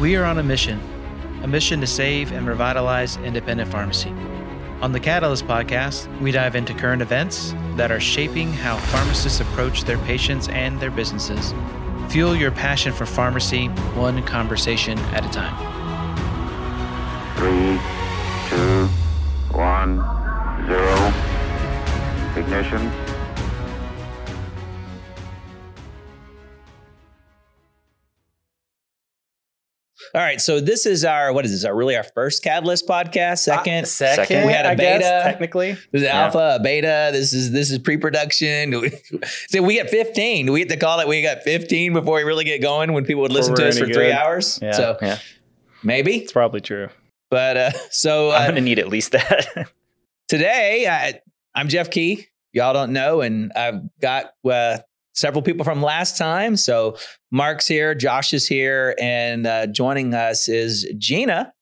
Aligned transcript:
We 0.00 0.14
are 0.14 0.24
on 0.24 0.38
a 0.38 0.44
mission, 0.44 0.80
a 1.42 1.48
mission 1.48 1.80
to 1.80 1.86
save 1.88 2.30
and 2.30 2.46
revitalize 2.46 3.16
independent 3.16 3.68
pharmacy. 3.68 4.10
On 4.80 4.92
the 4.92 5.00
Catalyst 5.00 5.44
podcast, 5.48 6.06
we 6.20 6.30
dive 6.30 6.54
into 6.54 6.72
current 6.72 7.02
events 7.02 7.52
that 7.74 7.90
are 7.90 7.98
shaping 7.98 8.52
how 8.52 8.76
pharmacists 8.76 9.40
approach 9.40 9.82
their 9.82 9.98
patients 9.98 10.48
and 10.50 10.78
their 10.78 10.92
businesses. 10.92 11.52
Fuel 12.10 12.36
your 12.36 12.52
passion 12.52 12.92
for 12.92 13.06
pharmacy 13.06 13.66
one 13.96 14.22
conversation 14.22 14.96
at 15.16 15.26
a 15.26 15.28
time. 15.30 15.56
Three, 17.34 17.80
two, 18.50 18.86
one, 19.50 19.96
zero. 20.68 21.12
Ignition. 22.36 23.07
All 30.14 30.20
right, 30.22 30.40
so 30.40 30.60
this 30.60 30.86
is 30.86 31.04
our 31.04 31.32
what 31.32 31.44
is 31.44 31.50
this? 31.52 31.64
Our 31.64 31.74
really 31.76 31.96
our 31.96 32.02
first 32.02 32.42
Catalyst 32.42 32.86
podcast. 32.86 33.38
Second, 33.40 33.84
Uh, 33.84 33.86
second, 33.86 34.46
We 34.46 34.52
had 34.52 34.64
a 34.64 34.70
I 34.70 34.74
guess, 34.74 34.98
beta. 35.02 35.20
technically. 35.24 35.72
This 35.72 36.00
is 36.00 36.02
Yeah. 36.02 36.24
alpha, 36.24 36.56
a 36.58 36.62
beta. 36.62 37.10
This 37.12 37.32
is 37.32 37.50
this 37.52 37.70
is 37.70 37.78
pre-production. 37.78 38.74
so 39.48 39.62
we 39.62 39.74
get 39.74 39.90
15. 39.90 40.46
Do 40.46 40.52
we 40.52 40.60
get 40.60 40.68
to 40.70 40.76
call 40.76 41.00
it 41.00 41.08
we 41.08 41.20
got 41.22 41.42
15 41.42 41.92
before 41.92 42.16
we 42.16 42.22
really 42.22 42.44
get 42.44 42.62
going 42.62 42.92
when 42.92 43.04
people 43.04 43.22
would 43.22 43.32
listen 43.32 43.54
to 43.56 43.68
us 43.68 43.78
for 43.78 43.84
any 43.84 43.92
three 43.94 44.12
hours? 44.12 44.58
Yeah, 44.62 44.72
So 44.72 44.96
yeah. 45.02 45.18
maybe. 45.82 46.16
It's 46.16 46.32
probably 46.32 46.60
true. 46.60 46.88
But 47.30 47.56
uh, 47.56 47.70
so 47.90 48.30
I'm 48.30 48.42
uh, 48.42 48.46
gonna 48.48 48.60
need 48.62 48.78
at 48.78 48.88
least 48.88 49.12
that. 49.12 49.68
today 50.28 50.86
I, 50.88 51.20
I'm 51.54 51.68
Jeff 51.68 51.90
Key. 51.90 52.26
Y'all 52.52 52.72
don't 52.72 52.92
know, 52.94 53.20
and 53.20 53.52
I've 53.54 53.80
got 54.00 54.32
uh, 54.50 54.78
several 55.18 55.42
people 55.42 55.64
from 55.64 55.82
last 55.82 56.16
time. 56.16 56.56
So 56.56 56.96
Mark's 57.30 57.66
here, 57.66 57.94
Josh 57.94 58.32
is 58.32 58.46
here, 58.46 58.94
and 59.00 59.46
uh, 59.46 59.66
joining 59.66 60.14
us 60.14 60.48
is 60.48 60.90
Gina, 60.96 61.52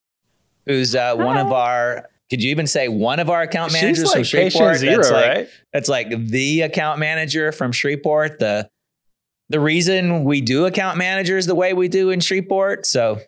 who's 0.66 0.94
uh, 0.94 1.14
one 1.16 1.36
of 1.38 1.52
our. 1.52 2.08
Could 2.28 2.42
you 2.42 2.50
even 2.50 2.66
say 2.66 2.88
one 2.88 3.20
of 3.20 3.30
our 3.30 3.42
account 3.42 3.72
managers 3.72 3.98
She's 3.98 4.10
from 4.10 4.20
like 4.20 4.30
patient 4.30 4.52
Shreveport? 4.52 4.76
zero, 4.78 4.96
that's 4.96 5.10
like, 5.10 5.28
right? 5.28 5.48
That's 5.72 5.88
like 5.88 6.08
the 6.10 6.62
account 6.62 6.98
manager 6.98 7.52
from 7.52 7.70
Shreveport. 7.70 8.40
The 8.40 8.68
the 9.48 9.60
reason 9.60 10.24
we 10.24 10.40
do 10.40 10.66
account 10.66 10.98
managers 10.98 11.46
the 11.46 11.54
way 11.54 11.72
we 11.72 11.88
do 11.88 12.10
in 12.10 12.20
Shreveport. 12.20 12.84
So 12.84 13.20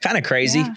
kind 0.00 0.16
of 0.16 0.24
crazy. 0.24 0.60
Yeah. 0.60 0.74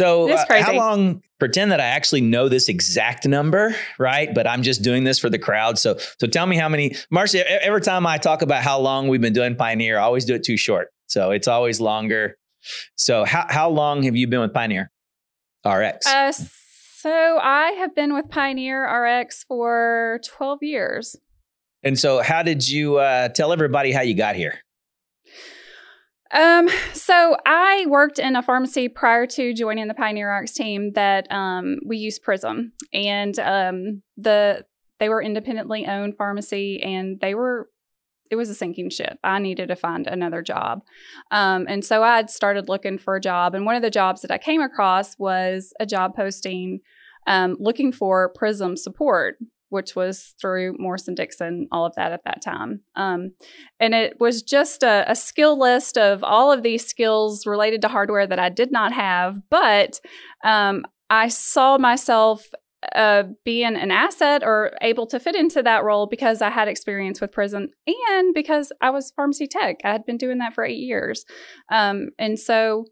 So 0.00 0.30
uh, 0.30 0.62
how 0.62 0.72
long 0.72 1.22
pretend 1.38 1.72
that 1.72 1.80
I 1.80 1.84
actually 1.84 2.22
know 2.22 2.48
this 2.48 2.70
exact 2.70 3.26
number, 3.26 3.76
right? 3.98 4.34
But 4.34 4.46
I'm 4.46 4.62
just 4.62 4.80
doing 4.80 5.04
this 5.04 5.18
for 5.18 5.28
the 5.28 5.38
crowd. 5.38 5.78
So 5.78 5.98
so 6.18 6.26
tell 6.26 6.46
me 6.46 6.56
how 6.56 6.70
many 6.70 6.96
Marcia, 7.10 7.44
every 7.62 7.82
time 7.82 8.06
I 8.06 8.16
talk 8.16 8.40
about 8.40 8.62
how 8.62 8.80
long 8.80 9.08
we've 9.08 9.20
been 9.20 9.34
doing 9.34 9.56
Pioneer, 9.56 9.98
I 9.98 10.02
always 10.02 10.24
do 10.24 10.34
it 10.34 10.42
too 10.42 10.56
short. 10.56 10.88
So 11.06 11.32
it's 11.32 11.48
always 11.48 11.80
longer. 11.80 12.38
So 12.96 13.24
how 13.24 13.44
how 13.50 13.68
long 13.68 14.04
have 14.04 14.16
you 14.16 14.26
been 14.26 14.40
with 14.40 14.54
Pioneer 14.54 14.90
RX? 15.66 16.06
Uh, 16.06 16.32
so 16.32 17.38
I 17.42 17.72
have 17.72 17.94
been 17.94 18.14
with 18.14 18.30
Pioneer 18.30 18.84
RX 18.84 19.44
for 19.44 20.20
12 20.26 20.58
years. 20.62 21.16
and 21.82 21.98
so 21.98 22.22
how 22.22 22.42
did 22.42 22.66
you 22.66 22.96
uh, 22.96 23.28
tell 23.28 23.52
everybody 23.52 23.92
how 23.92 24.00
you 24.02 24.14
got 24.14 24.34
here? 24.36 24.60
Um, 26.32 26.68
so 26.92 27.36
I 27.44 27.86
worked 27.88 28.18
in 28.18 28.36
a 28.36 28.42
pharmacy 28.42 28.88
prior 28.88 29.26
to 29.26 29.52
joining 29.52 29.88
the 29.88 29.94
Pioneer 29.94 30.32
RX 30.32 30.52
team 30.52 30.92
that 30.92 31.30
um, 31.30 31.78
we 31.84 31.96
used 31.96 32.22
Prism, 32.22 32.72
and 32.92 33.38
um, 33.38 34.02
the 34.16 34.64
they 34.98 35.08
were 35.08 35.22
independently 35.22 35.86
owned 35.86 36.16
pharmacy, 36.16 36.82
and 36.82 37.18
they 37.20 37.34
were 37.34 37.68
it 38.30 38.36
was 38.36 38.48
a 38.48 38.54
sinking 38.54 38.90
ship. 38.90 39.18
I 39.24 39.40
needed 39.40 39.68
to 39.68 39.76
find 39.76 40.06
another 40.06 40.40
job, 40.40 40.82
um, 41.30 41.66
and 41.68 41.84
so 41.84 42.02
I 42.02 42.16
had 42.16 42.30
started 42.30 42.68
looking 42.68 42.98
for 42.98 43.16
a 43.16 43.20
job, 43.20 43.54
and 43.54 43.66
one 43.66 43.76
of 43.76 43.82
the 43.82 43.90
jobs 43.90 44.22
that 44.22 44.30
I 44.30 44.38
came 44.38 44.60
across 44.60 45.18
was 45.18 45.72
a 45.80 45.86
job 45.86 46.14
posting 46.14 46.80
um, 47.26 47.56
looking 47.58 47.92
for 47.92 48.32
Prism 48.34 48.76
support. 48.76 49.36
Which 49.70 49.96
was 49.96 50.34
through 50.40 50.76
Morris 50.78 51.08
& 51.12 51.14
Dickson, 51.14 51.68
all 51.72 51.86
of 51.86 51.94
that 51.96 52.12
at 52.12 52.24
that 52.24 52.42
time. 52.42 52.82
Um, 52.96 53.32
and 53.78 53.94
it 53.94 54.20
was 54.20 54.42
just 54.42 54.82
a, 54.82 55.04
a 55.10 55.16
skill 55.16 55.58
list 55.58 55.96
of 55.96 56.22
all 56.22 56.52
of 56.52 56.62
these 56.62 56.86
skills 56.86 57.46
related 57.46 57.80
to 57.82 57.88
hardware 57.88 58.26
that 58.26 58.38
I 58.38 58.48
did 58.48 58.70
not 58.70 58.92
have, 58.92 59.38
but 59.48 60.00
um, 60.44 60.84
I 61.08 61.28
saw 61.28 61.78
myself 61.78 62.46
uh, 62.94 63.24
being 63.44 63.76
an 63.76 63.90
asset 63.90 64.42
or 64.42 64.72
able 64.80 65.06
to 65.06 65.20
fit 65.20 65.34
into 65.34 65.62
that 65.62 65.84
role 65.84 66.06
because 66.06 66.40
I 66.40 66.50
had 66.50 66.68
experience 66.68 67.20
with 67.20 67.32
Prism 67.32 67.68
and 67.86 68.34
because 68.34 68.72
I 68.80 68.90
was 68.90 69.12
pharmacy 69.14 69.46
tech. 69.46 69.76
I 69.84 69.92
had 69.92 70.06
been 70.06 70.16
doing 70.16 70.38
that 70.38 70.54
for 70.54 70.64
eight 70.64 70.78
years. 70.78 71.24
Um, 71.70 72.08
and 72.18 72.38
so, 72.38 72.86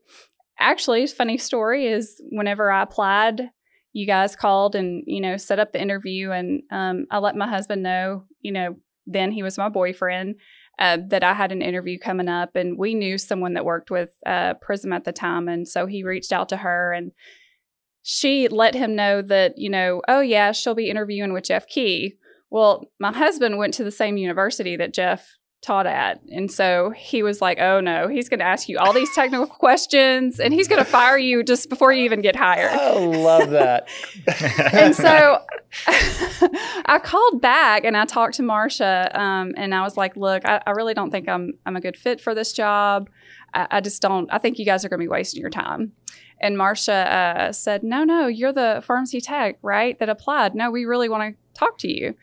actually, 0.58 1.06
funny 1.06 1.38
story 1.38 1.86
is 1.86 2.20
whenever 2.30 2.70
I 2.70 2.82
applied, 2.82 3.50
you 3.92 4.06
guys 4.06 4.36
called 4.36 4.74
and 4.74 5.02
you 5.06 5.20
know 5.20 5.36
set 5.36 5.58
up 5.58 5.72
the 5.72 5.80
interview 5.80 6.30
and 6.30 6.62
um, 6.70 7.06
i 7.10 7.18
let 7.18 7.36
my 7.36 7.48
husband 7.48 7.82
know 7.82 8.24
you 8.40 8.52
know 8.52 8.76
then 9.06 9.32
he 9.32 9.42
was 9.42 9.58
my 9.58 9.68
boyfriend 9.68 10.36
uh, 10.78 10.98
that 11.08 11.24
I 11.24 11.34
had 11.34 11.50
an 11.50 11.62
interview 11.62 11.98
coming 11.98 12.28
up, 12.28 12.54
and 12.54 12.78
we 12.78 12.94
knew 12.94 13.18
someone 13.18 13.54
that 13.54 13.64
worked 13.64 13.90
with 13.90 14.10
uh, 14.24 14.54
Prism 14.54 14.92
at 14.92 15.04
the 15.04 15.12
time, 15.12 15.48
and 15.48 15.66
so 15.66 15.86
he 15.86 16.04
reached 16.04 16.32
out 16.32 16.48
to 16.50 16.58
her, 16.58 16.92
and 16.92 17.12
she 18.02 18.48
let 18.48 18.74
him 18.74 18.94
know 18.94 19.20
that 19.22 19.54
you 19.56 19.70
know, 19.70 20.02
oh 20.06 20.20
yeah, 20.20 20.52
she'll 20.52 20.74
be 20.74 20.90
interviewing 20.90 21.32
with 21.32 21.44
Jeff 21.44 21.66
Key. 21.66 22.14
Well, 22.50 22.84
my 23.00 23.12
husband 23.12 23.58
went 23.58 23.74
to 23.74 23.84
the 23.84 23.90
same 23.90 24.16
university 24.16 24.76
that 24.76 24.94
Jeff 24.94 25.37
taught 25.60 25.86
at, 25.86 26.20
and 26.30 26.50
so 26.50 26.90
he 26.90 27.22
was 27.22 27.40
like, 27.40 27.58
oh 27.58 27.80
no, 27.80 28.08
he's 28.08 28.28
going 28.28 28.38
to 28.38 28.44
ask 28.44 28.68
you 28.68 28.78
all 28.78 28.92
these 28.92 29.12
technical 29.14 29.46
questions, 29.46 30.38
and 30.38 30.54
he's 30.54 30.68
going 30.68 30.82
to 30.82 30.90
fire 30.90 31.18
you 31.18 31.42
just 31.42 31.68
before 31.68 31.92
you 31.92 32.04
even 32.04 32.20
get 32.20 32.36
hired 32.36 32.70
I 32.70 32.98
love 32.98 33.50
that. 33.50 33.88
and 34.72 34.94
so 34.94 35.42
I 36.86 37.00
called 37.02 37.40
back 37.40 37.84
and 37.84 37.96
I 37.96 38.04
talked 38.04 38.34
to 38.34 38.42
Marcia, 38.42 39.10
um, 39.18 39.54
and 39.56 39.74
I 39.74 39.82
was 39.82 39.96
like, 39.96 40.16
"Look, 40.16 40.44
I, 40.44 40.62
I 40.66 40.70
really 40.70 40.94
don't 40.94 41.10
think 41.10 41.28
I'm 41.28 41.54
I'm 41.66 41.76
a 41.76 41.80
good 41.80 41.96
fit 41.96 42.20
for 42.20 42.34
this 42.34 42.52
job. 42.52 43.10
I, 43.54 43.66
I 43.70 43.80
just 43.80 44.00
don't. 44.00 44.28
I 44.32 44.38
think 44.38 44.58
you 44.58 44.64
guys 44.64 44.84
are 44.84 44.88
going 44.88 45.00
to 45.00 45.04
be 45.04 45.08
wasting 45.08 45.40
your 45.40 45.50
time." 45.50 45.92
And 46.40 46.56
Marcia 46.56 46.92
uh, 46.92 47.52
said, 47.52 47.82
"No, 47.82 48.04
no, 48.04 48.26
you're 48.26 48.52
the 48.52 48.82
pharmacy 48.86 49.20
tech, 49.20 49.58
right? 49.62 49.98
That 49.98 50.08
applied. 50.08 50.54
No, 50.54 50.70
we 50.70 50.84
really 50.84 51.08
want 51.08 51.34
to 51.34 51.58
talk 51.58 51.78
to 51.78 51.88
you." 51.88 52.14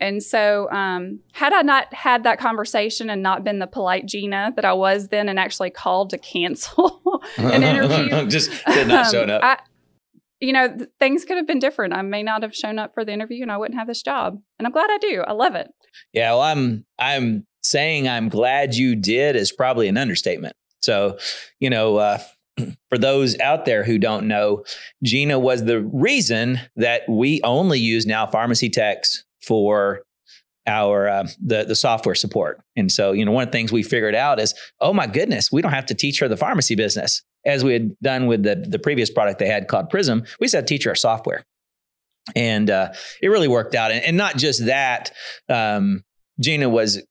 And 0.00 0.22
so, 0.22 0.70
um, 0.70 1.20
had 1.32 1.52
I 1.52 1.62
not 1.62 1.92
had 1.92 2.24
that 2.24 2.38
conversation 2.38 3.10
and 3.10 3.22
not 3.22 3.42
been 3.42 3.58
the 3.58 3.66
polite 3.66 4.06
Gina 4.06 4.52
that 4.56 4.64
I 4.64 4.72
was 4.72 5.08
then, 5.08 5.28
and 5.28 5.38
actually 5.38 5.70
called 5.70 6.10
to 6.10 6.18
cancel 6.18 7.22
an 7.36 7.62
interview, 7.62 8.26
Just 8.28 8.50
did 8.66 8.88
not 8.88 9.10
show 9.10 9.24
um, 9.24 9.30
up. 9.30 9.42
I, 9.42 9.58
you 10.40 10.52
know, 10.52 10.68
th- 10.68 10.88
things 11.00 11.24
could 11.24 11.36
have 11.36 11.46
been 11.46 11.58
different. 11.58 11.94
I 11.94 12.02
may 12.02 12.22
not 12.22 12.42
have 12.42 12.54
shown 12.54 12.78
up 12.78 12.94
for 12.94 13.04
the 13.04 13.12
interview 13.12 13.42
and 13.42 13.50
I 13.50 13.56
wouldn't 13.56 13.78
have 13.78 13.88
this 13.88 14.02
job. 14.02 14.40
And 14.58 14.66
I'm 14.66 14.72
glad 14.72 14.88
I 14.90 14.98
do. 14.98 15.24
I 15.26 15.32
love 15.32 15.54
it. 15.54 15.68
Yeah, 16.12 16.32
well, 16.32 16.42
I'm 16.42 16.84
I'm 16.98 17.46
saying 17.62 18.08
I'm 18.08 18.28
glad 18.28 18.74
you 18.74 18.94
did 18.94 19.36
is 19.36 19.52
probably 19.52 19.88
an 19.88 19.96
understatement. 19.96 20.54
So, 20.80 21.18
you 21.58 21.70
know, 21.70 21.96
uh, 21.96 22.18
for 22.88 22.98
those 22.98 23.38
out 23.40 23.64
there 23.64 23.84
who 23.84 23.98
don't 23.98 24.28
know, 24.28 24.64
Gina 25.02 25.38
was 25.38 25.64
the 25.64 25.80
reason 25.80 26.60
that 26.76 27.02
we 27.08 27.40
only 27.42 27.80
use 27.80 28.06
now 28.06 28.26
pharmacy 28.26 28.70
techs 28.70 29.24
for 29.48 30.02
our 30.68 31.08
uh, 31.08 31.26
the 31.44 31.64
the 31.64 31.74
software 31.74 32.14
support. 32.14 32.60
And 32.76 32.92
so, 32.92 33.12
you 33.12 33.24
know, 33.24 33.32
one 33.32 33.44
of 33.44 33.48
the 33.48 33.52
things 33.58 33.72
we 33.72 33.82
figured 33.82 34.14
out 34.14 34.38
is, 34.38 34.54
oh 34.80 34.92
my 34.92 35.06
goodness, 35.06 35.50
we 35.50 35.62
don't 35.62 35.72
have 35.72 35.86
to 35.86 35.94
teach 35.94 36.20
her 36.20 36.28
the 36.28 36.36
pharmacy 36.36 36.76
business 36.76 37.22
as 37.44 37.64
we 37.64 37.72
had 37.72 37.98
done 38.00 38.26
with 38.26 38.42
the 38.42 38.54
the 38.68 38.78
previous 38.78 39.10
product 39.10 39.38
they 39.38 39.48
had 39.48 39.66
called 39.66 39.90
Prism. 39.90 40.24
We 40.38 40.44
just 40.44 40.54
had 40.54 40.66
to 40.66 40.72
teach 40.74 40.84
her 40.84 40.90
our 40.90 40.94
software, 40.94 41.44
and 42.36 42.70
uh, 42.70 42.92
it 43.22 43.28
really 43.28 43.48
worked 43.48 43.74
out. 43.74 43.90
And, 43.90 44.04
and 44.04 44.16
not 44.16 44.36
just 44.36 44.66
that, 44.66 45.10
um, 45.48 46.04
Gina 46.38 46.68
was 46.68 47.02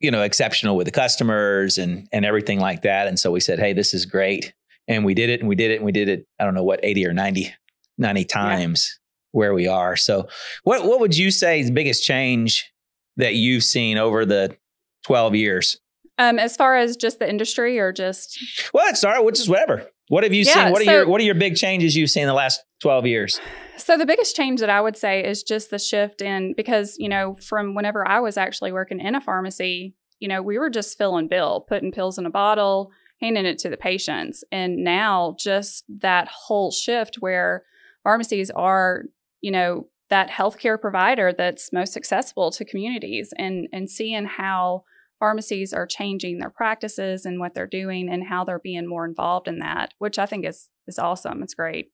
you 0.00 0.10
know 0.10 0.22
exceptional 0.22 0.76
with 0.76 0.86
the 0.86 0.92
customers 0.92 1.78
and 1.78 2.08
and 2.12 2.24
everything 2.24 2.58
like 2.58 2.82
that. 2.82 3.06
And 3.06 3.18
so 3.18 3.30
we 3.30 3.40
said, 3.40 3.60
hey, 3.60 3.72
this 3.72 3.94
is 3.94 4.04
great, 4.04 4.52
and 4.88 5.04
we 5.04 5.14
did 5.14 5.30
it, 5.30 5.40
and 5.40 5.48
we 5.48 5.54
did 5.54 5.70
it, 5.70 5.76
and 5.76 5.84
we 5.84 5.92
did 5.92 6.08
it. 6.08 6.26
I 6.40 6.44
don't 6.44 6.54
know 6.54 6.64
what 6.64 6.80
eighty 6.82 7.06
or 7.06 7.12
90, 7.12 7.54
90 7.98 8.24
times 8.24 8.98
where 9.32 9.52
we 9.52 9.66
are. 9.66 9.96
So, 9.96 10.28
what 10.64 10.84
what 10.86 11.00
would 11.00 11.16
you 11.16 11.30
say 11.30 11.60
is 11.60 11.66
the 11.66 11.72
biggest 11.72 12.04
change 12.04 12.72
that 13.16 13.34
you've 13.34 13.64
seen 13.64 13.98
over 13.98 14.24
the 14.24 14.56
twelve 15.04 15.34
years? 15.34 15.78
Um, 16.18 16.38
as 16.38 16.56
far 16.56 16.76
as 16.76 16.96
just 16.96 17.18
the 17.18 17.28
industry 17.28 17.78
or 17.78 17.90
just, 17.90 18.38
Well, 18.72 18.84
let's 18.84 19.00
start 19.00 19.24
with 19.24 19.34
just 19.34 19.48
whatever. 19.48 19.88
What 20.08 20.24
have 20.24 20.34
you 20.34 20.44
Yeah, 20.44 20.64
seen? 20.64 20.72
What 20.72 20.82
are 20.82 20.84
your 20.84 21.08
what 21.08 21.20
are 21.20 21.24
your 21.24 21.34
big 21.34 21.56
changes 21.56 21.96
you've 21.96 22.10
seen 22.10 22.22
in 22.24 22.28
the 22.28 22.34
last 22.34 22.62
twelve 22.80 23.06
years? 23.06 23.40
so 23.78 23.96
the 23.98 24.06
biggest 24.06 24.36
change 24.36 24.60
that 24.60 24.70
I 24.70 24.80
would 24.80 24.96
say 24.96 25.24
is 25.24 25.42
just 25.42 25.70
the 25.70 25.78
shift 25.78 26.22
in, 26.22 26.54
because, 26.56 26.96
you 26.98 27.08
know, 27.08 27.34
from 27.34 27.74
whenever 27.74 28.06
I 28.06 28.20
was 28.20 28.36
actually 28.36 28.70
working 28.70 29.00
in 29.00 29.14
a 29.14 29.20
pharmacy, 29.20 29.94
you 30.20 30.28
know, 30.28 30.40
we 30.42 30.58
were 30.58 30.70
just 30.70 30.96
filling 30.96 31.26
bill, 31.28 31.64
putting 31.68 31.90
pills 31.90 32.18
in 32.18 32.26
a 32.26 32.30
bottle, 32.30 32.92
handing 33.20 33.46
it 33.46 33.58
to 33.58 33.70
the 33.70 33.76
patients. 33.76 34.44
And 34.52 34.84
now 34.84 35.34
just 35.38 35.84
that 36.00 36.28
whole 36.28 36.70
shift 36.70 37.16
where 37.16 37.64
pharmacies 38.04 38.50
are, 38.50 39.04
you 39.42 39.50
know, 39.50 39.88
that 40.08 40.30
healthcare 40.30 40.80
provider 40.80 41.32
that's 41.32 41.72
most 41.72 41.96
accessible 41.96 42.50
to 42.52 42.64
communities 42.64 43.34
and 43.36 43.68
and 43.72 43.90
seeing 43.90 44.24
how 44.24 44.84
pharmacies 45.18 45.72
are 45.72 45.86
changing 45.86 46.38
their 46.38 46.50
practices 46.50 47.24
and 47.24 47.38
what 47.38 47.54
they're 47.54 47.66
doing 47.66 48.08
and 48.08 48.24
how 48.24 48.42
they're 48.44 48.58
being 48.58 48.88
more 48.88 49.04
involved 49.04 49.46
in 49.46 49.58
that, 49.58 49.92
which 49.98 50.18
I 50.18 50.26
think 50.26 50.46
is 50.46 50.70
is 50.86 50.98
awesome. 50.98 51.42
It's 51.42 51.54
great. 51.54 51.90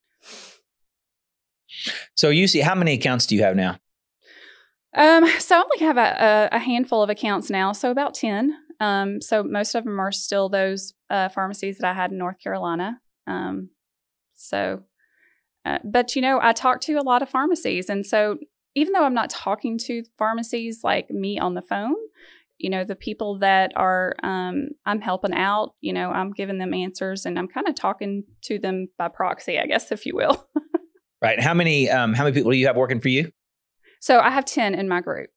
So 2.15 2.29
you 2.29 2.47
see, 2.47 2.61
how 2.61 2.75
many 2.75 2.93
accounts 2.93 3.27
do 3.27 3.35
you 3.35 3.43
have 3.43 3.55
now? 3.55 3.77
Um, 4.95 5.27
so 5.39 5.57
I 5.57 5.61
only 5.61 5.85
have 5.85 5.97
a, 5.97 6.49
a, 6.53 6.55
a 6.55 6.59
handful 6.59 7.03
of 7.03 7.09
accounts 7.09 7.49
now, 7.49 7.73
so 7.73 7.91
about 7.91 8.15
ten. 8.15 8.55
Um, 8.79 9.21
so 9.21 9.43
most 9.43 9.75
of 9.75 9.83
them 9.83 9.99
are 9.99 10.11
still 10.11 10.49
those 10.49 10.93
uh, 11.09 11.29
pharmacies 11.29 11.77
that 11.77 11.87
I 11.87 11.93
had 11.93 12.11
in 12.11 12.17
North 12.17 12.39
Carolina. 12.39 13.01
Um, 13.27 13.69
so, 14.33 14.83
uh, 15.65 15.79
but 15.83 16.15
you 16.15 16.21
know, 16.21 16.39
I 16.41 16.53
talk 16.53 16.81
to 16.81 16.93
a 16.93 17.01
lot 17.01 17.21
of 17.21 17.29
pharmacies, 17.29 17.89
and 17.89 18.05
so 18.05 18.37
even 18.75 18.93
though 18.93 19.03
I'm 19.03 19.13
not 19.13 19.29
talking 19.29 19.77
to 19.79 20.03
pharmacies 20.17 20.81
like 20.83 21.09
me 21.09 21.39
on 21.39 21.55
the 21.55 21.61
phone, 21.61 21.95
you 22.57 22.69
know, 22.69 22.83
the 22.83 22.95
people 22.95 23.39
that 23.39 23.71
are 23.75 24.15
um, 24.21 24.69
I'm 24.85 25.01
helping 25.01 25.33
out, 25.33 25.75
you 25.81 25.93
know, 25.93 26.11
I'm 26.11 26.31
giving 26.31 26.57
them 26.57 26.73
answers, 26.73 27.25
and 27.25 27.39
I'm 27.39 27.47
kind 27.47 27.67
of 27.67 27.75
talking 27.75 28.23
to 28.43 28.59
them 28.59 28.87
by 28.97 29.07
proxy, 29.07 29.59
I 29.59 29.65
guess, 29.65 29.91
if 29.91 30.05
you 30.05 30.15
will. 30.15 30.47
Right. 31.21 31.41
How 31.41 31.53
many 31.53 31.89
um, 31.89 32.13
how 32.13 32.23
many 32.23 32.33
people 32.33 32.51
do 32.51 32.57
you 32.57 32.67
have 32.67 32.77
working 32.77 33.01
for 33.01 33.09
you? 33.09 33.31
so 33.99 34.19
I 34.19 34.29
have 34.29 34.45
ten 34.45 34.73
in 34.73 34.87
my 34.87 35.01
group, 35.01 35.29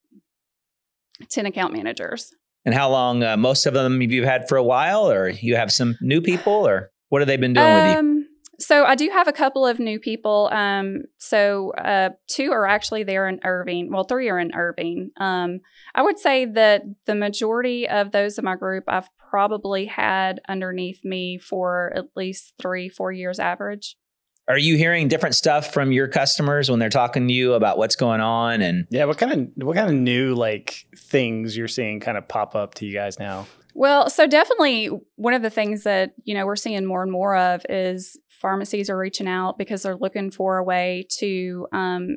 ten 1.28 1.46
account 1.46 1.72
managers. 1.72 2.32
And 2.64 2.74
how 2.74 2.90
long? 2.90 3.24
Uh, 3.24 3.36
most 3.36 3.66
of 3.66 3.74
them 3.74 4.00
have 4.00 4.12
you've 4.12 4.24
had 4.24 4.48
for 4.48 4.56
a 4.56 4.62
while, 4.62 5.10
or 5.10 5.28
you 5.28 5.56
have 5.56 5.72
some 5.72 5.96
new 6.00 6.20
people, 6.20 6.52
or 6.68 6.92
what 7.08 7.20
have 7.20 7.26
they 7.26 7.36
been 7.36 7.54
doing 7.54 7.74
with 7.74 7.96
you? 7.96 8.21
So 8.62 8.84
I 8.84 8.94
do 8.94 9.10
have 9.10 9.26
a 9.26 9.32
couple 9.32 9.66
of 9.66 9.80
new 9.80 9.98
people. 9.98 10.48
Um, 10.52 11.02
so 11.18 11.72
uh, 11.72 12.10
two 12.28 12.52
are 12.52 12.66
actually 12.66 13.02
there 13.02 13.28
in 13.28 13.40
Irving. 13.44 13.90
Well, 13.90 14.04
three 14.04 14.28
are 14.28 14.38
in 14.38 14.54
Irving. 14.54 15.10
Um, 15.16 15.60
I 15.94 16.02
would 16.02 16.18
say 16.18 16.44
that 16.44 16.82
the 17.06 17.16
majority 17.16 17.88
of 17.88 18.12
those 18.12 18.38
in 18.38 18.44
my 18.44 18.54
group 18.54 18.84
I've 18.86 19.08
probably 19.30 19.86
had 19.86 20.40
underneath 20.48 21.04
me 21.04 21.38
for 21.38 21.92
at 21.96 22.06
least 22.14 22.54
three, 22.60 22.88
four 22.88 23.10
years 23.10 23.40
average. 23.40 23.96
Are 24.48 24.58
you 24.58 24.76
hearing 24.76 25.08
different 25.08 25.34
stuff 25.34 25.72
from 25.72 25.92
your 25.92 26.08
customers 26.08 26.70
when 26.70 26.78
they're 26.78 26.88
talking 26.88 27.28
to 27.28 27.34
you 27.34 27.54
about 27.54 27.78
what's 27.78 27.96
going 27.96 28.20
on? 28.20 28.60
And 28.60 28.86
Yeah, 28.90 29.06
what 29.06 29.18
kind 29.18 29.32
of 29.32 29.66
what 29.66 29.76
kind 29.76 29.88
of 29.88 29.94
new 29.96 30.34
like 30.34 30.86
things 30.96 31.56
you're 31.56 31.68
seeing 31.68 32.00
kind 32.00 32.18
of 32.18 32.28
pop 32.28 32.54
up 32.54 32.74
to 32.74 32.86
you 32.86 32.92
guys 32.92 33.18
now? 33.18 33.46
Well, 33.74 34.10
so 34.10 34.26
definitely 34.26 34.90
one 35.16 35.34
of 35.34 35.42
the 35.42 35.50
things 35.50 35.84
that, 35.84 36.12
you 36.24 36.34
know, 36.34 36.44
we're 36.44 36.56
seeing 36.56 36.84
more 36.84 37.02
and 37.02 37.10
more 37.10 37.36
of 37.36 37.64
is 37.68 38.18
pharmacies 38.28 38.90
are 38.90 38.98
reaching 38.98 39.28
out 39.28 39.56
because 39.56 39.82
they're 39.82 39.96
looking 39.96 40.30
for 40.30 40.58
a 40.58 40.64
way 40.64 41.06
to 41.18 41.66
um, 41.72 42.16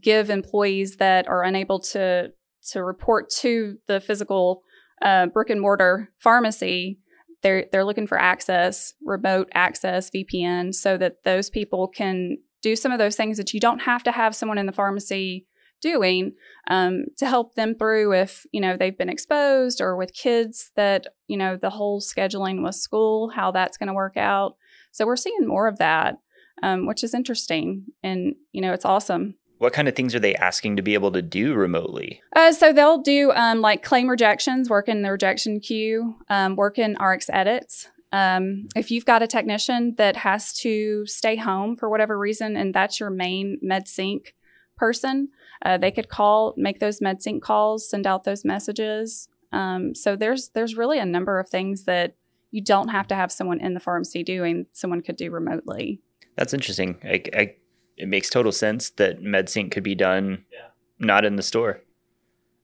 give 0.00 0.30
employees 0.30 0.96
that 0.96 1.28
are 1.28 1.42
unable 1.42 1.80
to 1.80 2.32
to 2.70 2.84
report 2.84 3.28
to 3.28 3.78
the 3.88 3.98
physical 4.00 4.62
uh, 5.00 5.26
brick 5.26 5.50
and 5.50 5.60
mortar 5.60 6.12
pharmacy. 6.18 7.00
They're 7.42 7.66
they're 7.72 7.84
looking 7.84 8.06
for 8.06 8.18
access, 8.20 8.94
remote 9.02 9.48
access, 9.52 10.10
VPN, 10.10 10.72
so 10.74 10.96
that 10.98 11.24
those 11.24 11.50
people 11.50 11.88
can 11.88 12.36
do 12.62 12.76
some 12.76 12.92
of 12.92 12.98
those 12.98 13.16
things 13.16 13.36
that 13.38 13.52
you 13.52 13.58
don't 13.58 13.80
have 13.80 14.04
to 14.04 14.12
have 14.12 14.36
someone 14.36 14.58
in 14.58 14.66
the 14.66 14.72
pharmacy 14.72 15.46
doing 15.82 16.32
um, 16.68 17.04
to 17.18 17.26
help 17.26 17.54
them 17.54 17.74
through 17.74 18.14
if 18.14 18.46
you 18.52 18.60
know 18.60 18.76
they've 18.76 18.96
been 18.96 19.10
exposed 19.10 19.80
or 19.80 19.96
with 19.96 20.14
kids 20.14 20.70
that 20.76 21.08
you 21.26 21.36
know 21.36 21.56
the 21.56 21.70
whole 21.70 22.00
scheduling 22.00 22.62
with 22.64 22.74
school 22.74 23.28
how 23.28 23.50
that's 23.50 23.76
going 23.76 23.88
to 23.88 23.92
work 23.92 24.16
out. 24.16 24.56
So 24.92 25.04
we're 25.04 25.16
seeing 25.16 25.46
more 25.46 25.68
of 25.68 25.78
that 25.78 26.18
um, 26.62 26.86
which 26.86 27.04
is 27.04 27.12
interesting 27.12 27.84
and 28.02 28.34
you 28.52 28.60
know 28.62 28.72
it's 28.72 28.84
awesome. 28.84 29.34
What 29.58 29.72
kind 29.72 29.86
of 29.86 29.94
things 29.94 30.12
are 30.14 30.20
they 30.20 30.34
asking 30.34 30.74
to 30.76 30.82
be 30.82 30.94
able 30.94 31.12
to 31.12 31.22
do 31.22 31.54
remotely? 31.54 32.20
uh, 32.34 32.52
so 32.52 32.72
they'll 32.72 33.02
do 33.02 33.30
um, 33.32 33.60
like 33.60 33.82
claim 33.82 34.08
rejections 34.08 34.70
work 34.70 34.88
in 34.88 35.02
the 35.02 35.10
rejection 35.10 35.60
queue 35.60 36.16
um, 36.28 36.56
work 36.56 36.78
in 36.78 36.96
rx 37.00 37.28
edits. 37.32 37.88
Um, 38.12 38.66
if 38.76 38.90
you've 38.90 39.06
got 39.06 39.22
a 39.22 39.26
technician 39.26 39.94
that 39.96 40.16
has 40.16 40.52
to 40.60 41.06
stay 41.06 41.36
home 41.36 41.76
for 41.76 41.88
whatever 41.88 42.18
reason 42.18 42.56
and 42.56 42.74
that's 42.74 43.00
your 43.00 43.08
main 43.08 43.58
MedSync 43.64 44.26
person, 44.76 45.28
uh, 45.64 45.78
they 45.78 45.90
could 45.90 46.08
call, 46.08 46.54
make 46.56 46.80
those 46.80 47.00
MedSync 47.00 47.40
calls, 47.40 47.88
send 47.88 48.06
out 48.06 48.24
those 48.24 48.44
messages. 48.44 49.28
Um, 49.52 49.94
so 49.94 50.16
there's 50.16 50.50
there's 50.50 50.76
really 50.76 50.98
a 50.98 51.04
number 51.04 51.38
of 51.38 51.48
things 51.48 51.84
that 51.84 52.16
you 52.50 52.62
don't 52.62 52.88
have 52.88 53.06
to 53.08 53.14
have 53.14 53.30
someone 53.30 53.60
in 53.60 53.74
the 53.74 53.80
pharmacy 53.80 54.22
doing. 54.22 54.66
Someone 54.72 55.02
could 55.02 55.16
do 55.16 55.30
remotely. 55.30 56.00
That's 56.36 56.54
interesting. 56.54 56.98
I, 57.04 57.22
I, 57.34 57.54
it 57.96 58.08
makes 58.08 58.30
total 58.30 58.52
sense 58.52 58.90
that 58.90 59.22
MedSync 59.22 59.70
could 59.70 59.82
be 59.82 59.94
done 59.94 60.44
not 60.98 61.24
in 61.24 61.36
the 61.36 61.42
store. 61.42 61.80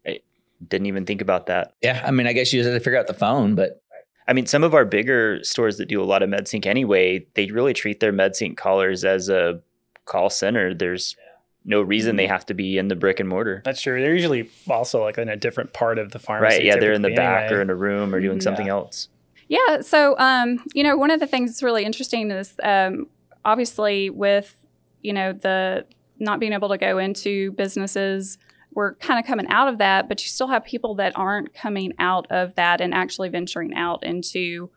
I 0.07 0.21
didn't 0.67 0.87
even 0.87 1.05
think 1.05 1.21
about 1.21 1.47
that. 1.47 1.75
yeah, 1.83 2.03
I 2.07 2.11
mean, 2.11 2.27
I 2.27 2.33
guess 2.33 2.53
you 2.53 2.61
just 2.61 2.71
have 2.71 2.79
to 2.79 2.85
figure 2.85 2.99
out 2.99 3.07
the 3.07 3.15
phone, 3.15 3.55
but 3.55 3.83
I 4.27 4.35
mean, 4.35 4.47
some 4.47 4.63
of 4.63 4.75
our 4.75 4.85
bigger 4.85 5.43
stores 5.43 5.79
that 5.79 5.87
do 5.87 6.03
a 6.03 6.05
lot 6.05 6.23
of 6.23 6.29
MedSync 6.29 6.67
anyway, 6.67 7.27
they 7.35 7.47
really 7.47 7.73
treat 7.73 8.01
their 8.01 8.13
MedSync 8.13 8.57
callers 8.57 9.05
as 9.05 9.29
a 9.29 9.61
call 10.05 10.29
center. 10.29 10.75
There's 10.75 11.17
no 11.65 11.83
reason 11.83 12.17
they 12.17 12.27
have 12.27 12.47
to 12.47 12.55
be 12.55 12.79
in 12.79 12.89
the 12.89 12.97
brick 12.97 13.21
and 13.21 13.29
mortar. 13.29 13.61
That's 13.65 13.81
true. 13.83 14.01
They're 14.01 14.15
usually 14.15 14.49
also 14.69 15.03
like 15.03 15.19
in 15.19 15.29
a 15.29 15.37
different 15.37 15.73
part 15.73 15.99
of 15.99 16.13
the 16.13 16.19
pharmacy. 16.19 16.57
Right. 16.57 16.65
Yeah. 16.65 16.77
They're 16.77 16.93
in 16.93 17.03
the 17.03 17.09
typically 17.09 17.25
back 17.27 17.43
anyway. 17.47 17.59
or 17.59 17.63
in 17.63 17.71
a 17.71 17.75
room 17.75 18.15
or 18.15 18.21
doing 18.21 18.39
Mhm. 18.39 18.43
something 18.43 18.67
Yeah. 18.67 18.73
else. 18.73 19.09
Yeah. 19.49 19.81
So, 19.81 20.17
um, 20.19 20.65
you 20.75 20.83
know, 20.83 20.97
one 20.97 21.11
of 21.11 21.21
the 21.21 21.27
things 21.27 21.51
that's 21.51 21.63
really 21.63 21.85
interesting 21.85 22.31
is 22.31 22.55
um, 22.63 23.07
obviously 23.45 24.11
with, 24.11 24.65
you 25.03 25.13
know, 25.13 25.33
the 25.33 25.85
not 26.19 26.41
being 26.41 26.53
able 26.53 26.69
to 26.69 26.79
go 26.79 26.99
into 26.99 27.53
businesses, 27.53 28.39
we're 28.75 28.95
kind 28.97 29.19
of 29.19 29.27
coming 29.27 29.47
out 29.49 29.69
of 29.69 29.79
that, 29.79 30.09
but 30.09 30.23
you 30.23 30.29
still 30.29 30.49
have 30.49 30.65
people 30.65 30.95
that 30.97 31.13
aren't 31.17 31.55
coming 31.55 31.93
out 31.99 32.27
of 32.31 32.55
that 32.57 32.81
and 32.81 32.93
actually 32.95 33.29
venturing 33.29 33.75
out 33.75 34.05
into 34.05 34.71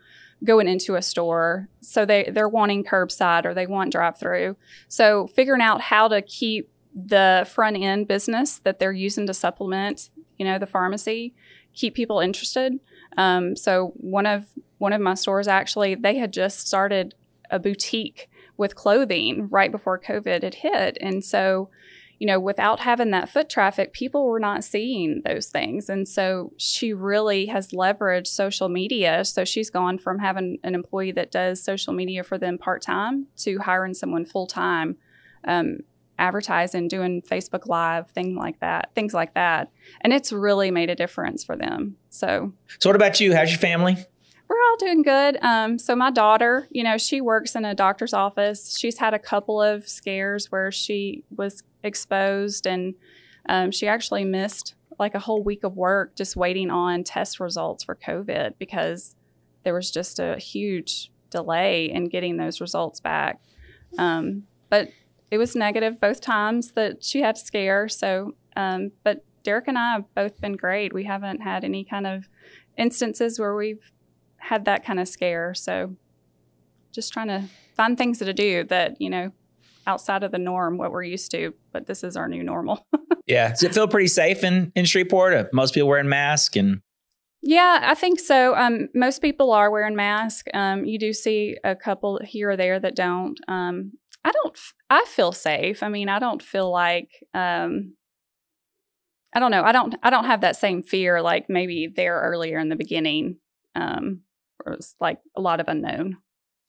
going 0.43 0.67
into 0.67 0.95
a 0.95 1.01
store. 1.01 1.69
So 1.81 2.05
they, 2.05 2.29
they're 2.31 2.49
wanting 2.49 2.83
curbside 2.83 3.45
or 3.45 3.53
they 3.53 3.67
want 3.67 3.91
drive 3.91 4.17
through. 4.17 4.55
So 4.87 5.27
figuring 5.27 5.61
out 5.61 5.81
how 5.81 6.07
to 6.07 6.21
keep 6.21 6.69
the 6.93 7.47
front 7.49 7.77
end 7.77 8.07
business 8.07 8.59
that 8.59 8.79
they're 8.79 8.91
using 8.91 9.27
to 9.27 9.33
supplement, 9.33 10.09
you 10.37 10.45
know, 10.45 10.57
the 10.57 10.65
pharmacy, 10.65 11.33
keep 11.73 11.93
people 11.93 12.19
interested. 12.19 12.79
Um, 13.17 13.55
so 13.55 13.93
one 13.95 14.25
of 14.25 14.47
one 14.77 14.93
of 14.93 15.01
my 15.01 15.13
stores 15.13 15.47
actually 15.47 15.95
they 15.95 16.15
had 16.15 16.33
just 16.33 16.67
started 16.67 17.13
a 17.49 17.59
boutique 17.59 18.29
with 18.57 18.75
clothing 18.75 19.47
right 19.49 19.71
before 19.71 19.99
COVID 19.99 20.43
had 20.43 20.55
hit, 20.55 20.97
and 21.01 21.23
so 21.23 21.69
you 22.21 22.27
know 22.27 22.39
without 22.39 22.81
having 22.81 23.09
that 23.09 23.29
foot 23.29 23.49
traffic, 23.49 23.93
people 23.93 24.27
were 24.27 24.39
not 24.39 24.63
seeing 24.63 25.23
those 25.25 25.47
things, 25.47 25.89
and 25.89 26.07
so 26.07 26.53
she 26.55 26.93
really 26.93 27.47
has 27.47 27.69
leveraged 27.69 28.27
social 28.27 28.69
media. 28.69 29.25
So 29.25 29.43
she's 29.43 29.71
gone 29.71 29.97
from 29.97 30.19
having 30.19 30.59
an 30.63 30.75
employee 30.75 31.13
that 31.13 31.31
does 31.31 31.63
social 31.63 31.93
media 31.93 32.23
for 32.23 32.37
them 32.37 32.59
part 32.59 32.83
time 32.83 33.25
to 33.37 33.57
hiring 33.57 33.95
someone 33.95 34.23
full 34.23 34.45
time. 34.45 34.97
Um, 35.45 35.79
advertising 36.19 36.87
doing 36.87 37.19
facebook 37.23 37.65
live 37.65 38.07
things 38.11 38.37
like 38.37 38.59
that 38.59 38.91
things 38.93 39.11
like 39.11 39.33
that 39.33 39.71
and 40.01 40.13
it's 40.13 40.31
really 40.31 40.69
made 40.69 40.87
a 40.87 40.93
difference 40.93 41.43
for 41.43 41.55
them 41.55 41.95
so 42.11 42.53
so 42.77 42.89
what 42.89 42.95
about 42.95 43.19
you? 43.19 43.33
How's 43.33 43.49
your 43.49 43.57
family? 43.57 43.97
we're 44.51 44.69
all 44.69 44.77
doing 44.77 45.01
good. 45.01 45.37
Um, 45.41 45.79
so 45.79 45.95
my 45.95 46.11
daughter, 46.11 46.67
you 46.71 46.83
know, 46.83 46.97
she 46.97 47.21
works 47.21 47.55
in 47.55 47.63
a 47.63 47.73
doctor's 47.73 48.13
office. 48.13 48.77
She's 48.77 48.97
had 48.97 49.13
a 49.13 49.19
couple 49.19 49.61
of 49.61 49.87
scares 49.87 50.51
where 50.51 50.73
she 50.73 51.23
was 51.33 51.63
exposed, 51.83 52.65
and 52.65 52.95
um, 53.47 53.71
she 53.71 53.87
actually 53.87 54.25
missed 54.25 54.75
like 54.99 55.15
a 55.15 55.19
whole 55.19 55.43
week 55.43 55.63
of 55.63 55.75
work 55.75 56.15
just 56.15 56.35
waiting 56.35 56.69
on 56.69 57.03
test 57.03 57.39
results 57.39 57.83
for 57.83 57.95
COVID 57.95 58.53
because 58.59 59.15
there 59.63 59.73
was 59.73 59.89
just 59.89 60.19
a 60.19 60.37
huge 60.37 61.11
delay 61.29 61.85
in 61.85 62.09
getting 62.09 62.37
those 62.37 62.61
results 62.61 62.99
back. 62.99 63.41
Um, 63.97 64.43
but 64.69 64.89
it 65.31 65.37
was 65.37 65.55
negative 65.55 65.99
both 65.99 66.21
times 66.21 66.73
that 66.73 67.03
she 67.03 67.21
had 67.21 67.35
a 67.35 67.39
scare. 67.39 67.87
So, 67.89 68.35
um, 68.55 68.91
but 69.03 69.23
Derek 69.43 69.67
and 69.67 69.77
I 69.77 69.93
have 69.93 70.13
both 70.13 70.39
been 70.39 70.55
great. 70.55 70.93
We 70.93 71.05
haven't 71.05 71.41
had 71.41 71.63
any 71.63 71.83
kind 71.83 72.05
of 72.05 72.27
instances 72.77 73.39
where 73.39 73.55
we've 73.55 73.91
had 74.37 74.65
that 74.65 74.85
kind 74.85 74.99
of 74.99 75.07
scare. 75.07 75.53
So 75.53 75.95
just 76.91 77.13
trying 77.13 77.29
to 77.29 77.45
find 77.75 77.97
things 77.97 78.19
to 78.19 78.33
do 78.33 78.63
that, 78.65 79.01
you 79.01 79.09
know, 79.09 79.31
outside 79.87 80.23
of 80.23 80.31
the 80.31 80.37
norm, 80.37 80.77
what 80.77 80.91
we're 80.91 81.03
used 81.03 81.31
to, 81.31 81.53
but 81.71 81.87
this 81.87 82.03
is 82.03 82.15
our 82.15 82.27
new 82.27 82.43
normal. 82.43 82.85
Yeah. 83.27 83.49
Does 83.49 83.63
it 83.63 83.73
feel 83.73 83.87
pretty 83.87 84.07
safe 84.07 84.43
in, 84.43 84.73
in 84.75 84.83
Shreveport? 84.83 85.33
Are 85.33 85.49
most 85.53 85.73
people 85.73 85.87
wearing 85.87 86.09
masks 86.09 86.57
and 86.57 86.81
yeah, 87.43 87.79
I 87.83 87.95
think 87.95 88.19
so. 88.19 88.55
Um, 88.55 88.89
most 88.93 89.21
people 89.21 89.51
are 89.51 89.71
wearing 89.71 89.95
masks. 89.95 90.49
Um, 90.53 90.85
you 90.85 90.99
do 90.99 91.11
see 91.11 91.57
a 91.63 91.75
couple 91.75 92.19
here 92.23 92.51
or 92.51 92.57
there 92.57 92.79
that 92.79 92.95
don't. 92.95 93.39
Um, 93.47 93.93
I 94.23 94.31
don't, 94.31 94.59
I 94.91 95.05
feel 95.07 95.31
safe. 95.31 95.81
I 95.81 95.89
mean, 95.89 96.07
I 96.07 96.19
don't 96.19 96.41
feel 96.41 96.69
like, 96.69 97.09
um, 97.33 97.95
I 99.33 99.39
don't 99.39 99.49
know. 99.49 99.63
I 99.63 99.71
don't, 99.71 99.95
I 100.03 100.11
don't 100.11 100.25
have 100.25 100.41
that 100.41 100.55
same 100.55 100.83
fear 100.83 101.21
like 101.21 101.45
maybe 101.49 101.87
there 101.87 102.19
earlier 102.21 102.59
in 102.59 102.69
the 102.69 102.75
beginning. 102.75 103.37
Um, 103.75 104.21
it 104.65 104.69
was 104.69 104.95
like 104.99 105.17
a 105.35 105.41
lot 105.41 105.59
of 105.59 105.67
unknown. 105.67 106.17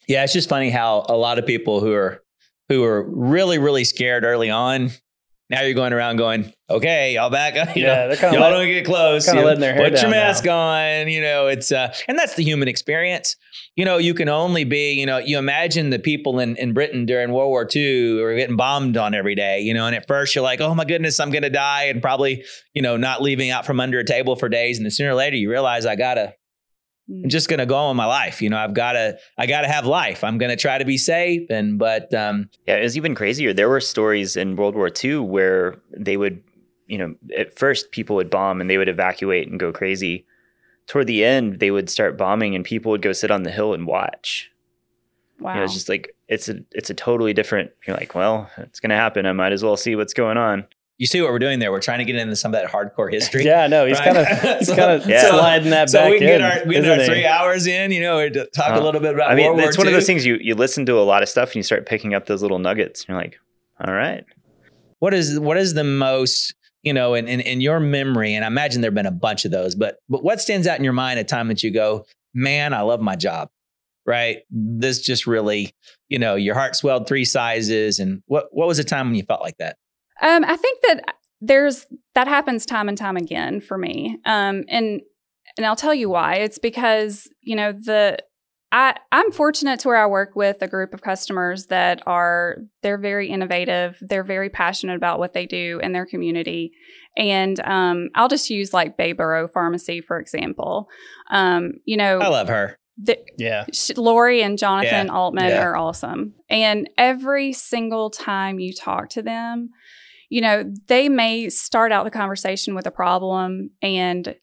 Yeah, 0.09 0.25
it's 0.25 0.33
just 0.33 0.49
funny 0.49 0.71
how 0.71 1.05
a 1.09 1.17
lot 1.17 1.39
of 1.39 1.45
people 1.45 1.81
who 1.81 1.93
are 1.93 2.23
who 2.73 2.83
are 2.85 3.03
really 3.09 3.59
really 3.59 3.85
scared 3.85 4.25
early 4.25 4.51
on, 4.51 4.91
Now 5.51 5.61
you're 5.63 5.75
going 5.75 5.93
around 5.93 6.17
going, 6.17 6.51
okay, 6.71 7.15
y'all 7.15 7.29
back 7.29 7.57
up. 7.57 7.77
You 7.77 7.83
Yeah, 7.83 7.95
know, 7.95 8.09
they're 8.09 8.17
kinda 8.17 8.35
y'all 8.39 8.51
let- 8.51 8.57
don't 8.57 8.67
get 8.69 8.87
close. 8.87 9.27
kinda 9.27 9.43
letting 9.45 9.61
their 9.61 9.75
hair 9.75 9.91
Put 9.91 10.01
your 10.01 10.11
mask 10.11 10.47
now. 10.47 10.57
on. 11.03 11.09
You 11.09 11.21
know, 11.21 11.49
it's 11.49 11.71
uh, 11.71 11.93
and 12.09 12.19
that's 12.19 12.35
the 12.37 12.43
human 12.43 12.69
experience. 12.69 13.37
You 13.77 13.85
know, 13.85 13.99
you 13.99 14.15
can 14.15 14.29
only 14.31 14.65
be. 14.65 14.93
You 14.93 15.05
know, 15.07 15.19
you 15.19 15.37
imagine 15.39 15.91
the 15.91 15.99
people 15.99 16.39
in 16.41 16.57
in 16.57 16.73
Britain 16.73 17.05
during 17.05 17.33
World 17.33 17.51
War 17.51 17.69
II 17.75 18.17
who 18.17 18.23
were 18.23 18.35
getting 18.37 18.57
bombed 18.57 18.97
on 18.97 19.15
every 19.15 19.35
day. 19.35 19.61
You 19.61 19.75
know, 19.75 19.87
and 19.87 19.95
at 19.95 20.07
first 20.07 20.35
you're 20.35 20.45
like, 20.45 20.61
oh 20.63 20.75
my 20.75 20.85
goodness, 20.87 21.21
I'm 21.21 21.31
gonna 21.31 21.51
die, 21.51 21.85
and 21.85 22.01
probably 22.01 22.45
you 22.73 22.81
know 22.83 22.97
not 22.97 23.21
leaving 23.21 23.51
out 23.51 23.67
from 23.67 23.79
under 23.81 23.99
a 23.99 24.05
table 24.05 24.37
for 24.37 24.49
days, 24.49 24.79
and 24.79 24.87
then 24.87 24.91
sooner 24.91 25.11
or 25.11 25.15
later 25.15 25.37
you 25.37 25.51
realize 25.51 25.85
I 25.85 25.97
gotta. 25.97 26.35
I'm 27.09 27.29
just 27.29 27.49
gonna 27.49 27.67
go 27.67 27.77
on 27.77 27.91
with 27.91 27.97
my 27.97 28.07
life. 28.07 28.41
You 28.41 28.49
know, 28.51 28.57
I've 28.59 28.75
gotta, 28.75 29.19
I 29.37 29.47
gotta 29.47 29.69
have 29.69 29.87
life. 29.87 30.23
I'm 30.25 30.39
gonna 30.39 30.57
try 30.57 30.79
to 30.79 30.85
be 30.85 30.97
safe, 30.97 31.51
and 31.51 31.79
but 31.79 32.13
um, 32.15 32.49
Yeah, 32.67 32.77
it 32.77 32.83
was 32.83 32.97
even 32.97 33.15
crazier. 33.15 33.53
There 33.53 33.69
were 33.69 33.81
stories 33.81 34.37
in 34.37 34.57
World 34.57 34.75
War 34.75 34.91
II 35.03 35.19
where 35.19 35.77
they 35.97 36.17
would, 36.17 36.43
you 36.87 36.99
know, 36.99 37.15
at 37.37 37.59
first 37.59 37.91
people 37.91 38.17
would 38.17 38.31
bomb 38.31 38.61
and 38.61 38.71
they 38.71 38.79
would 38.79 38.89
evacuate 38.89 39.49
and 39.49 39.59
go 39.59 39.73
crazy. 39.73 40.27
Toward 40.87 41.07
the 41.07 41.25
end, 41.25 41.61
they 41.61 41.71
would 41.71 41.89
start 41.91 42.17
bombing 42.19 42.55
and 42.55 42.65
people 42.65 42.91
would 42.91 43.03
go 43.03 43.13
sit 43.13 43.31
on 43.31 43.43
the 43.45 43.51
hill 43.51 43.73
and 43.75 43.87
watch. 43.87 44.51
wow. 45.39 45.53
You 45.53 45.59
know, 45.59 45.65
it's 45.65 45.75
just 45.75 45.89
like 45.89 46.15
it's 46.29 46.49
a 46.49 46.61
it's 46.73 46.91
a 46.91 46.95
totally 46.95 47.33
different. 47.35 47.73
You're 47.87 47.97
like, 47.97 48.15
well, 48.15 48.51
it's 48.59 48.81
gonna 48.81 48.97
happen. 48.97 49.27
I 49.27 49.33
might 49.33 49.53
as 49.53 49.63
well 49.63 49.77
see 49.77 49.97
what's 49.97 50.15
going 50.15 50.39
on. 50.39 50.67
You 50.99 51.07
see 51.07 51.21
what 51.21 51.31
we're 51.33 51.39
doing 51.39 51.59
there. 51.59 51.73
We're 51.73 51.81
trying 51.81 51.99
to 51.99 52.05
get 52.05 52.17
into 52.17 52.37
some 52.37 52.55
of 52.55 52.61
that 52.61 52.71
hardcore 52.71 53.11
history. 53.13 53.45
Yeah, 53.45 53.67
no, 53.67 53.87
he's 53.87 53.99
kind 53.99 54.17
of 54.19 54.27
he's 54.59 54.69
So- 54.69 54.77
kind 54.77 54.91
of 55.03 55.09
Yeah. 55.09 55.29
sliding 55.31 55.71
that 55.71 55.91
so 55.91 55.99
back 55.99 56.11
we 56.13 56.19
can 56.19 56.29
in. 56.29 56.43
our 56.43 56.65
we 56.67 56.75
get 56.75 56.89
our 56.89 56.97
he? 57.01 57.07
three 57.07 57.27
hours 57.27 57.67
in, 57.67 57.91
you 57.93 58.01
know, 58.01 58.29
to 58.29 58.47
talk 58.55 58.71
a 58.71 58.75
Uh, 58.75 58.81
little 58.81 59.01
bit 59.01 59.15
about 59.15 59.31
I 59.31 59.35
mean, 59.35 59.47
World 59.47 59.59
War 59.59 59.69
it's 59.69 59.79
one 59.79 59.87
of 59.89 59.93
those 59.93 60.07
things 60.07 60.25
you 60.27 60.37
you 60.41 60.55
listen 60.55 60.87
to 60.87 60.99
a 60.99 61.03
lot 61.03 61.23
of 61.23 61.29
stuff 61.29 61.49
and 61.51 61.57
you 61.57 61.63
start 61.63 61.87
picking 61.87 62.15
up 62.15 62.27
those 62.27 62.43
little 62.43 62.59
nuggets. 62.59 63.07
You're 63.09 63.17
like, 63.17 63.39
all 63.85 63.93
right, 63.95 64.25
What 65.01 65.13
is 65.15 65.39
what 65.41 65.57
is 65.57 65.75
the 65.75 65.85
most 65.85 66.55
you 66.85 66.93
know 66.93 67.15
in, 67.15 67.27
in 67.27 67.41
in 67.41 67.61
your 67.61 67.81
memory? 67.81 68.35
And 68.35 68.45
I 68.45 68.49
imagine 68.49 68.81
there've 68.81 68.95
been 68.95 69.07
a 69.07 69.11
bunch 69.11 69.45
of 69.45 69.51
those, 69.51 69.75
but 69.75 69.97
but 70.09 70.23
what 70.23 70.41
stands 70.41 70.67
out 70.69 70.79
in 70.79 70.85
your 70.85 70.93
mind 70.93 71.19
at 71.19 71.27
time 71.27 71.49
that 71.49 71.63
you 71.65 71.71
go, 71.73 72.05
man, 72.35 72.73
I 72.75 72.83
love 72.83 73.01
my 73.01 73.17
job, 73.17 73.49
right? 74.07 74.39
This 74.51 75.01
just 75.01 75.27
really, 75.27 75.75
you 76.09 76.19
know, 76.19 76.37
your 76.37 76.55
heart 76.55 76.77
swelled 76.77 77.09
three 77.09 77.25
sizes. 77.25 77.99
And 77.99 78.23
what 78.27 78.47
what 78.53 78.69
was 78.69 78.79
a 78.79 78.85
time 78.85 79.07
when 79.09 79.17
you 79.17 79.25
felt 79.25 79.41
like 79.43 79.57
that? 79.59 79.77
Um, 80.23 80.45
I 80.45 80.57
think 80.57 80.79
that 80.87 81.15
there's 81.41 81.87
that 82.15 82.29
happens 82.29 82.65
time 82.65 82.89
and 82.89 82.97
time 82.97 83.17
again 83.17 83.61
for 83.61 83.77
me. 83.77 84.19
Um, 84.25 84.65
and 84.69 85.01
and 85.57 85.67
I'll 85.67 85.77
tell 85.77 85.95
you 85.95 86.09
why. 86.09 86.37
It's 86.37 86.59
because 86.59 87.29
you 87.43 87.57
know 87.57 87.73
the 87.73 88.19
I 88.71 88.95
I'm 89.11 89.33
fortunate 89.33 89.81
to 89.81 89.89
where 89.89 89.99
I 90.03 90.07
work 90.07 90.35
with 90.35 90.63
a 90.63 90.69
group 90.69 90.95
of 90.95 91.03
customers 91.03 91.67
that 91.67 92.03
are 92.07 92.59
they're 92.83 92.97
very 92.99 93.29
innovative. 93.29 93.99
They're 94.01 94.25
very 94.25 94.49
passionate 94.49 94.97
about 94.97 95.19
what 95.19 95.35
they 95.35 95.45
do 95.47 95.81
in 95.83 95.93
their 95.93 96.07
community. 96.07 96.73
And 97.17 97.61
um, 97.65 98.09
I'll 98.15 98.29
just 98.29 98.49
use 98.49 98.73
like 98.73 98.97
Bayboro 98.97 99.51
Pharmacy 99.53 100.01
for 100.01 100.19
example. 100.19 100.89
Um, 101.31 101.73
you 101.85 101.99
know, 101.99 102.21
I 102.21 102.29
love 102.29 102.49
her. 102.49 102.77
the, 102.97 103.19
Yeah, 103.37 103.67
Lori 103.97 104.43
and 104.43 104.57
Jonathan 104.59 105.09
Yeah. 105.09 105.13
Altman 105.13 105.51
Yeah. 105.51 105.63
are 105.63 105.77
awesome. 105.77 106.35
And 106.49 106.89
every 106.97 107.53
single 107.53 108.09
time 108.09 108.59
you 108.59 108.73
talk 108.73 109.11
to 109.11 109.23
them, 109.23 109.69
you 110.33 110.41
know, 110.41 110.65
they 110.87 111.11
may 111.11 111.51
start 111.51 111.93
out 111.93 112.05
the 112.05 112.11
conversation 112.11 112.75
with 112.75 112.87
a 112.87 112.91
problem 112.91 113.69
and 113.83 114.35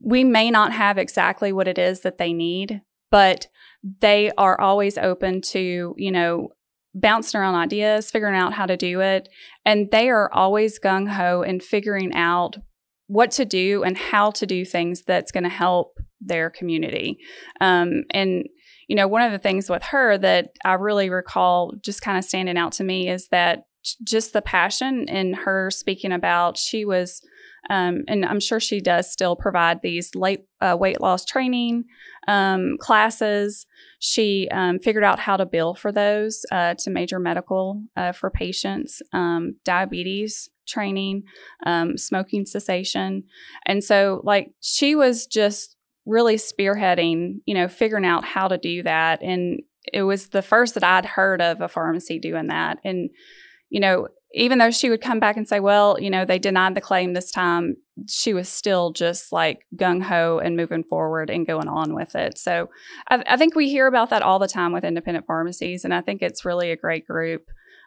we 0.00 0.22
may 0.22 0.52
not 0.52 0.72
have 0.72 0.98
exactly 0.98 1.52
what 1.52 1.66
it 1.66 1.78
is 1.78 2.02
that 2.02 2.18
they 2.18 2.32
need, 2.32 2.80
but 3.10 3.48
they 4.00 4.30
are 4.38 4.60
always 4.60 4.96
open 4.96 5.40
to, 5.40 5.96
you 5.98 6.12
know, 6.12 6.50
bouncing 6.94 7.40
around 7.40 7.56
ideas, 7.56 8.12
figuring 8.12 8.36
out 8.36 8.52
how 8.52 8.64
to 8.64 8.76
do 8.76 9.00
it. 9.00 9.28
And 9.64 9.90
they 9.90 10.10
are 10.10 10.32
always 10.32 10.78
gung 10.78 11.08
ho 11.08 11.42
in 11.42 11.58
figuring 11.58 12.14
out 12.14 12.56
what 13.08 13.32
to 13.32 13.44
do 13.44 13.82
and 13.82 13.98
how 13.98 14.30
to 14.30 14.46
do 14.46 14.64
things 14.64 15.02
that's 15.02 15.32
going 15.32 15.42
to 15.42 15.50
help 15.50 15.98
their 16.20 16.50
community. 16.50 17.18
Um, 17.60 18.04
and, 18.10 18.46
you 18.86 18.94
know, 18.94 19.08
one 19.08 19.22
of 19.22 19.32
the 19.32 19.40
things 19.40 19.68
with 19.68 19.82
her 19.82 20.16
that 20.18 20.50
I 20.64 20.74
really 20.74 21.10
recall 21.10 21.72
just 21.82 22.00
kind 22.00 22.16
of 22.16 22.24
standing 22.24 22.56
out 22.56 22.70
to 22.74 22.84
me 22.84 23.08
is 23.08 23.26
that 23.32 23.64
just 24.02 24.32
the 24.32 24.42
passion 24.42 25.08
in 25.08 25.34
her 25.34 25.70
speaking 25.70 26.12
about 26.12 26.56
she 26.56 26.84
was 26.84 27.22
um, 27.70 28.02
and 28.08 28.24
I'm 28.24 28.40
sure 28.40 28.58
she 28.58 28.80
does 28.80 29.10
still 29.10 29.36
provide 29.36 29.82
these 29.82 30.14
late 30.14 30.44
uh, 30.60 30.76
weight 30.78 31.00
loss 31.00 31.24
training 31.24 31.84
um, 32.26 32.76
classes. 32.80 33.66
She 34.00 34.48
um, 34.50 34.80
figured 34.80 35.04
out 35.04 35.20
how 35.20 35.36
to 35.36 35.46
bill 35.46 35.74
for 35.74 35.92
those 35.92 36.44
uh, 36.50 36.74
to 36.80 36.90
major 36.90 37.20
medical 37.20 37.82
uh, 37.96 38.12
for 38.12 38.30
patients, 38.30 39.00
um, 39.12 39.56
diabetes 39.64 40.48
training, 40.66 41.24
um, 41.66 41.98
smoking 41.98 42.46
cessation. 42.46 43.24
And 43.66 43.82
so, 43.82 44.20
like, 44.24 44.52
she 44.60 44.94
was 44.94 45.26
just 45.26 45.76
really 46.06 46.36
spearheading, 46.36 47.40
you 47.46 47.54
know, 47.54 47.68
figuring 47.68 48.04
out 48.04 48.24
how 48.24 48.48
to 48.48 48.58
do 48.58 48.82
that. 48.82 49.22
And 49.22 49.60
it 49.92 50.02
was 50.02 50.28
the 50.28 50.42
first 50.42 50.74
that 50.74 50.84
I'd 50.84 51.04
heard 51.04 51.40
of 51.40 51.60
a 51.60 51.68
pharmacy 51.68 52.18
doing 52.18 52.48
that. 52.48 52.78
And, 52.84 53.10
you 53.72 53.80
know, 53.80 54.06
even 54.34 54.58
though 54.58 54.70
she 54.70 54.90
would 54.90 55.00
come 55.00 55.18
back 55.18 55.38
and 55.38 55.48
say, 55.48 55.58
well, 55.58 55.98
you 55.98 56.10
know, 56.10 56.26
they 56.26 56.38
denied 56.38 56.74
the 56.74 56.80
claim 56.80 57.14
this 57.14 57.30
time, 57.30 57.76
she 58.06 58.34
was 58.34 58.46
still 58.46 58.92
just 58.92 59.32
like 59.32 59.60
gung 59.76 60.02
ho 60.02 60.38
and 60.38 60.58
moving 60.58 60.84
forward 60.84 61.30
and 61.30 61.46
going 61.46 61.68
on 61.68 61.94
with 61.94 62.14
it. 62.14 62.36
So 62.36 62.68
I, 63.08 63.22
I 63.26 63.36
think 63.38 63.54
we 63.54 63.70
hear 63.70 63.86
about 63.86 64.10
that 64.10 64.20
all 64.20 64.38
the 64.38 64.46
time 64.46 64.72
with 64.72 64.84
independent 64.84 65.26
pharmacies. 65.26 65.84
And 65.84 65.94
I 65.94 66.02
think 66.02 66.20
it's 66.20 66.44
really 66.44 66.70
a 66.70 66.76
great 66.76 67.06
group 67.06 67.46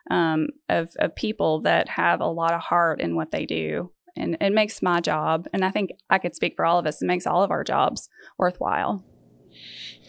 um, 0.10 0.48
of, 0.70 0.89
of 0.98 1.15
people 1.15 1.62
that 1.62 1.88
have 1.88 2.20
a 2.20 2.27
lot 2.27 2.54
of 2.54 2.62
heart 2.62 3.00
in 3.00 3.15
what 3.15 3.30
they 3.30 3.46
do. 3.46 3.92
And 4.18 4.38
it 4.42 4.54
makes 4.54 4.82
my 4.82 5.01
job, 5.01 5.48
and 5.54 5.63
I 5.63 5.70
think 5.70 5.92
I 6.10 6.18
could 6.18 6.36
speak 6.36 6.54
for 6.56 6.65
all 6.65 6.80
of 6.80 6.88
us, 6.88 7.01
it 7.01 7.06
makes 7.06 7.27
all 7.27 7.44
of 7.44 7.51
our 7.51 7.63
jobs 7.63 8.10
worthwhile. 8.39 9.04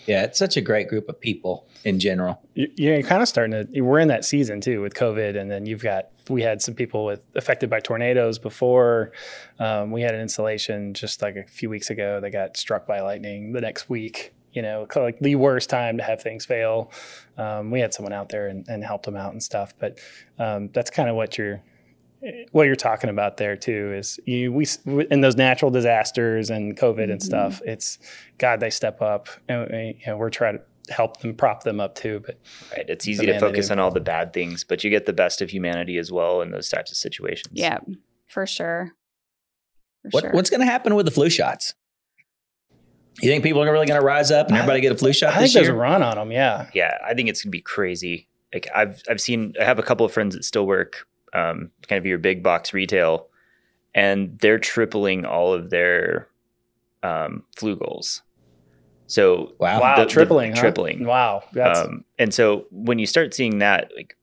Yeah, 0.07 0.23
it's 0.25 0.39
such 0.39 0.57
a 0.57 0.61
great 0.61 0.89
group 0.89 1.09
of 1.09 1.21
people 1.21 1.67
in 1.85 1.99
general. 1.99 2.41
You- 2.55 2.71
you're 2.77 3.03
kind 3.03 3.23
of 3.23 3.29
starting 3.29 3.67
to. 3.73 3.81
We're 3.81 3.99
in 3.99 4.09
that 4.09 4.25
season 4.25 4.61
too 4.61 4.81
with 4.81 4.95
COVID, 4.95 5.37
and 5.37 5.51
then 5.51 5.67
you've 5.67 5.83
got 5.83 6.09
we 6.29 6.43
had 6.43 6.61
some 6.63 6.75
people 6.75 7.05
with 7.05 7.25
affected 7.35 7.71
by 7.71 7.81
tornadoes 7.81 8.39
before. 8.39 9.13
Um, 9.59 9.91
we 9.93 10.03
had 10.03 10.15
an 10.15 10.21
installation 10.21 10.93
just 10.95 11.23
like 11.23 11.37
a 11.37 11.45
few 11.45 11.71
weeks 11.71 11.91
ago 11.91 12.21
that 12.21 12.31
got 12.31 12.57
struck 12.57 12.87
by 12.87 13.01
lightning 13.01 13.53
the 13.53 13.61
next 13.61 13.89
week. 13.89 14.33
You 14.53 14.63
know, 14.63 14.87
like 14.97 15.19
the 15.19 15.35
worst 15.37 15.69
time 15.69 15.99
to 15.99 16.03
have 16.03 16.23
things 16.23 16.47
fail. 16.47 16.91
Um, 17.37 17.71
we 17.71 17.81
had 17.81 17.93
someone 17.93 18.15
out 18.15 18.31
there 18.31 18.49
and, 18.49 18.67
and 18.69 18.83
helped 18.83 19.05
them 19.05 19.15
out 19.17 19.33
and 19.33 19.43
stuff, 19.43 19.75
but 19.79 19.99
um, 20.39 20.71
that's 20.73 20.89
kind 20.91 21.11
of 21.11 21.15
what 21.17 21.37
you're 21.37 21.61
what 22.53 22.67
you're 22.67 22.77
talking 22.77 23.11
about 23.11 23.37
there 23.37 23.57
too 23.57 23.93
is 23.95 24.19
you 24.25 24.53
we 24.53 24.67
in 25.11 25.21
those 25.21 25.37
natural 25.37 25.71
disasters 25.71 26.51
and 26.51 26.77
COVID 26.77 27.05
and 27.05 27.21
mm-hmm. 27.21 27.27
stuff. 27.27 27.61
It's 27.65 27.99
God 28.39 28.61
they 28.61 28.71
step 28.71 29.03
up, 29.03 29.29
and 29.49 29.69
we, 29.71 29.99
you 30.01 30.07
know, 30.07 30.17
we're 30.17 30.31
trying 30.31 30.59
to 30.59 30.93
help 30.93 31.21
them 31.21 31.35
prop 31.35 31.63
them 31.63 31.81
up 31.81 31.95
too. 31.95 32.23
But 32.25 32.39
right. 32.73 32.89
It's 32.89 33.07
easy 33.07 33.27
to 33.27 33.39
focus 33.39 33.71
on 33.71 33.79
all 33.79 33.91
the 33.91 34.01
bad 34.01 34.33
things, 34.33 34.65
but 34.65 34.85
you 34.85 34.91
get 34.91 35.07
the 35.07 35.13
best 35.13 35.43
of 35.43 35.51
humanity 35.51 35.99
as 35.99 36.11
well 36.11 36.41
in 36.43 36.51
those 36.51 36.69
types 36.69 36.91
of 36.91 36.97
situations. 36.97 37.53
Yeah, 37.53 37.79
for 38.27 38.47
sure. 38.47 38.93
For 40.03 40.09
What, 40.11 40.21
sure. 40.23 40.33
What's 40.33 40.51
going 40.51 40.61
to 40.61 40.67
happen 40.67 40.95
with 40.95 41.07
the 41.07 41.13
flu 41.13 41.29
shots? 41.29 41.75
You 43.21 43.31
think 43.31 43.43
people 43.43 43.63
are 43.63 43.73
really 43.73 43.87
going 43.87 43.99
to 43.99 44.07
rise 44.07 44.31
up 44.31 44.49
and 44.49 44.57
everybody 44.57 44.83
get 44.83 44.93
a 44.93 44.97
flu 44.97 45.13
shot 45.13 45.31
I 45.31 45.39
think 45.39 45.45
this 45.45 45.55
there's 45.55 45.69
a 45.69 45.75
run 45.75 46.03
on 46.03 46.17
them. 46.17 46.31
Yeah, 46.31 46.69
yeah, 46.75 46.99
I 47.05 47.15
think 47.15 47.31
it's 47.31 47.43
gonna 47.43 47.51
be 47.51 47.63
crazy. 47.63 48.29
Like 48.53 48.69
I've 48.75 49.03
I've 49.09 49.23
seen 49.23 49.55
I 49.59 49.65
have 49.65 49.79
a 49.79 49.83
couple 49.83 50.05
of 50.05 50.13
friends 50.13 50.35
that 50.35 50.45
still 50.45 50.67
work 50.67 51.07
um, 51.37 51.71
kind 51.89 51.99
of 51.99 52.07
your 52.07 52.19
big 52.19 52.43
box 52.43 52.73
retail, 52.73 53.29
and 53.95 54.39
they're 54.41 54.59
tripling 54.59 55.25
all 55.25 55.53
of 55.53 55.71
their 55.71 56.29
um, 57.03 57.43
flu 57.57 57.77
goals. 57.77 58.23
So 59.07 59.55
Wow. 59.61 59.81
wow, 59.81 59.97
the- 59.97 60.05
the 60.05 60.11
tripling, 60.11 60.53
huh? 60.53 60.61
tripling. 60.61 61.05
Wow, 61.05 61.45
that's 61.53 61.81
um, 61.81 62.05
and 62.19 62.35
so 62.35 62.67
when 62.71 62.99
you 62.99 63.07
start 63.07 63.35
seeing 63.35 63.59
that, 63.59 63.91
like 63.97 64.17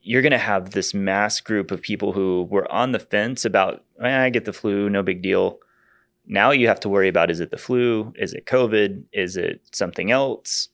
you're 0.00 0.22
gonna 0.22 0.38
have 0.38 0.70
this 0.70 0.94
mass 0.94 1.40
group 1.40 1.70
of 1.70 1.82
people 1.82 2.12
who 2.12 2.46
were 2.50 2.70
on 2.70 2.92
the 2.92 2.98
fence 3.00 3.44
about 3.44 3.84
"Eh, 4.02 4.24
I 4.24 4.30
get 4.30 4.44
the 4.44 4.52
flu, 4.52 4.88
no 4.88 5.02
big 5.02 5.22
deal. 5.22 5.58
Now 6.26 6.50
you 6.50 6.68
have 6.68 6.80
to 6.80 6.88
worry 6.88 7.08
about 7.08 7.30
is 7.30 7.40
it 7.40 7.50
the 7.50 7.56
flu? 7.58 8.12
Is 8.16 8.32
it 8.34 8.44
COVID? 8.46 9.02
Is 9.12 9.36
it 9.36 9.62
something 9.72 10.10
else? 10.10 10.68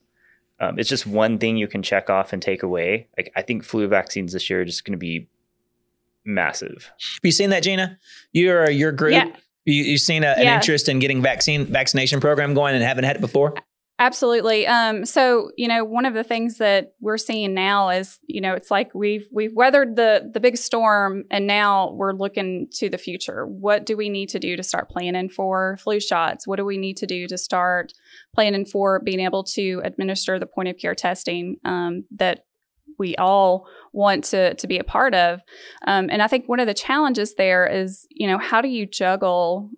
Um, 0.60 0.78
it's 0.78 0.88
just 0.88 1.06
one 1.06 1.38
thing 1.38 1.56
you 1.56 1.66
can 1.68 1.82
check 1.82 2.10
off 2.10 2.32
and 2.32 2.42
take 2.42 2.62
away. 2.62 3.08
Like 3.16 3.32
I 3.36 3.42
think 3.42 3.64
flu 3.64 3.88
vaccines 3.88 4.32
this 4.32 4.50
year 4.50 4.60
are 4.60 4.64
just 4.64 4.84
going 4.84 4.92
to 4.92 4.98
be 4.98 5.28
massive. 6.24 6.90
Have 6.90 7.20
you 7.22 7.32
seen 7.32 7.50
that, 7.50 7.62
Gina? 7.62 7.98
Your 8.32 8.70
your 8.70 8.92
group. 8.92 9.12
Yeah. 9.12 9.26
You 9.64 9.82
you 9.82 9.98
seen 9.98 10.24
a, 10.24 10.28
an 10.28 10.42
Yeah. 10.42 10.56
interest 10.56 10.88
in 10.88 10.98
getting 10.98 11.22
vaccine 11.22 11.66
vaccination 11.66 12.20
program 12.20 12.54
going 12.54 12.74
and 12.74 12.82
haven't 12.84 13.04
had 13.04 13.16
it 13.16 13.20
before? 13.20 13.54
Absolutely. 14.00 14.66
Um, 14.66 15.04
so 15.06 15.52
you 15.56 15.68
know, 15.68 15.84
one 15.84 16.04
of 16.04 16.14
the 16.14 16.24
things 16.24 16.58
that 16.58 16.94
we're 17.00 17.16
seeing 17.16 17.54
now 17.54 17.90
is, 17.90 18.18
you 18.26 18.40
know, 18.40 18.54
it's 18.54 18.68
like 18.70 18.92
we've 18.92 19.26
we've 19.30 19.54
weathered 19.54 19.94
the 19.94 20.28
the 20.34 20.40
big 20.40 20.56
storm, 20.56 21.22
and 21.30 21.46
now 21.46 21.92
we're 21.92 22.12
looking 22.12 22.66
to 22.72 22.88
the 22.90 22.98
future. 22.98 23.46
What 23.46 23.86
do 23.86 23.96
we 23.96 24.08
need 24.08 24.30
to 24.30 24.40
do 24.40 24.56
to 24.56 24.64
start 24.64 24.88
planning 24.90 25.28
for 25.28 25.76
flu 25.80 26.00
shots? 26.00 26.44
What 26.44 26.56
do 26.56 26.64
we 26.64 26.76
need 26.76 26.96
to 26.98 27.06
do 27.06 27.28
to 27.28 27.38
start 27.38 27.92
planning 28.34 28.64
for 28.66 28.98
being 28.98 29.20
able 29.20 29.44
to 29.44 29.80
administer 29.84 30.40
the 30.40 30.46
point 30.46 30.68
of 30.68 30.76
care 30.76 30.96
testing 30.96 31.58
um, 31.64 32.04
that 32.16 32.46
we 32.98 33.16
all 33.16 33.66
want 33.92 34.24
to 34.24 34.54
to 34.54 34.66
be 34.66 34.78
a 34.78 34.84
part 34.84 35.14
of. 35.14 35.40
Um, 35.86 36.08
and 36.10 36.22
I 36.22 36.26
think 36.26 36.48
one 36.48 36.60
of 36.60 36.66
the 36.66 36.74
challenges 36.74 37.34
there 37.34 37.66
is, 37.66 38.06
you 38.10 38.26
know, 38.26 38.38
how 38.38 38.60
do 38.60 38.68
you 38.68 38.86
juggle 38.86 39.70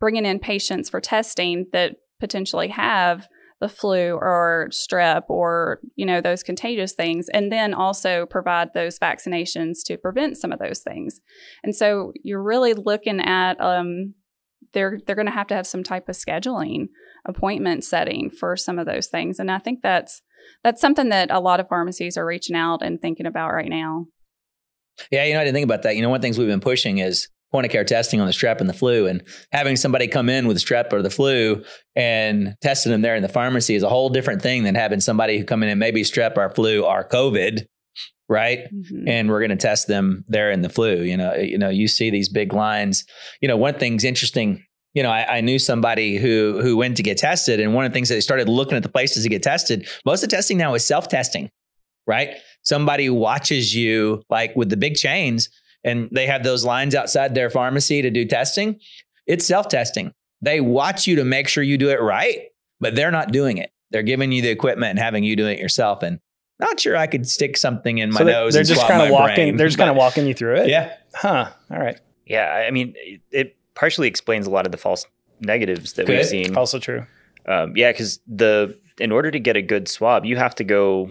bringing 0.00 0.26
in 0.26 0.38
patients 0.38 0.90
for 0.90 1.00
testing 1.00 1.66
that 1.72 1.96
potentially 2.20 2.68
have 2.68 3.28
the 3.60 3.68
flu 3.68 4.12
or 4.12 4.68
strep 4.70 5.22
or 5.28 5.80
you 5.96 6.04
know 6.04 6.20
those 6.20 6.42
contagious 6.42 6.92
things 6.92 7.28
and 7.32 7.50
then 7.50 7.72
also 7.72 8.26
provide 8.26 8.68
those 8.74 8.98
vaccinations 8.98 9.78
to 9.84 9.96
prevent 9.96 10.36
some 10.36 10.52
of 10.52 10.58
those 10.58 10.80
things 10.80 11.20
and 11.62 11.74
so 11.74 12.12
you're 12.22 12.42
really 12.42 12.74
looking 12.74 13.20
at 13.20 13.58
um, 13.60 14.14
they're 14.72 14.98
they're 15.06 15.16
going 15.16 15.26
to 15.26 15.32
have 15.32 15.46
to 15.46 15.54
have 15.54 15.66
some 15.66 15.82
type 15.82 16.08
of 16.08 16.16
scheduling 16.16 16.88
appointment 17.24 17.84
setting 17.84 18.28
for 18.28 18.56
some 18.56 18.78
of 18.78 18.86
those 18.86 19.06
things 19.06 19.38
and 19.38 19.50
i 19.50 19.58
think 19.58 19.80
that's 19.82 20.20
that's 20.62 20.80
something 20.80 21.08
that 21.08 21.30
a 21.30 21.40
lot 21.40 21.60
of 21.60 21.68
pharmacies 21.68 22.16
are 22.16 22.26
reaching 22.26 22.56
out 22.56 22.82
and 22.82 23.00
thinking 23.00 23.26
about 23.26 23.52
right 23.52 23.68
now 23.70 24.06
Yeah, 25.10 25.24
you 25.24 25.34
know, 25.34 25.40
I 25.40 25.44
didn't 25.44 25.54
think 25.54 25.64
about 25.64 25.82
that. 25.82 25.96
You 25.96 26.02
know, 26.02 26.08
one 26.08 26.16
of 26.16 26.22
the 26.22 26.26
things 26.26 26.38
we've 26.38 26.46
been 26.48 26.60
pushing 26.60 26.98
is 26.98 27.28
point 27.50 27.66
of 27.66 27.72
care 27.72 27.84
testing 27.84 28.20
on 28.20 28.26
the 28.26 28.32
strep 28.32 28.60
and 28.60 28.68
the 28.68 28.74
flu, 28.74 29.06
and 29.06 29.22
having 29.52 29.76
somebody 29.76 30.08
come 30.08 30.28
in 30.28 30.46
with 30.48 30.56
strep 30.58 30.92
or 30.92 31.02
the 31.02 31.10
flu 31.10 31.62
and 31.94 32.54
testing 32.62 32.90
them 32.92 33.00
there 33.02 33.14
in 33.14 33.22
the 33.22 33.28
pharmacy 33.28 33.74
is 33.76 33.82
a 33.84 33.88
whole 33.88 34.08
different 34.08 34.42
thing 34.42 34.64
than 34.64 34.74
having 34.74 35.00
somebody 35.00 35.38
who 35.38 35.44
come 35.44 35.62
in 35.62 35.68
and 35.68 35.78
maybe 35.78 36.02
strep 36.02 36.36
or 36.36 36.50
flu 36.50 36.84
or 36.84 37.08
COVID, 37.08 37.64
right? 38.28 38.60
Mhm. 38.72 39.08
and 39.08 39.28
we're 39.28 39.38
going 39.40 39.50
to 39.50 39.56
test 39.56 39.86
them 39.86 40.24
there 40.26 40.50
in 40.50 40.62
the 40.62 40.68
flu. 40.68 41.02
You 41.02 41.16
know, 41.16 41.34
you 41.34 41.58
know, 41.58 41.68
you 41.70 41.86
see 41.88 42.10
these 42.10 42.28
big 42.28 42.52
lines. 42.52 43.04
You 43.40 43.48
know, 43.48 43.56
one 43.56 43.74
thing's 43.78 44.04
interesting. 44.04 44.64
You 44.94 45.02
know, 45.02 45.10
I, 45.10 45.38
I 45.38 45.40
knew 45.40 45.58
somebody 45.58 46.16
who 46.16 46.60
who 46.62 46.76
went 46.76 46.96
to 46.96 47.02
get 47.02 47.18
tested, 47.18 47.60
and 47.60 47.74
one 47.74 47.84
of 47.84 47.92
the 47.92 47.94
things 47.94 48.08
that 48.08 48.14
they 48.14 48.20
started 48.20 48.48
looking 48.48 48.76
at 48.76 48.82
the 48.82 48.88
places 48.88 49.24
to 49.24 49.28
get 49.28 49.42
tested. 49.42 49.88
Most 50.04 50.22
of 50.22 50.30
the 50.30 50.36
testing 50.36 50.56
now 50.56 50.74
is 50.74 50.84
self 50.84 51.08
testing, 51.08 51.50
right? 52.06 52.36
Somebody 52.62 53.10
watches 53.10 53.74
you, 53.74 54.22
like 54.30 54.54
with 54.56 54.70
the 54.70 54.76
big 54.76 54.94
chains, 54.94 55.48
and 55.82 56.08
they 56.12 56.26
have 56.26 56.44
those 56.44 56.64
lines 56.64 56.94
outside 56.94 57.34
their 57.34 57.50
pharmacy 57.50 58.02
to 58.02 58.10
do 58.10 58.24
testing. 58.24 58.78
It's 59.26 59.46
self 59.46 59.68
testing. 59.68 60.12
They 60.40 60.60
watch 60.60 61.06
you 61.06 61.16
to 61.16 61.24
make 61.24 61.48
sure 61.48 61.62
you 61.62 61.78
do 61.78 61.90
it 61.90 62.00
right, 62.00 62.48
but 62.80 62.94
they're 62.94 63.10
not 63.10 63.32
doing 63.32 63.58
it. 63.58 63.70
They're 63.90 64.02
giving 64.02 64.32
you 64.32 64.42
the 64.42 64.50
equipment 64.50 64.90
and 64.90 64.98
having 64.98 65.24
you 65.24 65.36
do 65.36 65.46
it 65.46 65.58
yourself. 65.58 66.02
And 66.02 66.20
not 66.60 66.78
sure 66.78 66.96
I 66.96 67.06
could 67.06 67.28
stick 67.28 67.56
something 67.56 67.98
in 67.98 68.10
my 68.10 68.18
so 68.18 68.24
they, 68.24 68.32
nose. 68.32 68.52
they're 68.52 68.60
and 68.60 68.68
just 68.68 68.86
kind 68.86 69.02
of 69.02 69.10
walking. 69.10 69.34
brain, 69.34 69.56
they're 69.56 69.66
just 69.66 69.78
kind 69.78 69.90
of 69.90 69.96
walking 69.96 70.26
you 70.26 70.34
through 70.34 70.56
it. 70.56 70.68
Yeah, 70.68 70.94
Huh. 71.14 71.50
All 71.70 71.78
right. 71.78 71.98
Yeah, 72.26 72.64
I 72.66 72.70
mean, 72.70 72.94
it, 72.96 73.20
it 73.30 73.56
partially 73.74 74.08
explains 74.08 74.46
a 74.46 74.50
lot 74.50 74.66
of 74.66 74.72
the 74.72 74.78
false 74.78 75.06
negatives 75.40 75.94
that 75.94 76.08
we've 76.08 76.24
seen. 76.26 76.56
Also 76.56 76.78
true. 76.78 77.06
Um, 77.46 77.76
yeah, 77.76 77.92
because 77.92 78.20
the 78.26 78.78
in 78.98 79.10
order 79.12 79.30
to 79.30 79.40
get 79.40 79.56
a 79.56 79.62
good 79.62 79.88
swab, 79.88 80.24
you 80.24 80.36
have 80.36 80.54
to 80.56 80.64
go 80.64 81.10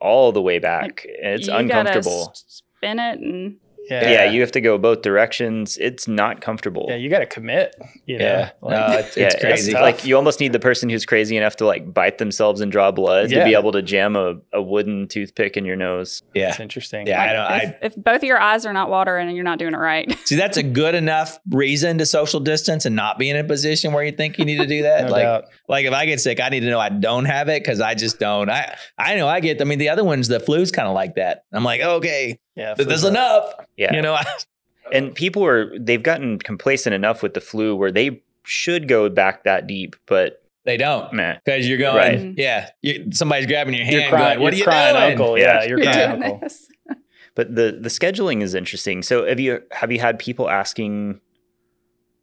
all 0.00 0.32
the 0.32 0.42
way 0.42 0.58
back. 0.58 1.06
and 1.22 1.34
it's 1.34 1.46
You 1.46 1.52
gotta 1.52 1.62
uncomfortable. 1.90 2.32
spin 2.34 2.98
it 2.98 3.20
and 3.20 3.56
Yeah. 3.90 4.10
Yeah. 4.10 4.24
you 4.30 4.40
have 4.40 4.52
to 4.52 4.60
go 4.60 4.78
both 4.78 5.02
directions. 5.02 5.76
It's 5.78 6.06
not 6.08 6.40
comfortable. 6.40 6.86
Yeah, 6.88 6.96
you 6.96 7.10
got 7.10 7.20
to 7.20 7.26
commit. 7.26 7.74
You 8.06 8.18
know? 8.18 8.24
yeah. 8.24 8.50
Like, 8.60 8.88
no, 8.88 8.98
it's, 8.98 9.16
it's 9.16 9.34
Yeah, 9.34 9.40
crazy. 9.40 9.72
tough. 9.72 9.82
Like 9.82 10.04
you 10.04 10.16
almost 10.16 10.40
need 10.40 10.52
the 10.52 10.60
person 10.60 10.88
who's 10.88 11.04
crazy 11.04 11.36
enough 11.36 11.56
to 11.56 11.66
like 11.66 11.92
bite 11.92 12.18
themselves 12.18 12.60
and 12.60 12.70
draw 12.70 12.90
blood 12.90 13.30
to 13.30 13.44
be 13.44 13.54
able 13.54 13.72
to 13.72 13.82
jam 13.82 14.16
a, 14.16 14.36
a 14.52 14.62
wooden 14.62 15.08
toothpick 15.08 15.56
in 15.56 15.64
your 15.64 15.76
nose. 15.76 16.22
yeah. 16.34 16.50
it's 16.50 16.60
interesting. 16.60 17.06
Yeah, 17.06 17.22
I 17.22 17.32
don't. 17.32 17.62
if, 17.62 17.70
I 17.70 17.86
if 17.86 17.96
both 17.96 18.16
of 18.16 18.24
your 18.24 18.40
eyes 18.40 18.64
are 18.66 18.72
not 18.72 18.88
watering 18.90 19.26
and 19.28 19.36
you're 19.36 19.44
not 19.44 19.58
doing 19.58 19.74
it 19.74 19.78
right. 19.78 20.16
see 20.26 20.36
that's 20.36 20.56
a 20.56 20.62
good 20.62 20.94
enough 20.94 21.38
reason 21.50 21.98
to 21.98 22.06
social 22.06 22.40
distance 22.40 22.84
and 22.86 22.94
not 22.96 23.18
be 23.18 23.30
in 23.30 23.36
a 23.36 23.44
position 23.44 23.92
where 23.92 24.04
you 24.04 24.12
think 24.12 24.38
you 24.38 24.44
need 24.44 24.58
to 24.58 24.66
do 24.66 24.82
that. 24.82 25.02
No 25.02 25.10
like, 25.10 25.22
doubt. 25.22 25.44
like 25.68 25.84
if 25.86 25.92
I 25.92 26.06
get 26.06 26.20
sick, 26.20 26.38
I 26.40 26.48
need 26.48 26.60
to 26.60 26.66
know 26.70 26.78
I 26.78 26.88
don't 26.88 27.24
have 27.24 27.48
it 27.48 27.62
because 27.62 27.80
I 27.80 27.94
just 27.94 28.18
don't. 28.20 28.48
I 28.48 28.76
I 28.96 29.16
know 29.16 29.26
I 29.26 29.40
get. 29.40 29.60
I 29.60 29.64
mean, 29.64 29.78
the 29.78 29.88
other 29.88 30.04
ones, 30.04 30.28
the 30.28 30.38
flu's 30.38 30.70
kind 30.70 30.86
of 30.86 30.94
like 30.94 31.16
that. 31.16 31.44
I'm 31.52 31.64
like, 31.64 31.80
okay, 31.80 32.38
Yeah. 32.54 32.74
th- 32.74 32.88
there's 32.88 33.00
flu's 33.00 33.10
enough. 33.10 33.52
Yeah. 33.76 33.94
You 33.94 34.02
know, 34.02 34.18
And 34.92 35.14
people 35.14 35.44
are 35.46 35.78
they've 35.78 36.02
gotten 36.02 36.38
complacent 36.38 36.94
enough 36.94 37.22
with 37.22 37.32
the 37.34 37.40
flu 37.40 37.74
where 37.76 37.90
they 37.92 38.22
should 38.42 38.88
go 38.88 39.08
back 39.08 39.44
that 39.44 39.66
deep, 39.66 39.96
but 40.06 40.42
they 40.64 40.76
don't 40.76 41.12
meh. 41.14 41.38
because 41.44 41.66
you're 41.66 41.78
going. 41.78 41.96
Right. 41.96 42.18
Mm-hmm. 42.18 42.34
Yeah, 42.38 42.68
you, 42.82 43.06
somebody's 43.12 43.46
grabbing 43.46 43.74
your 43.74 43.86
hand. 43.86 44.10
Crying. 44.10 44.34
going, 44.38 44.40
what 44.42 44.52
you're 44.52 44.58
you 44.58 44.64
crying 44.64 44.94
doing? 44.94 45.10
uncle. 45.12 45.38
Yeah. 45.38 45.60
Yeah, 45.62 45.68
you're 45.68 45.80
crying 45.82 46.10
Doing 46.10 46.22
uncle. 46.24 46.40
this. 46.40 46.68
But 47.34 47.54
the 47.54 47.78
the 47.80 47.88
scheduling 47.88 48.42
is 48.42 48.54
interesting. 48.54 49.02
So 49.02 49.26
have 49.26 49.40
you 49.40 49.62
have 49.70 49.90
you 49.90 50.00
had 50.00 50.18
people 50.18 50.50
asking 50.50 51.20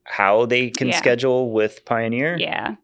how 0.03 0.45
they 0.45 0.69
can 0.69 0.89
Yeah. 0.89 0.97
schedule 0.97 1.51
with 1.51 1.83
Pioneer? 1.85 2.37
Yeah. 2.37 2.75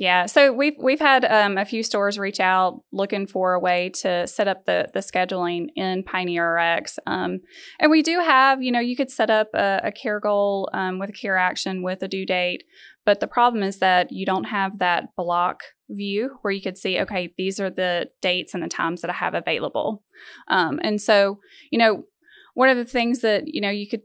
Yeah. 0.00 0.24
So 0.24 0.50
we've 0.50 0.76
we've 0.78 0.98
had 0.98 1.26
um, 1.26 1.58
a 1.58 1.66
few 1.66 1.82
stores 1.82 2.18
reach 2.18 2.40
out 2.40 2.82
looking 2.90 3.26
for 3.26 3.52
a 3.52 3.60
way 3.60 3.90
to 4.00 4.26
set 4.26 4.48
up 4.48 4.64
the 4.64 4.88
the 4.94 5.00
scheduling 5.00 5.66
in 5.76 6.02
Pioneer 6.04 6.54
RX. 6.54 6.98
Um, 7.06 7.40
and 7.78 7.90
we 7.90 8.00
do 8.00 8.18
have, 8.20 8.62
you 8.62 8.72
know, 8.72 8.80
you 8.80 8.96
could 8.96 9.10
set 9.10 9.28
up 9.28 9.48
a, 9.52 9.80
a 9.84 9.92
care 9.92 10.18
goal 10.18 10.70
um, 10.72 10.98
with 10.98 11.10
a 11.10 11.12
care 11.12 11.36
action 11.36 11.82
with 11.82 12.02
a 12.02 12.08
due 12.08 12.24
date. 12.24 12.64
But 13.04 13.20
the 13.20 13.26
problem 13.26 13.62
is 13.62 13.78
that 13.80 14.10
you 14.10 14.24
don't 14.24 14.44
have 14.44 14.78
that 14.78 15.14
block 15.18 15.60
view 15.90 16.38
where 16.40 16.52
you 16.52 16.62
could 16.62 16.78
see, 16.78 16.98
okay, 16.98 17.34
these 17.36 17.60
are 17.60 17.68
the 17.68 18.08
dates 18.22 18.54
and 18.54 18.62
the 18.62 18.68
times 18.68 19.02
that 19.02 19.10
I 19.10 19.14
have 19.14 19.34
available. 19.34 20.02
Um, 20.48 20.80
and 20.82 20.98
so, 20.98 21.40
you 21.70 21.78
know, 21.78 22.04
one 22.54 22.70
of 22.70 22.78
the 22.78 22.86
things 22.86 23.20
that, 23.20 23.48
you 23.48 23.60
know, 23.60 23.70
you 23.70 23.86
could 23.86 24.02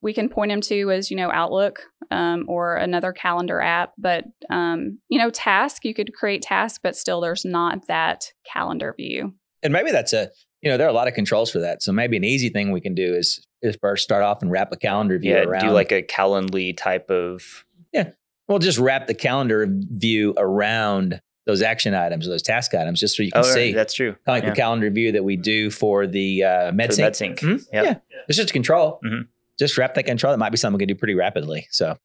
we 0.00 0.12
can 0.12 0.28
point 0.28 0.50
them 0.50 0.60
to 0.60 0.90
is 0.90 1.10
you 1.10 1.16
know 1.16 1.30
outlook 1.32 1.80
um, 2.10 2.44
or 2.48 2.76
another 2.76 3.12
calendar 3.12 3.60
app 3.60 3.92
but 3.98 4.24
um, 4.50 4.98
you 5.08 5.18
know 5.18 5.30
task 5.30 5.84
you 5.84 5.94
could 5.94 6.12
create 6.14 6.42
task 6.42 6.80
but 6.82 6.96
still 6.96 7.20
there's 7.20 7.44
not 7.44 7.86
that 7.88 8.32
calendar 8.52 8.94
view 8.96 9.34
and 9.62 9.72
maybe 9.72 9.90
that's 9.90 10.12
a 10.12 10.30
you 10.62 10.70
know 10.70 10.76
there 10.76 10.86
are 10.86 10.90
a 10.90 10.94
lot 10.94 11.06
of 11.08 11.14
controls 11.14 11.50
for 11.52 11.60
that. 11.60 11.82
So 11.84 11.92
maybe 11.92 12.16
an 12.16 12.24
easy 12.24 12.48
thing 12.48 12.72
we 12.72 12.80
can 12.80 12.94
do 12.94 13.14
is 13.14 13.44
is 13.62 13.76
first 13.80 14.02
start 14.04 14.22
off 14.24 14.42
and 14.42 14.50
wrap 14.50 14.72
a 14.72 14.76
calendar 14.76 15.18
view 15.18 15.32
Yeah, 15.34 15.42
around. 15.42 15.66
do 15.66 15.70
like 15.72 15.92
a 15.92 16.02
Calendly 16.02 16.76
type 16.76 17.10
of 17.10 17.64
Yeah. 17.92 18.10
we'll 18.48 18.58
just 18.58 18.78
wrap 18.78 19.06
the 19.06 19.14
calendar 19.14 19.66
view 19.70 20.34
around 20.36 21.20
those 21.46 21.62
action 21.62 21.94
items, 21.94 22.26
or 22.26 22.30
those 22.30 22.42
task 22.42 22.74
items, 22.74 23.00
just 23.00 23.16
so 23.16 23.22
you 23.22 23.30
can 23.32 23.42
Oh, 23.42 23.46
right, 23.48 23.54
see. 23.54 23.72
that's 23.72 23.94
true. 23.94 24.12
kind 24.12 24.20
of 24.26 24.34
like 24.34 24.42
Yeah. 24.44 24.50
the 24.50 24.56
calendar 24.56 24.90
view 24.90 25.12
that 25.12 25.24
we 25.24 25.36
do 25.36 25.70
for 25.70 26.06
the 26.06 26.42
uh, 26.44 26.66
For 26.70 26.76
MedSync. 26.76 26.96
the 26.96 27.02
MedSync. 27.02 27.38
Mhm. 27.38 27.64
Yep. 27.72 27.84
Yeah, 27.84 27.94
it's 28.28 28.36
just 28.36 28.50
a 28.50 28.52
control. 28.52 29.00
Mhm. 29.04 29.28
Just 29.58 29.76
wrap 29.76 29.94
that 29.94 30.04
control. 30.04 30.32
That 30.32 30.38
might 30.38 30.50
be 30.50 30.56
something 30.56 30.78
we 30.78 30.82
can 30.82 30.88
do 30.88 30.98
pretty 30.98 31.14
rapidly. 31.14 31.66
So 31.70 31.96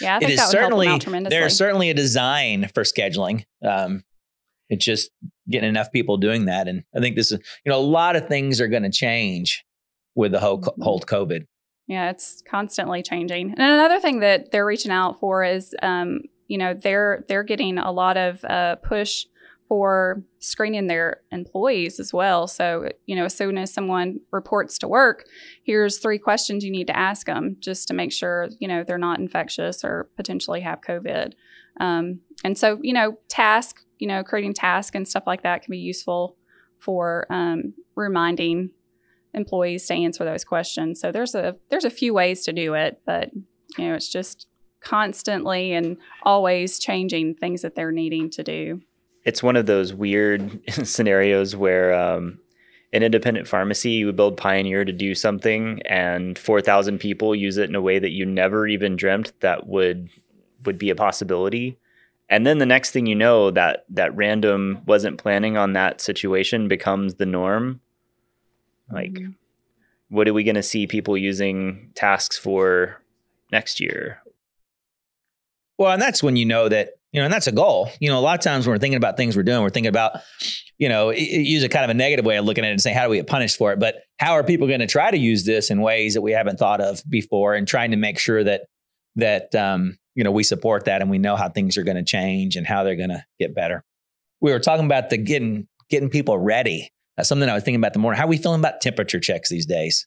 yeah 0.00 0.18
i 0.20 0.24
it 0.24 0.30
is 0.30 0.42
certainly 0.42 0.86
them 0.86 0.94
out 0.96 1.00
tremendously 1.00 1.38
there's 1.38 1.56
certainly 1.56 1.90
a 1.90 1.94
design 1.94 2.68
for 2.74 2.82
scheduling. 2.82 3.44
Um, 3.64 4.02
it's 4.68 4.84
just 4.84 5.10
getting 5.48 5.68
enough 5.68 5.92
people 5.92 6.16
doing 6.16 6.46
that, 6.46 6.66
and 6.66 6.82
I 6.94 7.00
think 7.00 7.14
this 7.16 7.30
is 7.30 7.38
you 7.64 7.70
know 7.70 7.78
a 7.78 7.80
lot 7.80 8.16
of 8.16 8.26
things 8.26 8.60
are 8.60 8.68
going 8.68 8.82
to 8.82 8.90
change 8.90 9.64
with 10.16 10.32
the 10.32 10.40
whole 10.40 10.62
whole 10.80 11.00
COVID. 11.00 11.46
Yeah, 11.86 12.10
it's 12.10 12.42
constantly 12.48 13.02
changing. 13.02 13.50
And 13.50 13.60
another 13.60 14.00
thing 14.00 14.20
that 14.20 14.50
they're 14.50 14.66
reaching 14.66 14.90
out 14.90 15.20
for 15.20 15.44
is, 15.44 15.72
um, 15.82 16.22
you 16.48 16.58
know, 16.58 16.74
they're 16.74 17.24
they're 17.28 17.44
getting 17.44 17.78
a 17.78 17.92
lot 17.92 18.16
of 18.16 18.44
uh, 18.44 18.76
push 18.76 19.24
for 19.68 20.22
screening 20.38 20.86
their 20.86 21.22
employees 21.32 21.98
as 21.98 22.12
well. 22.12 22.46
So, 22.46 22.88
you 23.06 23.16
know, 23.16 23.24
as 23.24 23.34
soon 23.34 23.58
as 23.58 23.72
someone 23.72 24.20
reports 24.30 24.78
to 24.78 24.88
work, 24.88 25.24
here's 25.64 25.98
three 25.98 26.18
questions 26.18 26.64
you 26.64 26.70
need 26.70 26.86
to 26.86 26.96
ask 26.96 27.26
them 27.26 27.56
just 27.58 27.88
to 27.88 27.94
make 27.94 28.12
sure, 28.12 28.48
you 28.58 28.68
know, 28.68 28.84
they're 28.84 28.98
not 28.98 29.18
infectious 29.18 29.84
or 29.84 30.08
potentially 30.16 30.60
have 30.60 30.80
COVID. 30.80 31.32
Um, 31.80 32.20
and 32.44 32.56
so, 32.56 32.78
you 32.82 32.92
know, 32.92 33.18
task, 33.28 33.80
you 33.98 34.06
know, 34.06 34.22
creating 34.22 34.54
task 34.54 34.94
and 34.94 35.06
stuff 35.06 35.24
like 35.26 35.42
that 35.42 35.62
can 35.62 35.72
be 35.72 35.78
useful 35.78 36.36
for 36.78 37.26
um, 37.30 37.74
reminding 37.94 38.70
employees 39.34 39.86
to 39.86 39.94
answer 39.94 40.24
those 40.24 40.44
questions. 40.44 41.00
So 41.00 41.12
there's 41.12 41.34
a 41.34 41.56
there's 41.70 41.84
a 41.84 41.90
few 41.90 42.14
ways 42.14 42.44
to 42.44 42.52
do 42.52 42.74
it, 42.74 43.00
but 43.04 43.30
you 43.76 43.88
know, 43.88 43.94
it's 43.94 44.08
just 44.08 44.46
constantly 44.80 45.72
and 45.72 45.96
always 46.22 46.78
changing 46.78 47.34
things 47.34 47.62
that 47.62 47.74
they're 47.74 47.92
needing 47.92 48.30
to 48.30 48.42
do. 48.42 48.80
It's 49.26 49.42
one 49.42 49.56
of 49.56 49.66
those 49.66 49.92
weird 49.92 50.60
scenarios 50.86 51.54
where 51.54 51.92
um, 51.92 52.38
an 52.92 53.02
independent 53.02 53.46
pharmacy 53.48 54.04
would 54.04 54.16
build 54.16 54.36
Pioneer 54.38 54.84
to 54.84 54.92
do 54.92 55.14
something, 55.14 55.82
and 55.82 56.38
four 56.38 56.62
thousand 56.62 56.98
people 56.98 57.34
use 57.34 57.58
it 57.58 57.68
in 57.68 57.74
a 57.74 57.82
way 57.82 57.98
that 57.98 58.12
you 58.12 58.24
never 58.24 58.66
even 58.66 58.96
dreamt 58.96 59.32
that 59.40 59.66
would 59.66 60.08
would 60.64 60.78
be 60.78 60.88
a 60.90 60.94
possibility. 60.94 61.76
And 62.28 62.46
then 62.46 62.58
the 62.58 62.66
next 62.66 62.90
thing 62.90 63.06
you 63.06 63.14
know, 63.14 63.50
that 63.52 63.84
that 63.90 64.16
random 64.16 64.80
wasn't 64.86 65.18
planning 65.18 65.56
on 65.56 65.74
that 65.74 66.00
situation 66.00 66.66
becomes 66.68 67.16
the 67.16 67.26
norm. 67.26 67.80
Like, 68.90 69.12
Mhm. 69.12 69.34
what 70.08 70.28
are 70.28 70.32
we 70.34 70.44
going 70.44 70.54
to 70.56 70.62
see 70.62 70.86
people 70.86 71.16
using 71.16 71.90
tasks 71.94 72.38
for 72.38 73.02
next 73.52 73.80
year? 73.80 74.22
Well, 75.78 75.92
and 75.92 76.00
that's 76.00 76.22
when 76.22 76.36
you 76.36 76.44
know 76.46 76.68
that, 76.68 76.90
you 77.12 77.20
know, 77.20 77.24
and 77.24 77.32
that's 77.32 77.46
a 77.46 77.52
goal. 77.52 77.90
You 78.00 78.10
know, 78.10 78.18
a 78.18 78.20
lot 78.20 78.38
of 78.38 78.44
times 78.44 78.66
when 78.66 78.74
we're 78.74 78.78
thinking 78.78 78.96
about 78.96 79.16
things 79.16 79.36
we're 79.36 79.42
doing, 79.42 79.62
we're 79.62 79.70
thinking 79.70 79.88
about, 79.88 80.20
you 80.78 80.88
know, 80.88 81.10
use 81.10 81.62
a 81.62 81.68
kind 81.68 81.84
of 81.84 81.90
a 81.90 81.94
negative 81.94 82.24
way 82.24 82.36
of 82.36 82.44
looking 82.44 82.64
at 82.64 82.68
it 82.68 82.72
and 82.72 82.80
saying, 82.80 82.96
how 82.96 83.04
do 83.04 83.10
we 83.10 83.16
get 83.16 83.26
punished 83.26 83.56
for 83.56 83.72
it? 83.72 83.78
But 83.78 83.96
how 84.18 84.32
are 84.32 84.44
people 84.44 84.66
going 84.66 84.80
to 84.80 84.86
try 84.86 85.10
to 85.10 85.16
use 85.16 85.44
this 85.44 85.70
in 85.70 85.80
ways 85.80 86.14
that 86.14 86.22
we 86.22 86.32
haven't 86.32 86.58
thought 86.58 86.80
of 86.80 87.00
before 87.08 87.54
and 87.54 87.66
trying 87.66 87.92
to 87.92 87.96
make 87.96 88.18
sure 88.18 88.44
that, 88.44 88.62
that, 89.14 89.54
um, 89.54 89.96
you 90.14 90.24
know, 90.24 90.30
we 90.30 90.42
support 90.42 90.86
that 90.86 91.00
and 91.00 91.10
we 91.10 91.18
know 91.18 91.36
how 91.36 91.48
things 91.48 91.78
are 91.78 91.84
going 91.84 91.96
to 91.96 92.04
change 92.04 92.56
and 92.56 92.66
how 92.66 92.82
they're 92.84 92.96
going 92.96 93.10
to 93.10 93.24
get 93.38 93.54
better. 93.54 93.84
We 94.40 94.52
were 94.52 94.60
talking 94.60 94.84
about 94.84 95.08
the 95.08 95.16
getting, 95.16 95.68
getting 95.88 96.10
people 96.10 96.38
ready 96.38 96.90
That's 97.16 97.28
something 97.28 97.48
I 97.48 97.54
was 97.54 97.62
thinking 97.62 97.80
about 97.80 97.92
the 97.92 97.98
morning. 97.98 98.18
How 98.18 98.26
are 98.26 98.28
we 98.28 98.36
feeling 98.36 98.60
about 98.60 98.80
temperature 98.80 99.20
checks 99.20 99.48
these 99.48 99.66
days? 99.66 100.06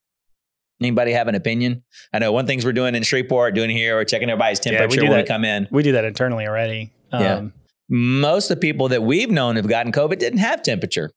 Anybody 0.82 1.12
have 1.12 1.28
an 1.28 1.36
opinion? 1.36 1.84
I 2.14 2.20
know 2.20 2.32
one 2.32 2.48
things 2.48 2.64
we're 2.66 2.72
doing 2.74 2.96
in 2.96 3.04
Shreveport, 3.04 3.54
doing 3.54 3.70
here, 3.70 3.96
we're 3.96 4.06
checking 4.06 4.30
everybody's 4.30 4.60
Yeah, 4.66 4.72
we 4.74 4.78
temperature 4.78 5.02
do 5.02 5.08
when 5.08 5.18
we 5.18 5.22
that. 5.24 5.28
come 5.28 5.44
in. 5.46 5.68
We 5.72 5.84
do 5.84 5.92
that 5.94 6.06
internally 6.06 6.48
already. 6.48 6.92
Yeah. 7.12 7.36
Um, 7.36 7.54
Most 7.90 8.50
of 8.50 8.58
the 8.58 8.62
people 8.62 8.88
that 8.90 9.04
we've 9.04 9.30
known 9.32 9.56
have 9.58 9.68
gotten 9.68 9.92
COVID 9.92 10.20
didn't 10.20 10.40
have 10.40 10.62
temperature 10.64 11.12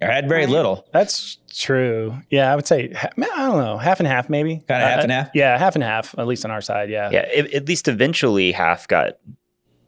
or 0.00 0.08
had 0.08 0.28
very 0.28 0.46
little. 0.46 0.86
That's 0.92 1.38
true. 1.52 2.14
Yeah, 2.30 2.52
I 2.52 2.54
would 2.56 2.66
say 2.68 2.92
I 2.94 3.08
don't 3.16 3.58
know, 3.58 3.76
half 3.78 3.98
and 3.98 4.06
half 4.06 4.28
maybe. 4.30 4.56
Kinda 4.68 4.74
half 4.86 4.98
Uh, 5.00 5.02
and 5.02 5.12
half? 5.12 5.30
Yeah, 5.34 5.58
half 5.58 5.74
and 5.74 5.82
half 5.82 6.14
at 6.18 6.26
least 6.28 6.44
on 6.44 6.50
our 6.52 6.60
side. 6.60 6.88
Yeah. 6.90 7.10
Yeah, 7.10 7.26
it, 7.32 7.52
at 7.54 7.66
least 7.66 7.88
eventually 7.88 8.52
half 8.52 8.86
got 8.86 9.14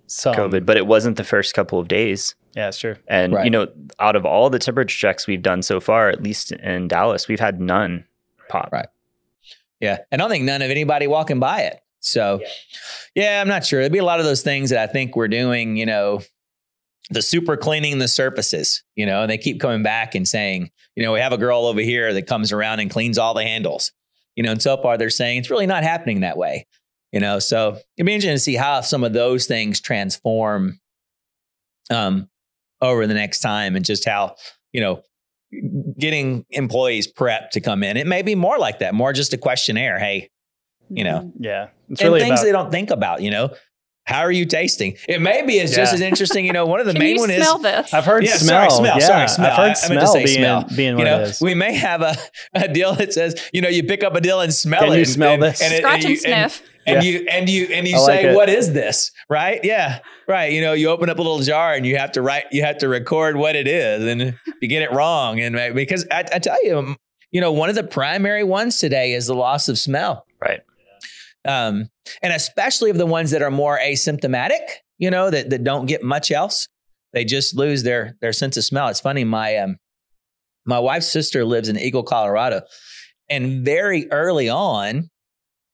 Some. 0.09 0.35
COVID, 0.35 0.67
but 0.67 0.77
it 0.77 0.87
wasn't 0.89 1.17
the 1.19 1.25
first 1.25 1.55
couple 1.55 1.79
of 1.79 1.87
days. 1.87 2.35
Yeah, 2.57 2.67
it's 2.67 2.79
true. 2.79 2.97
And 3.07 3.33
Right. 3.35 3.45
you 3.45 3.51
know, 3.51 3.69
out 4.01 4.17
of 4.17 4.27
all 4.27 4.51
the 4.51 4.59
temperature 4.59 4.97
checks 4.97 5.29
we've 5.29 5.43
done 5.43 5.63
so 5.63 5.79
far, 5.79 6.09
at 6.09 6.21
least 6.21 6.51
in 6.51 6.89
Dallas, 6.89 7.29
we've 7.29 7.39
had 7.39 7.61
none 7.61 8.05
pop. 8.49 8.71
Right. 8.73 8.89
Yeah. 9.81 9.99
I 10.13 10.17
don't 10.17 10.31
think 10.31 10.45
none 10.45 10.63
of 10.63 10.71
anybody 10.71 11.07
walking 11.07 11.41
by 11.41 11.63
it. 11.63 11.81
So, 12.01 12.41
yeah, 13.15 13.41
I'm 13.41 13.49
not 13.49 13.65
sure. 13.65 13.81
There'd 13.81 13.93
be 13.93 13.99
a 13.99 14.05
lot 14.05 14.21
of 14.21 14.27
those 14.27 14.43
things 14.43 14.71
that 14.71 14.79
I 14.79 14.91
think 14.91 15.17
we're 15.17 15.29
doing, 15.29 15.77
you 15.77 15.87
know, 15.87 16.23
the 17.11 17.23
super 17.23 17.57
cleaning 17.57 17.99
the 17.99 18.09
surfaces, 18.09 18.83
you 18.95 19.05
know, 19.05 19.23
and 19.23 19.31
they 19.31 19.39
keep 19.39 19.61
coming 19.61 19.83
back 19.83 20.15
and 20.15 20.27
saying, 20.27 20.71
you 20.95 21.03
know, 21.03 21.13
we 21.13 21.21
have 21.21 21.33
a 21.33 21.39
girl 21.39 21.67
over 21.67 21.81
here 21.81 22.13
that 22.15 22.27
comes 22.27 22.53
around 22.53 22.81
and 22.81 22.91
cleans 22.91 23.19
all 23.19 23.35
the 23.35 23.43
handles, 23.43 23.93
you 24.37 24.43
know, 24.43 24.53
and 24.53 24.63
so 24.63 24.77
far 24.81 24.97
they're 24.97 25.11
saying 25.11 25.39
it's 25.39 25.51
really 25.51 25.67
not 25.67 25.83
happening 25.83 26.21
that 26.21 26.37
way, 26.37 26.67
you 27.13 27.21
know. 27.21 27.39
So 27.39 27.79
it'd 27.97 28.07
be 28.07 28.15
interesting 28.15 28.37
to 28.37 28.39
see 28.39 28.55
how 28.55 28.81
some 28.81 29.03
of 29.03 29.13
those 29.13 29.47
things 29.47 29.81
transform 29.81 30.79
um, 31.91 32.29
over 32.81 33.07
the 33.07 33.15
next 33.15 33.41
time 33.41 33.77
and 33.77 33.85
just 33.85 34.09
how, 34.09 34.37
you 34.73 34.81
know, 34.81 35.03
getting 35.99 36.45
employees 36.51 37.13
prepped 37.13 37.51
to 37.51 37.61
come 37.61 37.83
in. 37.83 37.97
It 37.97 38.07
may 38.07 38.23
be 38.23 38.35
more 38.35 38.59
like 38.59 38.79
that, 38.81 38.95
more 38.95 39.13
just 39.13 39.33
a 39.33 39.39
questionnaire. 39.39 39.99
Hey, 39.99 40.31
you 40.89 41.05
know, 41.05 41.21
mm-hmm. 41.21 41.45
Yeah. 41.45 41.69
It's 41.89 42.01
and 42.01 42.09
really 42.09 42.21
things 42.21 42.41
about 42.41 42.45
they 42.45 42.53
don't 42.53 42.71
think 42.71 42.91
about, 42.91 43.23
you 43.23 43.31
know. 43.31 43.55
How 44.11 44.23
are 44.23 44.33
you 44.33 44.45
tasting? 44.45 44.97
It 45.09 45.21
may 45.23 45.43
be 45.47 45.61
as 45.61 45.73
just 45.75 45.95
as 45.95 46.01
interesting, 46.01 46.45
you 46.45 46.53
know. 46.53 46.67
One 46.67 46.81
of 46.81 46.87
the 46.87 46.93
Can 46.95 46.99
main 47.01 47.15
you 47.15 47.21
one 47.21 47.31
is 47.31 47.63
this? 47.63 47.95
I've 47.95 48.05
heard 48.05 48.25
Yeah, 48.27 48.35
smell. 48.37 48.69
sorry, 48.69 48.71
smell, 48.89 48.99
Yeah, 48.99 49.07
sorry, 49.07 49.29
smell. 49.29 49.51
I've 49.53 49.57
heard 49.57 49.63
I- 49.63 49.87
I 49.87 49.89
meant 49.89 50.01
to 50.01 50.07
smell 50.07 50.13
say 50.13 50.25
being, 50.25 50.39
smell. 50.39 50.65
being 50.77 50.89
you 50.91 50.97
what 50.97 51.05
know, 51.05 51.21
it 51.21 51.29
is. 51.29 51.41
we 51.41 51.55
may 51.55 51.75
have 51.75 52.03
a, 52.03 52.17
a 52.55 52.67
deal 52.67 52.93
that 52.95 53.13
says, 53.13 53.41
you 53.53 53.61
know, 53.63 53.69
you 53.69 53.85
pick 53.85 54.03
up 54.03 54.17
a 54.17 54.21
deal 54.21 54.41
and 54.41 54.53
smell 54.53 54.81
Can 54.81 54.89
it. 54.91 54.95
you 54.97 55.01
and- 55.03 55.09
smell 55.09 55.33
and, 55.35 55.43
this? 55.45 55.63
And, 55.63 55.73
it- 55.73 55.79
Scratch 55.79 56.01
and 56.01 56.11
you, 56.11 56.17
sniff. 56.17 56.63
And, 56.87 57.05
Yeah. 57.05 57.11
you 57.11 57.27
and 57.31 57.49
you 57.49 57.65
and 57.67 57.87
you 57.87 57.97
I 57.99 58.07
say, 58.07 58.25
it. 58.31 58.35
"What 58.35 58.49
is 58.49 58.73
this?" 58.73 59.13
Right? 59.29 59.61
Yeah, 59.63 59.99
right. 60.27 60.51
You 60.51 60.61
know, 60.63 60.73
you 60.73 60.89
open 60.89 61.09
up 61.11 61.19
a 61.19 61.23
little 61.23 61.39
jar 61.41 61.75
and 61.75 61.87
you 61.87 61.99
have 61.99 62.11
to 62.13 62.23
write, 62.23 62.47
you 62.51 62.63
have 62.65 62.79
to 62.79 62.89
record 62.89 63.37
what 63.37 63.55
it 63.55 63.69
is, 63.69 64.05
and 64.07 64.35
you 64.61 64.67
get 64.69 64.83
it 64.83 64.91
wrong, 64.91 65.39
and 65.39 65.75
because 65.75 66.05
I, 66.11 66.25
I 66.35 66.39
tell 66.41 66.57
you, 66.65 66.97
you 67.31 67.41
know, 67.41 67.53
one 67.53 67.69
of 67.69 67.75
the 67.77 67.85
primary 67.85 68.43
ones 68.43 68.79
today 68.81 69.13
is 69.13 69.27
the 69.29 69.35
loss 69.35 69.69
of 69.69 69.79
smell 69.79 70.27
Right. 70.41 70.61
Um, 71.47 71.89
and 72.23 72.33
especially 72.33 72.91
of 72.91 72.99
the 72.99 73.07
ones 73.07 73.31
that 73.31 73.43
are 73.43 73.51
more 73.51 73.79
asymptomatic, 73.79 74.61
you 74.99 75.11
know, 75.11 75.31
that, 75.31 75.51
that 75.51 75.65
don't 75.65 75.87
get 75.87 76.03
much 76.03 76.31
else. 76.31 76.69
They 77.13 77.25
just 77.25 77.57
lose 77.57 77.83
their 77.83 78.17
their 78.21 78.33
sense 78.33 78.57
of 78.57 78.65
smell. 78.65 78.89
It's 78.89 79.01
funny. 79.01 79.25
My 79.25 79.57
um, 79.57 79.77
my 80.65 80.79
wife's 80.79 81.09
sister 81.09 81.45
lives 81.45 81.69
in 81.69 81.79
Eagle, 81.79 82.05
Colorado, 82.05 82.63
and 83.29 83.65
very 83.65 84.11
early 84.13 84.49
on, 84.49 85.09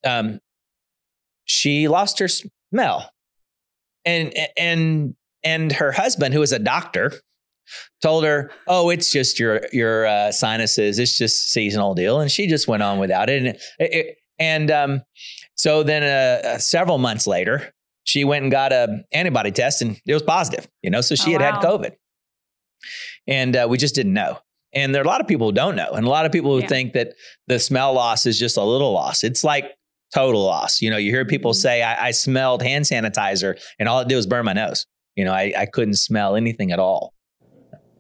um, 0.05 0.41
she 1.45 1.89
lost 1.89 2.19
her 2.21 2.29
smell, 2.29 3.11
and 4.05 4.33
and 4.57 5.15
and 5.45 5.73
her 5.73 5.93
husband, 5.93 6.33
who 6.33 6.41
is 6.41 6.53
a 6.53 6.59
doctor, 6.59 7.13
told 8.01 8.25
her, 8.25 8.51
"Oh, 8.67 8.89
it's 8.89 9.11
just 9.11 9.39
your 9.39 9.61
your 9.73 10.07
uh, 10.07 10.33
sinuses. 10.33 10.99
It's 10.99 11.19
just 11.19 11.51
seasonal 11.51 11.95
deal," 11.95 12.21
and 12.21 12.31
she 12.31 12.47
just 12.47 12.67
went 12.67 12.83
on 12.83 12.99
without 12.99 13.29
it. 13.29 13.39
And 13.39 13.49
it, 13.49 13.61
it, 13.79 14.17
and 14.39 14.71
um, 14.71 15.03
so 15.57 15.83
then 15.83 16.03
uh, 16.03 16.49
uh, 16.49 16.59
several 16.59 16.99
months 16.99 17.27
later, 17.27 17.73
she 18.05 18.25
went 18.25 18.43
and 18.45 18.53
got 18.53 18.73
a 18.73 19.05
antibody 19.13 19.51
test, 19.51 19.83
and 19.83 20.01
it 20.07 20.15
was 20.15 20.23
positive. 20.23 20.69
You 20.83 20.91
know, 20.91 21.01
so 21.01 21.15
she 21.15 21.35
Oh, 21.35 21.39
had 21.41 21.55
had. 21.55 21.63
COVID, 21.63 21.93
and 23.27 23.57
uh, 23.57 23.67
we 23.69 23.79
just 23.79 23.95
didn't 23.95 24.13
know. 24.15 24.39
And 24.73 24.95
there 24.95 25.01
are 25.01 25.05
a 25.05 25.09
lot 25.09 25.21
of 25.21 25.27
people 25.29 25.47
who 25.49 25.53
don't 25.53 25.77
know, 25.77 25.91
and 25.93 26.07
a 26.07 26.11
lot 26.11 26.27
of 26.27 26.33
people 26.33 26.55
who 26.55 26.61
Yeah. 26.63 26.69
think 26.69 26.93
that 26.93 27.15
the 27.47 27.59
smell 27.59 27.93
loss 27.95 28.27
is 28.27 28.39
just 28.39 28.57
a 28.57 28.63
little 28.63 28.93
loss. 28.93 29.25
It's 29.25 29.43
like 29.43 29.73
total 30.15 30.45
loss. 30.45 30.81
You 30.83 30.91
know, 30.91 30.97
you 30.99 31.11
hear 31.11 31.25
people 31.25 31.53
Mhm. 31.53 31.57
say, 31.57 31.83
I, 31.83 32.09
"I 32.09 32.11
smelled 32.11 32.63
hand 32.63 32.85
sanitizer, 32.85 33.59
and 33.79 33.89
all 33.89 34.01
it 34.01 34.09
did 34.09 34.17
was 34.17 34.27
burn 34.27 34.45
my 34.45 34.53
nose." 34.53 34.87
You 35.17 35.25
know, 35.25 35.33
I, 35.33 35.53
I 35.57 35.67
couldn't 35.67 35.95
smell 35.95 36.37
anything 36.37 36.73
at 36.73 36.79
all. 36.79 37.15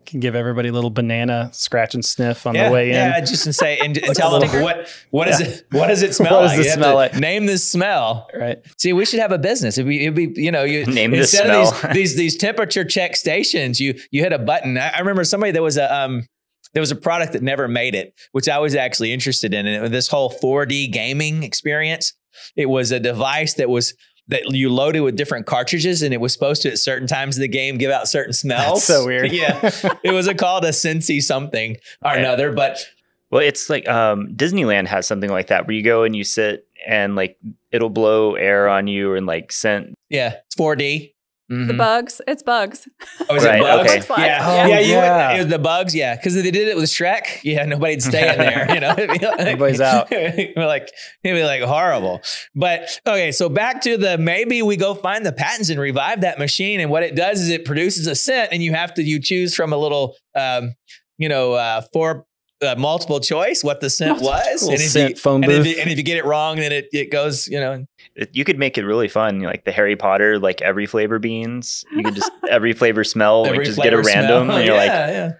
Can 0.06 0.20
give 0.20 0.34
everybody 0.34 0.68
a 0.68 0.72
little 0.72 0.90
banana 0.90 1.50
scratch 1.52 1.94
and 1.94 2.04
sniff 2.04 2.46
on 2.46 2.54
yeah, 2.54 2.68
the 2.68 2.72
way 2.72 2.88
in. 2.90 2.94
yeah, 2.94 3.20
just 3.20 3.44
to 3.44 3.52
say 3.52 3.78
and, 3.78 3.96
and 3.98 4.14
tell 4.14 4.38
them 4.38 4.48
sticker. 4.48 4.62
what 4.62 4.88
what 5.10 5.28
is 5.28 5.40
it 5.40 5.66
what 5.72 5.88
does 5.88 6.02
it 6.02 6.14
smell 6.16 6.40
What 6.40 6.48
does 6.48 6.58
like? 6.58 6.66
it 6.66 6.70
smell 6.72 6.94
like? 6.94 7.14
Name 7.16 7.46
this 7.46 7.64
smell. 7.64 8.28
Right. 8.34 8.58
See, 8.78 8.92
we 8.92 9.04
should 9.04 9.20
have 9.20 9.32
a 9.32 9.38
business. 9.38 9.78
It'd 9.78 9.88
be, 9.88 10.02
it'd 10.06 10.14
be 10.34 10.40
you 10.40 10.50
know, 10.52 10.64
you 10.64 10.86
Name 10.86 11.10
this 11.10 11.32
instead 11.34 11.50
of 11.50 11.68
smell. 11.68 11.92
these, 11.92 12.14
these 12.14 12.16
these 12.16 12.36
temperature 12.36 12.84
check 12.84 13.16
stations, 13.16 13.80
you 13.80 13.98
you 14.10 14.22
hit 14.22 14.32
a 14.32 14.38
button. 14.38 14.78
I, 14.78 14.90
I 14.90 14.98
remember 15.00 15.24
somebody 15.24 15.52
that 15.52 15.62
was 15.62 15.76
a 15.76 15.92
um 15.94 16.26
there 16.74 16.80
was 16.82 16.90
a 16.90 16.96
product 16.96 17.32
that 17.32 17.42
never 17.42 17.68
made 17.68 17.94
it, 17.94 18.14
which 18.32 18.48
I 18.48 18.58
was 18.58 18.74
actually 18.74 19.12
interested 19.12 19.54
in. 19.54 19.66
And 19.66 19.86
it, 19.86 19.92
this 19.92 20.08
whole 20.08 20.30
4D 20.30 20.92
gaming 20.92 21.42
experience, 21.42 22.12
it 22.54 22.66
was 22.66 22.92
a 22.92 23.00
device 23.00 23.54
that 23.54 23.70
was 23.70 23.94
that 24.28 24.50
you 24.52 24.68
loaded 24.70 25.00
with 25.00 25.16
different 25.16 25.46
cartridges, 25.46 26.02
and 26.02 26.12
it 26.12 26.20
was 26.20 26.32
supposed 26.32 26.62
to 26.62 26.70
at 26.70 26.78
certain 26.78 27.06
times 27.06 27.36
of 27.36 27.40
the 27.42 27.48
game 27.48 27.78
give 27.78 27.90
out 27.90 28.08
certain 28.08 28.32
smells. 28.32 28.82
so 28.84 29.06
weird. 29.06 29.30
yeah, 29.32 29.70
it 30.02 30.12
was 30.12 30.26
a 30.26 30.34
called 30.44 30.64
a 30.64 30.72
Sensi 30.72 31.20
something 31.20 31.76
or 32.04 32.12
Yeah. 32.14 32.18
another, 32.20 32.52
but 32.52 32.84
Well, 33.30 33.42
it's 33.42 33.68
like 33.70 33.88
um, 33.88 34.28
Disneyland 34.34 34.86
has 34.88 35.06
something 35.06 35.30
like 35.30 35.46
that 35.48 35.66
where 35.66 35.74
you 35.76 35.82
go 35.82 36.02
and 36.04 36.14
you 36.16 36.24
sit 36.24 36.66
and 36.86 37.16
like 37.16 37.36
it'll 37.72 37.90
blow 37.90 38.34
air 38.36 38.68
on 38.68 38.86
you 38.86 39.14
and 39.14 39.26
like 39.26 39.50
scent. 39.52 39.94
yeah, 40.10 40.34
it's 40.46 40.56
4D. 40.56 41.12
The 41.48 41.54
Mhm. 41.54 41.76
bugs. 41.78 42.20
It's 42.26 42.42
bugs. 42.42 42.88
Oh, 43.28 43.36
is 43.36 43.44
Right, 43.44 43.60
it 43.60 43.62
bugs? 43.62 43.84
okay. 43.88 43.94
Looks 43.98 44.10
like. 44.10 44.18
Yeah, 44.26 44.38
Oh, 44.42 44.66
yeah, 44.68 44.80
you 44.80 44.92
yeah. 44.94 45.28
Would, 45.28 45.36
it 45.36 45.42
was 45.44 45.50
the 45.52 45.58
bugs. 45.60 45.94
Yeah, 45.94 46.16
because 46.16 46.34
they 46.34 46.50
did 46.50 46.66
it 46.66 46.74
with 46.76 46.86
Shrek. 46.86 47.40
Yeah, 47.44 47.64
nobody'd 47.66 48.02
stay 48.02 48.32
in 48.32 48.38
there. 48.38 48.74
You 48.74 48.80
know, 48.80 48.90
It'd 48.98 49.08
like- 49.22 49.22
Everybody's 49.38 49.80
out. 49.80 50.10
It'd 50.12 50.56
like 50.56 50.90
it'd 51.22 51.36
be 51.36 51.44
like 51.44 51.62
horrible. 51.62 52.20
But 52.56 53.00
okay, 53.06 53.30
so 53.30 53.48
back 53.48 53.80
to 53.82 53.96
the 53.96 54.18
maybe 54.18 54.60
we 54.62 54.76
go 54.76 54.94
find 54.94 55.24
the 55.24 55.32
patents 55.32 55.68
and 55.70 55.78
revive 55.78 56.22
that 56.22 56.38
machine. 56.40 56.80
And 56.80 56.90
what 56.90 57.04
it 57.04 57.14
does 57.14 57.40
is 57.40 57.48
it 57.50 57.64
produces 57.64 58.08
a 58.08 58.16
scent, 58.16 58.50
and 58.52 58.60
you 58.62 58.72
have 58.74 58.92
to 58.94 59.02
you 59.02 59.20
choose 59.20 59.54
from 59.54 59.72
a 59.72 59.76
little, 59.76 60.16
um, 60.34 60.74
you 61.18 61.28
know, 61.28 61.52
uh, 61.52 61.82
four. 61.92 62.26
Uh, 62.62 62.74
multiple 62.78 63.20
choice, 63.20 63.62
what 63.62 63.80
the 63.82 63.90
scent 63.90 64.18
was, 64.20 64.62
Little 64.62 64.70
and 64.70 64.80
if, 64.80 64.88
scent 64.90 65.10
you, 65.10 65.16
phone 65.16 65.44
and, 65.44 65.52
if 65.52 65.66
you, 65.66 65.76
and 65.78 65.90
if 65.90 65.98
you 65.98 66.02
get 66.02 66.16
it 66.16 66.24
wrong, 66.24 66.56
then 66.56 66.72
it, 66.72 66.88
it 66.90 67.10
goes, 67.10 67.46
you 67.48 67.60
know, 67.60 67.86
It, 68.14 68.30
you 68.34 68.44
could 68.44 68.58
make 68.58 68.78
it 68.78 68.84
really 68.86 69.08
fun, 69.08 69.40
like 69.40 69.64
the 69.66 69.72
Harry 69.72 69.94
Potter, 69.94 70.38
like 70.38 70.62
every 70.62 70.86
flavor 70.86 71.18
beans. 71.18 71.84
You 71.92 72.02
could 72.02 72.14
just 72.14 72.30
every 72.48 72.72
flavor 72.72 73.04
smell, 73.04 73.42
like 73.42 73.52
every 73.52 73.64
just 73.66 73.78
get 73.78 73.92
a 73.92 73.98
random, 74.00 74.46
smell. 74.46 74.56
and 74.56 74.66
you're 74.66 74.74
yeah, 74.74 75.10
yeah. 75.10 75.32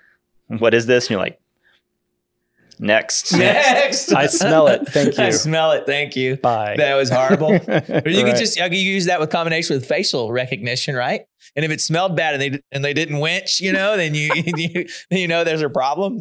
like, 0.50 0.61
"What 0.61 0.74
is 0.74 0.85
this?" 0.85 1.05
And 1.07 1.12
you're 1.12 1.20
like, 1.20 1.40
"Next." 2.79 3.33
next. 3.33 4.12
I 4.12 4.26
smell 4.26 4.66
it. 4.68 4.87
Thank 4.88 5.16
you. 5.18 5.24
I 5.24 5.31
smell 5.31 5.72
it. 5.72 5.87
Thank 5.87 6.16
you. 6.16 6.37
Bye. 6.37 6.74
That 6.76 6.96
was 6.96 7.09
horrible. 7.09 7.52
Or 7.59 8.11
you 8.11 8.24
Right. 8.24 8.26
could 8.26 8.37
just 8.37 8.57
you 8.59 8.62
could 8.64 8.74
use 8.74 9.07
that 9.07 9.20
with 9.20 9.31
combination 9.31 9.74
with 9.74 9.87
facial 9.87 10.33
recognition, 10.33 10.94
right? 10.94 11.22
And 11.55 11.64
if 11.64 11.70
it 11.70 11.81
smelled 11.81 12.14
bad 12.14 12.35
and 12.35 12.42
they 12.42 12.61
and 12.72 12.85
they 12.85 12.92
didn't 12.92 13.20
winch, 13.20 13.61
you 13.61 13.72
know, 13.72 13.96
then 13.96 14.14
you 14.14 14.31
you, 14.35 14.87
you 15.11 15.29
know 15.29 15.44
there's 15.44 15.62
a 15.62 15.70
problem. 15.70 16.20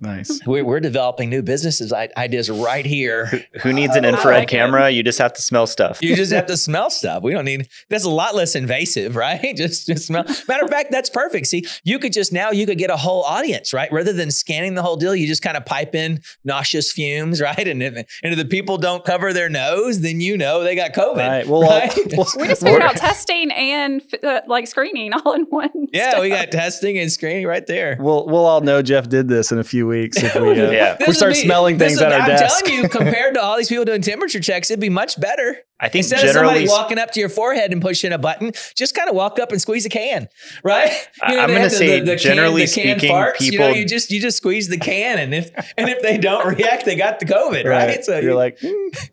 nice. 0.00 0.40
We're, 0.46 0.64
we're 0.64 0.80
developing 0.80 1.30
new 1.30 1.42
businesses 1.42 1.92
ideas 1.92 2.50
right 2.50 2.84
here. 2.86 3.26
Who 3.62 3.72
needs 3.72 3.94
an 3.96 4.04
infrared 4.04 4.38
like 4.40 4.48
it. 4.48 4.56
camera? 4.56 4.90
You 4.90 5.02
just 5.02 5.18
have 5.18 5.32
to 5.34 5.42
smell 5.42 5.66
stuff. 5.66 5.98
You 6.02 6.16
just 6.16 6.32
have 6.32 6.46
to 6.46 6.56
smell 6.56 6.90
stuff. 6.90 7.22
We 7.22 7.32
don't 7.32 7.44
need. 7.44 7.68
That's 7.88 8.04
a 8.04 8.10
lot 8.10 8.34
less 8.34 8.54
invasive, 8.54 9.16
right? 9.16 9.54
Just 9.56 9.86
just 9.86 10.06
smell. 10.06 10.24
Matter 10.48 10.64
of 10.64 10.70
fact, 10.70 10.90
that's 10.90 11.10
perfect. 11.10 11.46
See, 11.46 11.66
you 11.84 11.98
could 11.98 12.12
just 12.12 12.32
now 12.32 12.50
you 12.50 12.66
could 12.66 12.78
get 12.78 12.88
a 12.90 12.96
whole 12.96 13.22
audience, 13.24 13.72
right? 13.74 13.90
Rather 13.92 14.12
than 14.12 14.30
scanning 14.30 14.74
the 14.74 14.82
whole 14.82 14.96
deal, 14.96 15.14
you 15.14 15.26
just 15.26 15.42
kind 15.42 15.56
of 15.56 15.64
pipe 15.66 15.94
in 15.94 16.20
nauseous 16.44 16.90
fumes, 16.92 17.40
right? 17.48 17.66
And 17.68 17.82
if, 17.82 17.94
and 17.94 18.32
if 18.32 18.36
the 18.36 18.44
people 18.44 18.78
don't 18.78 19.04
cover 19.04 19.32
their 19.32 19.48
nose, 19.48 20.00
then 20.00 20.20
you 20.20 20.36
know 20.36 20.62
they 20.62 20.74
got 20.74 20.92
COVID. 20.94 21.16
Right. 21.16 21.46
Well, 21.46 21.64
all- 21.64 21.78
right? 21.80 21.92
well, 22.16 22.26
We 22.38 22.48
just 22.48 22.62
figured 22.62 22.82
out 22.82 22.96
testing 22.96 23.50
and 23.52 24.02
uh, 24.24 24.40
like 24.46 24.66
screening 24.66 25.12
all 25.12 25.32
in 25.34 25.42
one. 25.44 25.70
Yeah, 25.92 26.10
step. 26.10 26.22
we 26.22 26.28
got 26.30 26.50
testing 26.50 26.98
and 26.98 27.10
screening 27.12 27.46
right 27.46 27.66
there. 27.66 27.96
We'll 28.00 28.26
we'll 28.26 28.46
all 28.46 28.60
know 28.60 28.80
Jeff 28.82 29.08
did 29.08 29.28
this 29.28 29.52
in 29.52 29.58
a 29.58 29.64
few 29.64 29.86
weeks 29.90 30.16
if 30.22 30.34
we 30.34 30.40
uh, 30.60 30.70
Yeah. 30.70 30.96
We 31.06 31.12
start 31.12 31.34
be- 31.34 31.40
smelling 31.40 31.78
things 31.78 31.98
would- 31.98 32.06
at 32.06 32.12
our 32.12 32.20
I'm 32.20 32.28
desk. 32.28 32.64
telling 32.64 32.82
you, 32.82 32.88
compared 32.88 33.34
to 33.34 33.42
all 33.42 33.56
these 33.58 33.68
people 33.68 33.84
doing 33.84 34.00
temperature 34.02 34.40
checks, 34.40 34.70
it'd 34.70 34.80
be 34.80 34.88
much 34.88 35.20
better. 35.20 35.58
I 35.80 35.88
think 35.88 36.02
Instead 36.04 36.24
of 36.24 36.30
somebody 36.32 36.60
generally, 36.60 36.68
walking 36.68 36.98
up 36.98 37.10
to 37.12 37.20
your 37.20 37.30
forehead 37.30 37.72
and 37.72 37.80
pushing 37.80 38.12
a 38.12 38.18
button, 38.18 38.52
just 38.76 38.94
kind 38.94 39.08
of 39.08 39.14
walk 39.16 39.38
up 39.38 39.50
and 39.50 39.60
squeeze 39.60 39.86
a 39.86 39.88
can, 39.88 40.28
right? 40.62 40.90
I- 41.22 41.30
You 41.30 41.36
know, 41.38 41.42
I'm 41.42 41.48
gonna 41.48 41.60
have 41.60 41.70
the- 41.70 41.76
say 41.76 42.00
the- 42.00 42.04
the 42.04 42.10
can- 42.12 42.18
generally 42.18 42.66
the 42.66 42.72
can 42.72 42.98
speaking, 42.98 43.14
farts, 43.14 43.40
you 43.40 43.58
know, 43.58 43.66
people- 43.68 43.76
you 43.80 43.86
just 43.86 44.10
you 44.10 44.20
just 44.20 44.36
squeeze 44.36 44.68
the 44.68 44.78
can, 44.78 45.18
and 45.18 45.34
if 45.34 45.50
and 45.78 45.88
if 45.88 46.02
they 46.02 46.18
don't 46.18 46.46
react, 46.46 46.84
they 46.84 46.96
got 46.96 47.18
the 47.18 47.26
COVID, 47.26 47.64
right? 47.64 48.04
So 48.04 48.18
you're 48.18 48.34
like, 48.34 48.58
mm, 48.60 49.08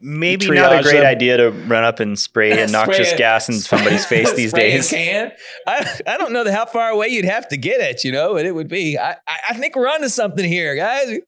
maybe 0.00 0.46
triage 0.46 0.54
not 0.56 0.80
a 0.80 0.82
great 0.82 0.98
them. 0.98 1.06
idea 1.06 1.36
to 1.38 1.50
run 1.50 1.84
up 1.84 2.00
and 2.00 2.18
spray 2.18 2.50
a 2.62 2.66
noxious 2.66 3.08
Spray 3.08 3.18
gas 3.18 3.48
in 3.48 3.54
somebody's 3.60 4.04
face 4.14 4.32
these 4.34 4.50
spray 4.50 4.72
a 4.72 4.74
days. 4.76 4.90
Can. 4.90 5.32
I, 5.66 5.98
I 6.06 6.16
don't 6.18 6.32
know 6.32 6.50
how 6.50 6.66
far 6.66 6.90
away 6.90 7.08
you'd 7.08 7.24
have 7.24 7.48
to 7.48 7.56
get 7.56 7.80
it, 7.80 8.04
you 8.04 8.12
know, 8.12 8.34
but 8.34 8.44
it 8.44 8.52
would 8.54 8.68
be. 8.68 8.98
I, 8.98 9.12
I, 9.26 9.36
I 9.50 9.54
think 9.54 9.74
we're 9.76 9.88
onto 9.88 10.08
something 10.08 10.44
here, 10.44 10.74
guys. 10.76 11.06
Maybe 11.08 11.22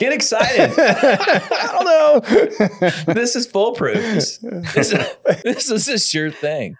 get 0.00 0.12
excited. 0.12 0.72
I 0.78 1.68
don't 1.72 3.04
know. 3.06 3.14
this 3.14 3.36
is 3.36 3.46
foolproof. 3.46 3.94
This, 3.94 4.38
this, 4.38 4.92
is, 4.92 5.16
this 5.44 5.70
is 5.70 5.88
a 5.88 5.98
sure 5.98 6.30
thing. 6.30 6.76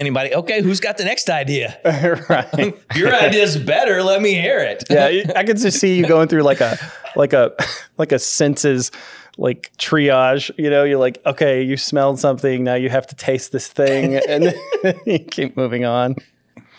Anybody? 0.00 0.34
Okay, 0.34 0.62
who's 0.62 0.80
got 0.80 0.96
the 0.96 1.04
next 1.04 1.28
idea? 1.28 1.78
right. 2.30 2.74
Your 2.94 3.14
idea's 3.14 3.58
better. 3.58 4.02
Let 4.02 4.22
me 4.22 4.32
hear 4.32 4.58
it. 4.60 4.84
Yeah, 4.88 5.32
I 5.36 5.44
could 5.44 5.58
just 5.58 5.78
see 5.78 5.98
you 5.98 6.06
going 6.06 6.26
through 6.26 6.42
like 6.42 6.62
a 6.62 6.78
like 7.16 7.34
a 7.34 7.54
like 7.98 8.10
a 8.10 8.18
senses 8.18 8.90
like 9.36 9.70
triage. 9.76 10.50
You 10.56 10.70
know, 10.70 10.84
you're 10.84 10.98
like, 10.98 11.18
okay, 11.26 11.62
you 11.62 11.76
smelled 11.76 12.18
something. 12.18 12.64
Now 12.64 12.76
you 12.76 12.88
have 12.88 13.06
to 13.08 13.14
taste 13.14 13.52
this 13.52 13.68
thing, 13.68 14.14
and 14.28 14.54
you 15.04 15.18
keep 15.18 15.54
moving 15.54 15.84
on. 15.84 16.16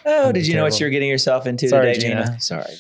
Oh, 0.04 0.32
did 0.32 0.48
you 0.48 0.56
know 0.56 0.64
what 0.64 0.80
you're 0.80 0.90
getting 0.90 1.10
yourself 1.10 1.46
into 1.46 1.68
Sorry, 1.70 1.94
today, 1.94 2.08
Gina? 2.08 2.26
Gina. 2.26 2.40
Sorry. 2.40 2.74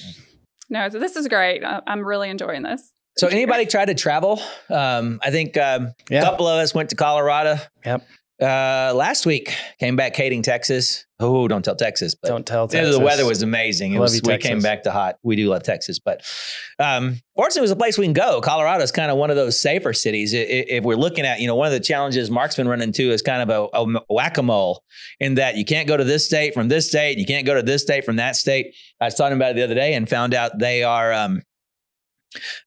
No, 0.71 0.89
so 0.89 0.97
this 0.97 1.15
is 1.15 1.27
great. 1.27 1.63
I- 1.63 1.81
I'm 1.85 1.99
really 2.03 2.29
enjoying 2.31 2.63
this. 2.63 2.91
So, 3.17 3.27
anybody 3.27 3.65
tried 3.65 3.85
to 3.85 3.93
travel? 3.93 4.41
Um, 4.69 5.19
I 5.21 5.29
think 5.31 5.57
um, 5.57 5.93
Yeah. 6.09 6.21
a 6.21 6.23
couple 6.23 6.47
of 6.47 6.57
us 6.59 6.73
went 6.73 6.89
to 6.91 6.95
Colorado. 6.95 7.57
Yep. 7.85 8.01
Uh, 8.41 8.91
last 8.95 9.27
week, 9.27 9.53
came 9.79 9.95
back 9.95 10.15
hating 10.15 10.41
Texas. 10.41 11.05
Oh, 11.19 11.47
don't 11.47 11.63
tell 11.63 11.75
Texas. 11.75 12.15
But 12.15 12.29
Don't 12.29 12.45
tell. 12.45 12.67
Texas. 12.67 12.95
The 12.95 13.03
weather 13.03 13.23
was 13.23 13.43
amazing. 13.43 13.93
It 13.93 13.99
was, 13.99 14.15
you, 14.15 14.21
we 14.23 14.31
Texas. 14.31 14.49
came 14.49 14.61
back 14.61 14.81
to 14.83 14.91
hot. 14.91 15.17
We 15.21 15.35
do 15.35 15.47
love 15.49 15.61
Texas, 15.61 15.99
but 15.99 16.23
um, 16.79 17.19
fortunately, 17.35 17.59
it 17.59 17.61
was 17.61 17.71
a 17.71 17.75
place 17.75 17.99
we 17.99 18.05
can 18.05 18.13
go. 18.13 18.41
Colorado 18.41 18.83
is 18.83 18.91
kind 18.91 19.11
of 19.11 19.17
one 19.17 19.29
of 19.29 19.35
those 19.35 19.59
safer 19.59 19.93
cities. 19.93 20.33
If 20.33 20.83
we're 20.83 20.95
looking 20.95 21.23
at, 21.23 21.39
you 21.39 21.45
know, 21.45 21.53
one 21.53 21.67
of 21.67 21.73
the 21.73 21.79
challenges 21.79 22.31
Mark's 22.31 22.55
been 22.55 22.67
running 22.67 22.87
into 22.87 23.11
is 23.11 23.21
kind 23.21 23.47
of 23.47 23.69
a, 23.73 23.77
a 23.77 24.01
whack 24.11 24.39
a 24.39 24.43
mole 24.43 24.83
in 25.19 25.35
that 25.35 25.57
you 25.57 25.63
can't 25.63 25.87
go 25.87 25.95
to 25.95 26.03
this 26.03 26.25
state 26.25 26.55
from 26.55 26.67
this 26.67 26.87
state, 26.87 27.19
you 27.19 27.27
can't 27.27 27.45
go 27.45 27.53
to 27.53 27.61
this 27.61 27.83
state 27.83 28.03
from 28.03 28.15
that 28.15 28.35
state. 28.35 28.73
I 28.99 29.05
was 29.05 29.13
talking 29.13 29.35
about 29.35 29.51
it 29.51 29.55
the 29.57 29.63
other 29.63 29.75
day 29.75 29.93
and 29.93 30.09
found 30.09 30.33
out 30.33 30.57
they 30.57 30.83
are. 30.83 31.13
Um, 31.13 31.43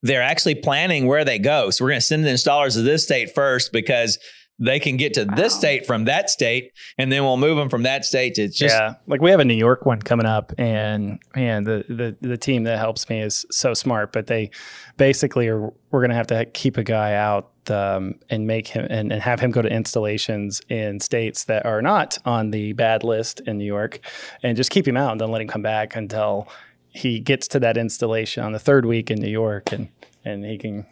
they're 0.03 0.23
actually 0.23 0.57
planning 0.57 1.07
where 1.07 1.25
they 1.25 1.39
go. 1.39 1.71
So 1.71 1.85
we're 1.85 1.93
going 1.93 2.01
to 2.01 2.07
send 2.07 2.25
the 2.25 2.29
installers 2.29 2.75
to 2.75 2.83
this 2.83 3.03
state 3.03 3.35
first 3.35 3.73
because 3.73 4.19
they 4.59 4.79
can 4.79 4.97
get 4.97 5.15
to 5.15 5.25
this 5.25 5.55
state 5.55 5.85
from 5.85 6.05
that 6.05 6.31
state, 6.31 6.73
and 6.97 7.11
then 7.11 7.25
we'll 7.25 7.37
move 7.37 7.57
them 7.57 7.69
from 7.69 7.83
that 7.83 8.05
state 8.05 8.35
to 8.35 8.47
just 8.47 8.75
yeah, 8.75 8.95
like 9.07 9.21
we 9.21 9.31
have 9.31 9.41
a 9.41 9.45
New 9.45 9.55
York 9.55 9.85
one 9.85 10.01
coming 10.01 10.27
up, 10.27 10.53
and 10.59 11.19
man, 11.35 11.65
the 11.65 11.85
the 11.89 12.17
the 12.21 12.37
team 12.37 12.65
that 12.65 12.79
helps 12.79 13.09
me 13.09 13.21
is 13.21 13.45
so 13.51 13.75
smart. 13.75 14.13
But 14.13 14.29
they 14.29 14.51
basically 14.97 15.49
are 15.49 15.73
we're 15.91 16.01
gonna 16.01 16.15
have 16.15 16.29
to 16.29 16.45
keep 16.47 16.77
a 16.77 16.85
guy 16.85 17.15
out 17.15 17.51
um, 17.71 18.15
and 18.31 18.47
make 18.47 18.69
him 18.69 18.87
and, 18.89 19.13
and 19.13 19.23
have 19.23 19.41
him 19.41 19.51
go 19.51 19.61
to 19.61 19.69
installations 19.69 20.61
in 20.69 21.01
states 21.01 21.45
that 21.45 21.67
are 21.67 21.83
not 21.83 22.19
on 22.25 22.53
the 22.53 22.75
bad 22.75 23.03
list 23.03 23.41
in 23.41 23.59
New 23.59 23.65
York, 23.65 23.99
and 24.43 24.57
just 24.57 24.71
keep 24.71 24.87
him 24.87 24.97
out 24.97 25.11
and 25.11 25.19
don't 25.19 25.33
let 25.33 25.41
him 25.41 25.49
come 25.49 25.63
back 25.63 25.97
until 25.97 26.49
he 26.91 27.19
gets 27.19 27.49
to 27.49 27.59
that 27.59 27.77
installation 27.77 28.45
on 28.45 28.53
the 28.53 28.61
third 28.61 28.87
week 28.87 29.11
in 29.11 29.21
New 29.21 29.31
York, 29.31 29.73
and 29.73 29.89
and 30.25 30.45
he 30.45 30.59
can. 30.59 30.87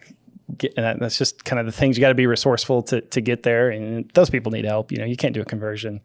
Get, 0.56 0.74
and 0.76 0.84
that, 0.84 1.00
that's 1.00 1.18
just 1.18 1.44
kind 1.44 1.60
of 1.60 1.66
the 1.66 1.72
things 1.72 1.96
you 1.96 2.00
got 2.00 2.08
to 2.08 2.14
be 2.14 2.26
resourceful 2.26 2.82
to 2.84 3.00
to 3.00 3.20
get 3.20 3.42
there, 3.42 3.70
and 3.70 4.10
those 4.14 4.30
people 4.30 4.52
need 4.52 4.64
help. 4.64 4.92
You 4.92 4.98
know, 4.98 5.04
you 5.04 5.16
can't 5.16 5.34
do 5.34 5.40
a 5.40 5.44
conversion 5.44 6.00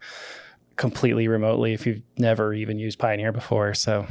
completely 0.76 1.28
remotely 1.28 1.74
if 1.74 1.86
you've 1.86 2.02
never 2.16 2.54
even 2.54 2.78
used 2.78 2.98
Pioneer 2.98 3.32
before. 3.32 3.74
So 3.74 4.06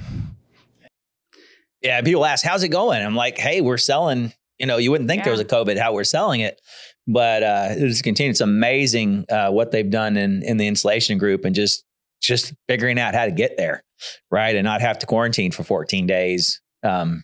yeah, 1.82 2.02
people 2.02 2.26
ask, 2.26 2.46
how's 2.46 2.64
it 2.64 2.70
going? 2.70 3.04
I'm 3.04 3.16
like, 3.16 3.38
hey, 3.38 3.62
we're 3.62 3.78
selling, 3.78 4.34
you 4.60 4.66
know, 4.66 4.78
you 4.78 4.92
wouldn't 4.92 5.10
think 5.10 5.24
there 5.24 5.32
was 5.32 5.40
a 5.40 5.46
COVID, 5.46 5.78
how 5.78 5.94
we're 5.94 6.04
selling 6.04 6.42
it. 6.42 6.60
But 7.08 7.44
uh, 7.44 7.68
it's 7.70 8.02
continued. 8.02 8.32
It's 8.32 8.42
amazing 8.42 9.26
uh, 9.30 9.50
what 9.50 9.72
they've 9.72 9.90
done 9.90 10.18
in, 10.18 10.44
in 10.44 10.58
the 10.58 10.68
installation 10.68 11.18
group 11.18 11.46
and 11.46 11.56
just 11.56 11.86
just 12.22 12.54
figuring 12.68 13.00
out 13.00 13.14
how 13.14 13.26
to 13.26 13.32
get 13.32 13.56
there, 13.56 13.84
right? 14.30 14.56
And 14.56 14.66
not 14.66 14.82
have 14.82 15.00
to 15.00 15.06
quarantine 15.06 15.52
for 15.52 15.64
14 15.64 16.08
days. 16.08 16.62
Um, 16.84 17.24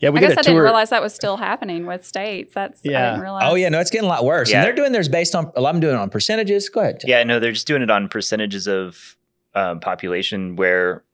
yeah, 0.00 0.10
we 0.10 0.18
I 0.18 0.20
did 0.20 0.28
guess 0.28 0.36
a 0.36 0.40
I 0.40 0.42
didn't 0.42 0.62
realize 0.62 0.90
that 0.90 1.02
was 1.02 1.14
still 1.14 1.36
happening 1.36 1.86
with 1.86 2.04
states. 2.04 2.54
That's 2.54 2.80
I 2.86 2.90
Yeah. 2.90 3.10
didn't 3.10 3.22
realize. 3.22 3.42
oh, 3.46 3.54
yeah, 3.54 3.68
no, 3.68 3.80
it's 3.80 3.90
getting 3.90 4.06
a 4.06 4.08
lot 4.10 4.24
worse. 4.24 4.50
Yeah. 4.50 4.58
And 4.58 4.66
they're 4.66 4.74
doing 4.74 4.92
theirs 4.92 5.08
based 5.08 5.34
on, 5.34 5.50
a 5.56 5.60
lot 5.60 5.70
of 5.70 5.74
them 5.76 5.80
doing 5.80 5.94
it 5.94 5.98
on 5.98 6.10
percentages. 6.10 6.68
Go 6.68 6.80
ahead. 6.80 7.02
Yeah, 7.04 7.22
no, 7.24 7.40
they're 7.40 7.52
just 7.52 7.66
doing 7.66 7.82
it 7.82 7.90
on 7.90 8.08
percentages 8.08 8.66
of 8.68 9.16
um, 9.54 9.80
population 9.80 10.56
where 10.56 11.04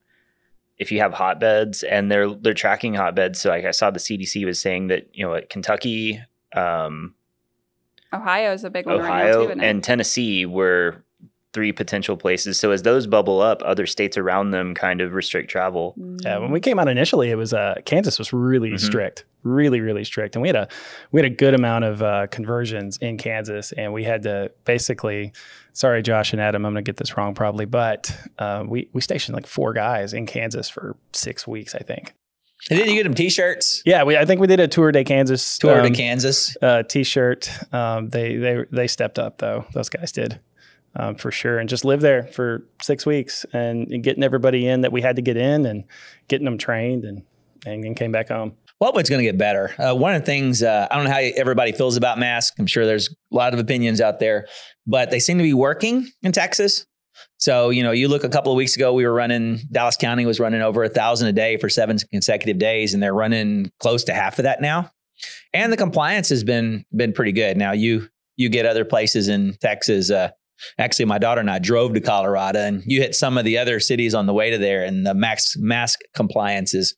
if 0.78 0.92
you 0.92 1.00
have 1.00 1.12
hotbeds 1.12 1.82
and 1.82 2.10
they're 2.10 2.30
they're 2.30 2.54
tracking 2.54 2.94
hotbeds. 2.94 3.40
So 3.40 3.48
like 3.50 3.64
I 3.64 3.72
saw 3.72 3.90
the 3.90 3.98
CDC 3.98 4.44
was 4.44 4.60
saying 4.60 4.86
that 4.88 5.08
you 5.12 5.26
know 5.26 5.34
at 5.34 5.50
Kentucky, 5.50 6.20
um, 6.54 7.14
Ohio 8.12 8.52
is 8.52 8.62
a 8.64 8.70
big 8.70 8.86
one 8.86 8.98
right 9.00 9.24
now 9.26 9.38
Ohio, 9.40 9.54
too. 9.54 9.60
and 9.60 9.82
Tennessee 9.84 10.46
were 10.46 11.02
three 11.54 11.72
potential 11.72 12.16
places. 12.16 12.58
So 12.60 12.70
as 12.72 12.82
those 12.82 13.06
bubble 13.06 13.40
up, 13.40 13.62
other 13.64 13.86
states 13.86 14.16
around 14.18 14.50
them 14.50 14.74
kind 14.74 15.00
of 15.00 15.14
restrict 15.14 15.50
travel. 15.50 15.94
Yeah, 16.22 16.38
when 16.38 16.50
we 16.50 16.60
came 16.60 16.78
out 16.78 16.88
initially, 16.88 17.30
it 17.30 17.36
was 17.36 17.52
uh, 17.54 17.76
Kansas 17.84 18.18
was 18.18 18.32
really 18.32 18.70
Mhm. 18.72 18.80
strict, 18.80 19.24
really 19.42 19.80
really 19.80 20.04
strict, 20.04 20.36
and 20.36 20.42
we 20.42 20.48
had 20.48 20.56
a 20.56 20.68
we 21.10 21.20
had 21.22 21.30
a 21.30 21.34
good 21.34 21.54
amount 21.54 21.84
of 21.84 22.02
uh, 22.02 22.26
conversions 22.28 22.98
in 22.98 23.16
Kansas, 23.16 23.72
and 23.72 23.92
we 23.92 24.04
had 24.04 24.22
to 24.22 24.50
basically. 24.64 25.32
Sorry, 25.74 26.02
Josh 26.02 26.32
and 26.32 26.42
Adam, 26.42 26.66
I'm 26.66 26.72
going 26.72 26.84
to 26.84 26.88
get 26.88 26.96
this 26.96 27.16
wrong 27.16 27.34
probably, 27.34 27.64
but 27.64 28.10
uh, 28.40 28.64
we 28.66 28.88
we 28.92 29.00
stationed 29.00 29.36
like 29.36 29.46
four 29.46 29.72
guys 29.72 30.12
in 30.12 30.26
Kansas 30.26 30.68
for 30.68 30.96
six 31.12 31.46
weeks, 31.46 31.72
I 31.72 31.78
think. 31.78 32.14
And 32.68 32.76
then 32.80 32.88
you 32.88 32.94
get 32.96 33.04
them 33.04 33.14
t-shirts, 33.14 33.82
Yeah, 33.86 34.02
we 34.02 34.16
I 34.16 34.24
think 34.24 34.40
we 34.40 34.48
did 34.48 34.58
a 34.58 34.66
tour 34.66 34.90
de 34.90 35.04
Kansas 35.04 35.56
tour 35.58 35.76
to 35.80 35.86
um, 35.86 35.94
Kansas. 35.94 36.56
uh, 36.60 36.82
t-shirt. 36.82 37.48
Um, 37.72 38.08
they 38.08 38.34
they 38.36 38.64
they 38.72 38.86
stepped 38.88 39.20
up 39.20 39.38
though. 39.38 39.66
Those 39.72 39.88
guys 39.88 40.10
did 40.10 40.40
um, 40.98 41.14
for 41.14 41.30
sure, 41.30 41.58
and 41.58 41.68
just 41.68 41.84
live 41.84 42.00
there 42.00 42.24
for 42.24 42.64
six 42.82 43.06
weeks 43.06 43.46
and, 43.52 43.90
and 43.90 44.02
getting 44.02 44.22
everybody 44.22 44.66
in 44.66 44.82
that 44.82 44.92
we 44.92 45.00
had 45.00 45.16
to 45.16 45.22
get 45.22 45.36
in 45.36 45.64
and 45.64 45.84
getting 46.28 46.44
them 46.44 46.58
trained 46.58 47.04
and 47.04 47.22
and 47.66 47.82
then 47.82 47.94
came 47.94 48.12
back 48.12 48.28
home. 48.28 48.56
Well, 48.80 48.96
it's 48.98 49.10
going 49.10 49.18
to 49.18 49.24
get 49.24 49.36
better. 49.36 49.74
Uh, 49.78 49.94
one 49.94 50.14
of 50.14 50.22
the 50.22 50.26
things, 50.26 50.62
uh, 50.62 50.86
I 50.88 50.94
don't 50.94 51.04
know 51.04 51.10
how 51.10 51.18
everybody 51.18 51.72
feels 51.72 51.96
about 51.96 52.18
masks. 52.18 52.54
I'm 52.60 52.66
sure 52.66 52.86
there's 52.86 53.08
a 53.08 53.34
lot 53.34 53.52
of 53.52 53.58
opinions 53.58 54.00
out 54.00 54.20
there, 54.20 54.46
but 54.86 55.10
they 55.10 55.18
seem 55.18 55.38
to 55.38 55.42
be 55.42 55.54
working 55.54 56.08
in 56.22 56.30
Texas. 56.30 56.86
So, 57.38 57.70
you 57.70 57.82
know, 57.82 57.90
you 57.90 58.06
look 58.06 58.22
a 58.22 58.28
couple 58.28 58.52
of 58.52 58.56
weeks 58.56 58.76
ago, 58.76 58.92
we 58.92 59.04
were 59.04 59.12
running, 59.12 59.58
Dallas 59.72 59.96
County 59.96 60.24
was 60.24 60.38
running 60.38 60.62
over 60.62 60.84
a 60.84 60.88
thousand 60.88 61.26
a 61.26 61.32
day 61.32 61.56
for 61.56 61.68
seven 61.68 61.98
consecutive 62.12 62.58
days, 62.58 62.94
and 62.94 63.02
they're 63.02 63.14
running 63.14 63.72
close 63.80 64.04
to 64.04 64.14
half 64.14 64.38
of 64.38 64.44
that 64.44 64.60
now. 64.60 64.92
And 65.52 65.72
the 65.72 65.76
compliance 65.76 66.28
has 66.28 66.44
been 66.44 66.84
been 66.94 67.12
pretty 67.12 67.32
good. 67.32 67.56
Now 67.56 67.72
you 67.72 68.08
you 68.36 68.48
get 68.48 68.66
other 68.66 68.84
places 68.84 69.26
in 69.26 69.56
Texas. 69.60 70.12
Uh, 70.12 70.30
actually, 70.78 71.04
my 71.06 71.18
daughter 71.18 71.40
and 71.40 71.50
I 71.50 71.58
drove 71.58 71.94
to 71.94 72.00
Colorado, 72.00 72.60
and 72.60 72.82
you 72.86 73.00
hit 73.00 73.14
some 73.14 73.38
of 73.38 73.44
the 73.44 73.58
other 73.58 73.80
cities 73.80 74.14
on 74.14 74.26
the 74.26 74.34
way 74.34 74.50
to 74.50 74.58
there, 74.58 74.84
and 74.84 75.06
the 75.06 75.14
max 75.14 75.56
mask 75.56 76.00
compliance 76.14 76.74
is 76.74 76.94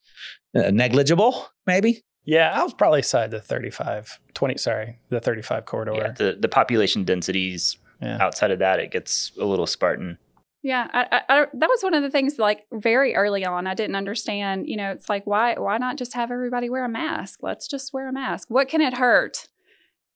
uh, 0.54 0.70
negligible, 0.70 1.48
maybe. 1.66 2.02
Yeah, 2.24 2.52
I 2.54 2.62
was 2.62 2.74
probably 2.74 3.02
side 3.02 3.30
the 3.30 3.40
35, 3.40 4.20
20, 4.34 4.56
sorry, 4.58 4.98
the 5.08 5.20
35 5.20 5.64
corridor. 5.64 5.94
Yeah, 5.96 6.10
the 6.12 6.36
the 6.38 6.48
population 6.48 7.04
densities 7.04 7.76
Yeah. 8.02 8.18
outside 8.20 8.50
of 8.50 8.58
that, 8.60 8.78
it 8.80 8.90
gets 8.90 9.32
a 9.40 9.44
little 9.44 9.66
Spartan. 9.66 10.18
Yeah, 10.62 10.88
I, 10.92 11.06
I, 11.10 11.20
I, 11.40 11.46
that 11.54 11.68
was 11.70 11.82
one 11.82 11.94
of 11.94 12.02
the 12.02 12.10
things. 12.10 12.38
Like 12.38 12.66
very 12.70 13.14
early 13.14 13.46
on, 13.46 13.66
I 13.66 13.74
didn't 13.74 13.96
understand. 13.96 14.68
You 14.68 14.76
know, 14.76 14.90
it's 14.92 15.08
like 15.08 15.26
why 15.26 15.54
why 15.54 15.78
not 15.78 15.96
just 15.96 16.12
have 16.14 16.30
everybody 16.30 16.68
wear 16.68 16.84
a 16.84 16.88
mask? 16.88 17.40
Let's 17.42 17.66
just 17.66 17.94
wear 17.94 18.08
a 18.08 18.12
mask. 18.12 18.48
What 18.50 18.68
can 18.68 18.82
it 18.82 18.94
hurt? 18.94 19.48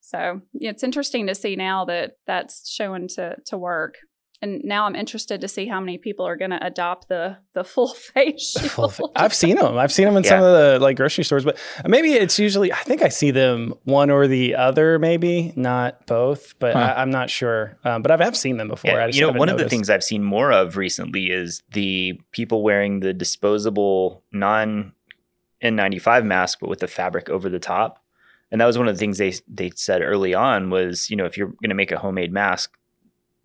So 0.06 0.42
it's 0.52 0.82
interesting 0.82 1.26
to 1.28 1.34
see 1.34 1.56
now 1.56 1.86
that 1.86 2.18
that's 2.26 2.70
showing 2.70 3.08
to 3.16 3.36
to 3.46 3.56
work. 3.56 3.94
And 4.42 4.60
now 4.62 4.84
I'm 4.84 4.94
interested 4.94 5.40
to 5.40 5.48
see 5.48 5.66
how 5.66 5.80
many 5.80 5.96
people 5.96 6.26
are 6.26 6.36
going 6.36 6.50
to 6.50 6.62
adopt 6.62 7.08
the 7.08 7.38
the 7.54 7.64
full 7.64 7.94
face 7.94 8.50
shield. 8.52 8.70
Full 8.72 8.88
fa- 8.90 9.04
I've 9.16 9.32
seen 9.32 9.56
them. 9.56 9.78
I've 9.78 9.92
seen 9.92 10.04
them 10.04 10.18
in 10.18 10.24
some 10.24 10.42
of 10.42 10.52
the 10.52 10.78
like 10.78 10.98
grocery 10.98 11.24
stores, 11.24 11.46
but 11.46 11.56
maybe 11.86 12.12
it's 12.12 12.38
usually. 12.38 12.70
I 12.70 12.80
think 12.82 13.00
I 13.00 13.08
see 13.08 13.30
them 13.30 13.72
one 13.84 14.10
or 14.10 14.26
the 14.26 14.56
other, 14.56 14.98
maybe 14.98 15.54
not 15.56 16.06
both. 16.06 16.58
But 16.58 16.74
Huh. 16.74 16.80
I, 16.80 17.00
I'm 17.00 17.10
not 17.10 17.30
sure. 17.30 17.78
Um, 17.84 18.02
but 18.02 18.10
I've, 18.10 18.20
I've 18.20 18.36
seen 18.36 18.58
them 18.58 18.68
before. 18.68 18.90
Yeah, 18.90 19.04
I 19.04 19.06
just 19.06 19.16
you 19.16 19.22
know, 19.22 19.28
haven't 19.28 19.38
one 19.38 19.48
of 19.48 19.56
the 19.56 19.70
things 19.70 19.88
I've 19.88 20.04
seen 20.04 20.22
more 20.22 20.52
of 20.52 20.76
recently 20.76 21.30
is 21.30 21.62
the 21.72 22.20
people 22.32 22.62
wearing 22.62 23.00
the 23.00 23.14
disposable 23.14 24.22
non 24.32 24.92
N95 25.62 26.26
mask, 26.26 26.58
but 26.60 26.68
with 26.68 26.80
the 26.80 26.88
fabric 26.88 27.30
over 27.30 27.48
the 27.48 27.58
top. 27.58 28.03
And 28.54 28.60
that 28.60 28.66
was 28.66 28.78
one 28.78 28.86
of 28.86 28.94
the 28.94 28.98
things 29.00 29.18
they 29.18 29.34
they 29.48 29.72
said 29.74 30.00
early 30.00 30.32
on 30.32 30.70
was, 30.70 31.10
you 31.10 31.16
know, 31.16 31.24
if 31.24 31.36
you're 31.36 31.48
going 31.48 31.70
to 31.70 31.74
make 31.74 31.90
a 31.90 31.98
homemade 31.98 32.32
mask, 32.32 32.70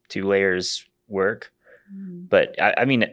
two 0.08 0.28
layers 0.28 0.86
work. 1.08 1.52
Mm. 1.92 2.30
But 2.30 2.62
I, 2.62 2.76
I 2.78 2.86
mean, 2.86 3.06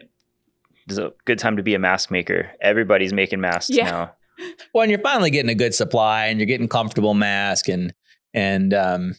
it's 0.87 0.99
a 0.99 1.11
good 1.25 1.39
time 1.39 1.57
to 1.57 1.63
be 1.63 1.73
a 1.73 1.79
mask 1.79 2.11
maker. 2.11 2.51
Everybody's 2.61 3.13
making 3.13 3.41
masks 3.41 3.71
Yeah. 3.75 3.89
now. 3.89 4.11
Well, 4.71 4.83
and 4.83 4.91
you're 4.91 5.01
finally 5.01 5.31
getting 5.31 5.49
a 5.49 5.55
good 5.55 5.73
supply 5.73 6.27
and 6.27 6.39
you're 6.39 6.45
getting 6.45 6.67
comfortable 6.67 7.15
mask 7.15 7.67
and 7.67 7.95
and 8.35 8.71
um, 8.75 9.15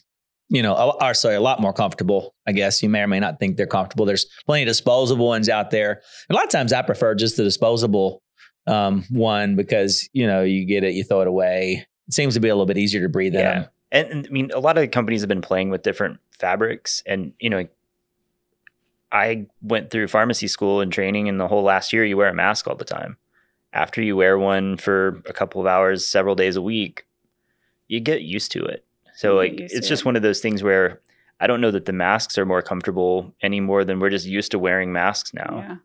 you 0.47 0.63
know, 0.63 0.73
a- 0.75 1.05
or 1.05 1.13
sorry, 1.13 1.35
a 1.35 1.41
lot 1.41 1.59
more 1.59 1.73
comfortable. 1.73 2.33
I 2.47 2.53
guess 2.53 2.81
you 2.81 2.87
may 2.87 3.01
or 3.01 3.07
may 3.07 3.19
not 3.19 3.37
think 3.41 3.57
they're 3.57 3.67
comfortable. 3.67 4.05
There's 4.05 4.25
plenty 4.45 4.63
of 4.63 4.67
disposable 4.69 5.27
ones 5.27 5.49
out 5.49 5.71
there. 5.71 6.01
A 6.29 6.33
lot 6.33 6.45
of 6.45 6.49
times, 6.49 6.71
I 6.71 6.81
prefer 6.83 7.13
just 7.15 7.35
the 7.35 7.43
disposable 7.43 8.23
um, 8.67 9.03
one 9.09 9.57
because 9.57 10.07
you 10.13 10.25
know 10.25 10.43
you 10.43 10.65
get 10.65 10.85
it, 10.85 10.93
you 10.93 11.03
throw 11.03 11.19
it 11.19 11.27
away. 11.27 11.85
It 12.09 12.13
seems 12.13 12.33
to 12.33 12.41
be 12.41 12.49
a 12.49 12.53
little 12.55 12.65
bit 12.65 12.77
easier 12.77 13.01
to 13.01 13.07
breathe 13.09 13.35
in. 13.35 13.45
And, 13.91 14.07
and 14.11 14.27
I 14.27 14.29
mean, 14.29 14.51
a 14.53 14.59
lot 14.59 14.77
of 14.77 14.91
companies 14.91 15.21
have 15.21 15.29
been 15.29 15.41
playing 15.41 15.69
with 15.69 15.83
different 15.83 16.19
fabrics, 16.37 17.01
and 17.05 17.31
you 17.39 17.49
know, 17.49 17.65
I 19.11 19.47
went 19.61 19.89
through 19.89 20.07
pharmacy 20.07 20.47
school 20.47 20.81
and 20.81 20.91
training, 20.91 21.29
and 21.29 21.39
the 21.39 21.47
whole 21.47 21.63
last 21.63 21.93
year, 21.93 22.05
you 22.05 22.17
wear 22.17 22.29
a 22.29 22.33
mask 22.33 22.67
all 22.67 22.75
the 22.75 22.85
time. 22.85 23.17
After 23.73 24.01
you 24.01 24.15
wear 24.15 24.37
one 24.37 24.77
for 24.77 25.21
a 25.27 25.33
couple 25.33 25.61
of 25.61 25.67
hours, 25.67 26.05
several 26.07 26.35
days 26.35 26.55
a 26.55 26.61
week, 26.61 27.05
you 27.87 27.99
get 27.99 28.21
used 28.21 28.51
to 28.53 28.63
it. 28.65 28.85
So, 29.15 29.33
You 29.33 29.37
like, 29.37 29.59
it's 29.59 29.87
just 29.87 30.01
it. 30.03 30.05
one 30.05 30.15
of 30.15 30.21
those 30.21 30.39
things 30.39 30.61
where 30.63 31.01
I 31.39 31.47
don't 31.47 31.61
know 31.61 31.71
that 31.71 31.85
the 31.85 31.93
masks 31.93 32.37
are 32.37 32.45
more 32.45 32.61
comfortable 32.61 33.33
anymore 33.41 33.83
than 33.83 33.99
we're 33.99 34.09
just 34.09 34.25
used 34.25 34.51
to 34.51 34.59
wearing 34.59 34.91
masks 34.91 35.33
now. 35.33 35.63
Yeah. 35.67 35.75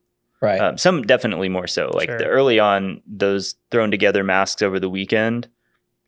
Right. 0.41 0.61
Um, 0.61 0.77
some 0.79 1.03
definitely 1.03 1.49
more 1.49 1.67
so. 1.67 1.91
Like 1.95 2.09
Sure. 2.11 2.19
the 2.19 2.27
early 2.27 2.59
on, 2.59 3.01
those 3.07 3.55
thrown 3.71 3.91
together 3.91 4.23
masks 4.23 4.61
over 4.63 4.79
the 4.79 4.91
weekend, 4.91 5.49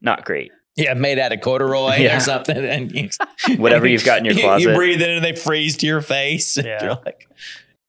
not 0.06 0.24
great. 0.24 0.50
yeah, 0.76 0.94
made 0.94 1.18
out 1.18 1.32
of 1.32 1.40
corduroy 1.42 1.96
Yeah. 1.96 2.16
or 2.16 2.20
something, 2.20 2.56
and 2.56 2.90
you, 2.92 3.10
Whatever 3.58 3.86
you've 3.86 4.04
got 4.04 4.18
in 4.20 4.24
your 4.24 4.34
you- 4.34 4.42
closet. 4.42 4.68
You, 4.70 4.74
breathe 4.74 5.02
in 5.02 5.10
and 5.10 5.24
they 5.24 5.34
freeze 5.34 5.76
to 5.78 5.86
your 5.86 6.00
face. 6.00 6.56
Yeah. 6.56 6.82
You're 6.82 6.94
like, 7.04 7.28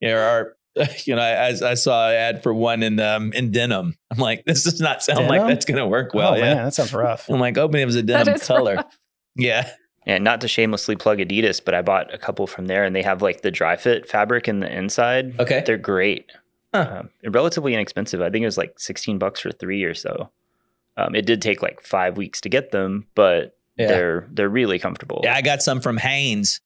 yeah, 0.01 0.13
or 0.35 0.57
you 1.05 1.15
know, 1.15 1.21
I, 1.23 1.47
I 1.71 1.73
saw 1.75 2.09
an 2.09 2.15
ad 2.15 2.43
for 2.43 2.53
one 2.53 2.83
in 2.83 2.99
um 2.99 3.31
in 3.33 3.51
denim. 3.51 3.95
I'm 4.11 4.17
like, 4.19 4.43
this 4.45 4.63
does 4.63 4.79
not 4.81 5.01
sound 5.03 5.27
like 5.27 5.41
that's 5.47 5.65
gonna 5.65 5.87
work 5.87 6.13
well. 6.13 6.33
oh 6.33 6.35
yeah. 6.37 6.53
man, 6.55 6.65
that 6.65 6.73
sounds 6.73 6.93
rough. 6.93 7.29
I'm 7.29 7.39
like, 7.39 7.55
hoping 7.57 7.81
it 7.81 7.85
was 7.85 7.95
a 7.95 8.03
denim 8.03 8.35
is 8.35 8.45
color. 8.45 8.75
rough. 8.75 8.99
Yeah. 9.35 9.69
And 10.05 10.23
not 10.23 10.39
to 10.41 10.47
shamelessly 10.47 10.95
plug 10.95 11.17
Adidas, 11.17 11.59
but 11.63 11.73
I 11.73 11.81
bought 11.81 12.13
a 12.13 12.17
couple 12.17 12.47
from 12.47 12.67
there, 12.67 12.85
and 12.85 12.95
they 12.95 13.01
have 13.03 13.21
like 13.21 13.41
the 13.41 13.51
dry 13.51 13.75
fit 13.75 14.07
fabric 14.09 14.47
in 14.47 14.61
the 14.61 14.73
inside. 14.73 15.37
Okay. 15.37 15.63
They're 15.65 15.77
great. 15.77 16.31
Huh. 16.73 17.01
Um, 17.23 17.31
relatively 17.31 17.73
inexpensive. 17.73 18.21
I 18.21 18.29
think 18.29 18.43
it 18.43 18.45
was 18.47 18.57
like 18.57 18.79
16 18.79 19.17
bucks 19.17 19.41
for 19.41 19.51
three 19.51 19.83
or 19.83 19.93
so. 19.93 20.29
Um, 20.97 21.13
it 21.15 21.25
did 21.25 21.41
take 21.41 21.61
like 21.61 21.81
five 21.81 22.17
weeks 22.17 22.41
to 22.41 22.49
get 22.49 22.71
them, 22.71 23.07
but 23.15 23.55
Yeah. 23.77 23.87
they're 23.87 24.27
they're 24.31 24.49
really 24.49 24.79
comfortable. 24.79 25.21
Yeah, 25.23 25.35
I 25.35 25.41
got 25.41 25.61
some 25.61 25.79
from 25.79 25.97
Hanes. 25.97 26.59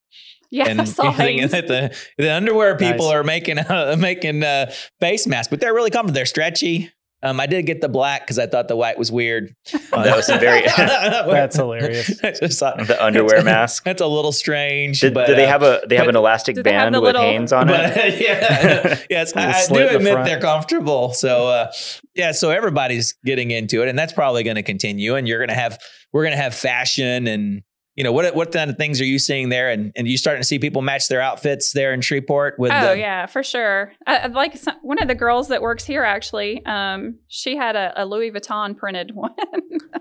Yeah, 0.50 0.66
I 0.80 0.84
saw 0.86 1.12
Hanes. 1.12 1.52
that 1.52 1.68
the 1.68 1.96
the 2.18 2.34
underwear 2.34 2.76
people 2.78 3.06
Nice. 3.08 3.14
are 3.16 3.24
making 3.24 3.60
uh, 3.60 3.96
making 4.00 4.44
uh, 4.44 4.72
face 5.00 5.28
masks, 5.28 5.50
but 5.50 5.60
they're 5.60 5.74
really 5.74 5.90
comfortable. 5.92 6.16
They're 6.16 6.26
stretchy. 6.26 6.92
Um, 7.24 7.40
I 7.40 7.46
did 7.46 7.68
get 7.68 7.82
the 7.82 7.90
black 7.90 8.22
because 8.22 8.40
I 8.40 8.48
thought 8.48 8.68
the 8.68 8.76
white 8.76 8.98
was 8.98 9.12
weird. 9.12 9.56
that 9.92 10.16
was 10.16 10.28
very 10.28 10.62
That's 10.78 11.56
hilarious. 11.56 12.24
I 12.24 12.32
just 12.32 12.60
thought- 12.60 12.88
the 12.88 13.04
underwear 13.04 13.44
mask. 13.44 13.84
That's 13.84 14.02
a 14.02 14.08
little 14.08 14.32
strange. 14.32 15.02
Did, 15.02 15.14
but, 15.14 15.28
do 15.28 15.36
they 15.36 15.46
uh, 15.46 15.50
have 15.50 15.64
a 15.64 15.82
they 15.88 15.98
have 15.98 16.08
an 16.08 16.16
elastic 16.16 16.56
Do 16.56 16.64
they 16.64 16.74
have 16.74 16.92
band 16.92 16.96
with 16.96 17.04
little- 17.04 17.22
Hanes 17.22 17.54
on 17.54 17.68
but, 17.68 17.94
it? 17.96 18.22
yeah, 18.22 18.98
yes, 19.10 19.36
Little 19.36 19.52
I, 19.52 19.86
I 19.86 19.90
do 19.90 19.96
admit 19.98 20.14
front. 20.14 20.26
they're 20.28 20.40
comfortable. 20.40 21.14
So, 21.14 21.48
uh, 21.48 21.72
yeah, 22.16 22.32
so 22.32 22.50
everybody's 22.50 23.14
getting 23.24 23.52
into 23.52 23.82
it, 23.84 23.88
and 23.88 23.98
that's 24.00 24.14
probably 24.14 24.44
going 24.44 24.56
to 24.56 24.64
continue. 24.64 25.16
And 25.16 25.28
you're 25.28 25.40
going 25.40 25.50
to 25.50 25.54
have, 25.56 25.80
we're 26.12 26.24
going 26.24 26.36
to 26.36 26.42
have 26.42 26.56
fashion, 26.56 27.28
and 27.28 27.62
you 28.02 28.04
know, 28.04 28.14
what 28.14 28.34
what 28.34 28.52
kind 28.52 28.72
of 28.72 28.78
things 28.78 29.00
are 29.00 29.06
you 29.06 29.20
seeing 29.20 29.50
there? 29.50 29.70
And 29.70 29.92
and 29.96 30.08
you 30.08 30.18
starting 30.18 30.42
to 30.42 30.44
see 30.44 30.58
people 30.58 30.82
match 30.82 31.08
their 31.08 31.22
outfits 31.22 31.72
there 31.72 31.94
in 31.94 32.02
Shreveport 32.02 32.58
with? 32.58 32.72
Oh 32.72 32.94
the, 32.94 32.98
yeah, 32.98 33.28
for 33.28 33.44
sure. 33.44 33.94
I, 34.08 34.18
I 34.18 34.26
like 34.26 34.58
some, 34.58 34.74
one 34.82 35.00
of 35.00 35.08
the 35.08 35.14
girls 35.14 35.50
that 35.50 35.62
works 35.62 35.86
here 35.86 36.04
actually. 36.04 36.66
Um, 36.66 37.20
she 37.28 37.56
had 37.56 37.76
a, 37.76 37.94
a 38.02 38.08
Louis 38.08 38.32
Vuitton 38.32 38.76
printed 38.76 39.12
one. 39.14 39.36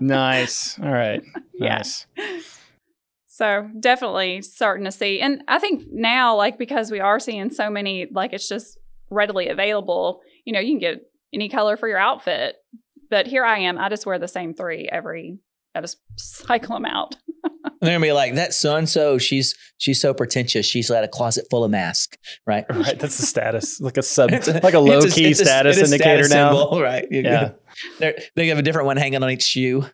nice. 0.00 0.78
All 0.78 0.90
right. 0.90 1.22
Yeah. 1.52 1.82
So 3.26 3.68
definitely 3.78 4.40
starting 4.40 4.86
to 4.86 4.90
see, 4.90 5.20
and 5.20 5.44
I 5.46 5.58
think 5.58 5.82
now, 5.92 6.34
like 6.34 6.56
because 6.56 6.90
we 6.90 7.00
are 7.00 7.20
seeing 7.20 7.50
so 7.50 7.68
many, 7.68 8.06
like 8.10 8.32
it's 8.32 8.48
just 8.48 8.78
readily 9.10 9.48
available. 9.48 10.22
You 10.46 10.54
know, 10.54 10.60
you 10.60 10.70
can 10.70 10.78
get 10.78 11.10
any 11.34 11.50
color 11.50 11.76
for 11.76 11.86
your 11.86 11.98
outfit. 11.98 12.56
But 13.10 13.26
here 13.26 13.44
I 13.44 13.58
am. 13.58 13.76
I 13.76 13.90
just 13.90 14.06
wear 14.06 14.18
the 14.18 14.26
same 14.26 14.54
three 14.54 14.88
every. 14.90 15.38
I 15.74 15.82
just 15.82 15.98
cycle 16.16 16.76
them 16.76 16.86
out. 16.86 17.16
And 17.80 17.88
they're 17.88 17.94
gonna 17.96 18.06
be 18.06 18.12
like 18.12 18.34
that. 18.34 18.52
So 18.54 18.76
and 18.76 18.88
so, 18.88 19.16
she's 19.18 19.54
she's 19.78 20.00
so 20.00 20.12
pretentious. 20.12 20.66
She's 20.66 20.90
got 20.90 21.02
a 21.04 21.08
closet 21.08 21.46
full 21.50 21.64
of 21.64 21.70
masks, 21.70 22.18
right? 22.46 22.64
Right. 22.70 22.98
That's 22.98 23.16
the 23.18 23.26
status. 23.26 23.80
Like 23.80 23.96
a 23.96 24.02
sub, 24.02 24.30
a- 24.32 24.60
like 24.62 24.74
a 24.74 24.78
low 24.80 24.98
it's 24.98 25.14
key 25.14 25.26
it's 25.30 25.40
status 25.40 25.78
a 25.78 25.84
indicator 25.84 26.24
status 26.24 26.30
now. 26.30 26.50
symbol, 26.56 26.80
right? 26.82 27.06
You- 27.10 27.22
Yeah. 27.22 27.52
They're, 27.98 28.18
they 28.36 28.48
have 28.48 28.58
a 28.58 28.62
different 28.62 28.86
one 28.86 28.96
hanging 28.98 29.22
on 29.22 29.30
each 29.30 29.42
shoe. 29.44 29.86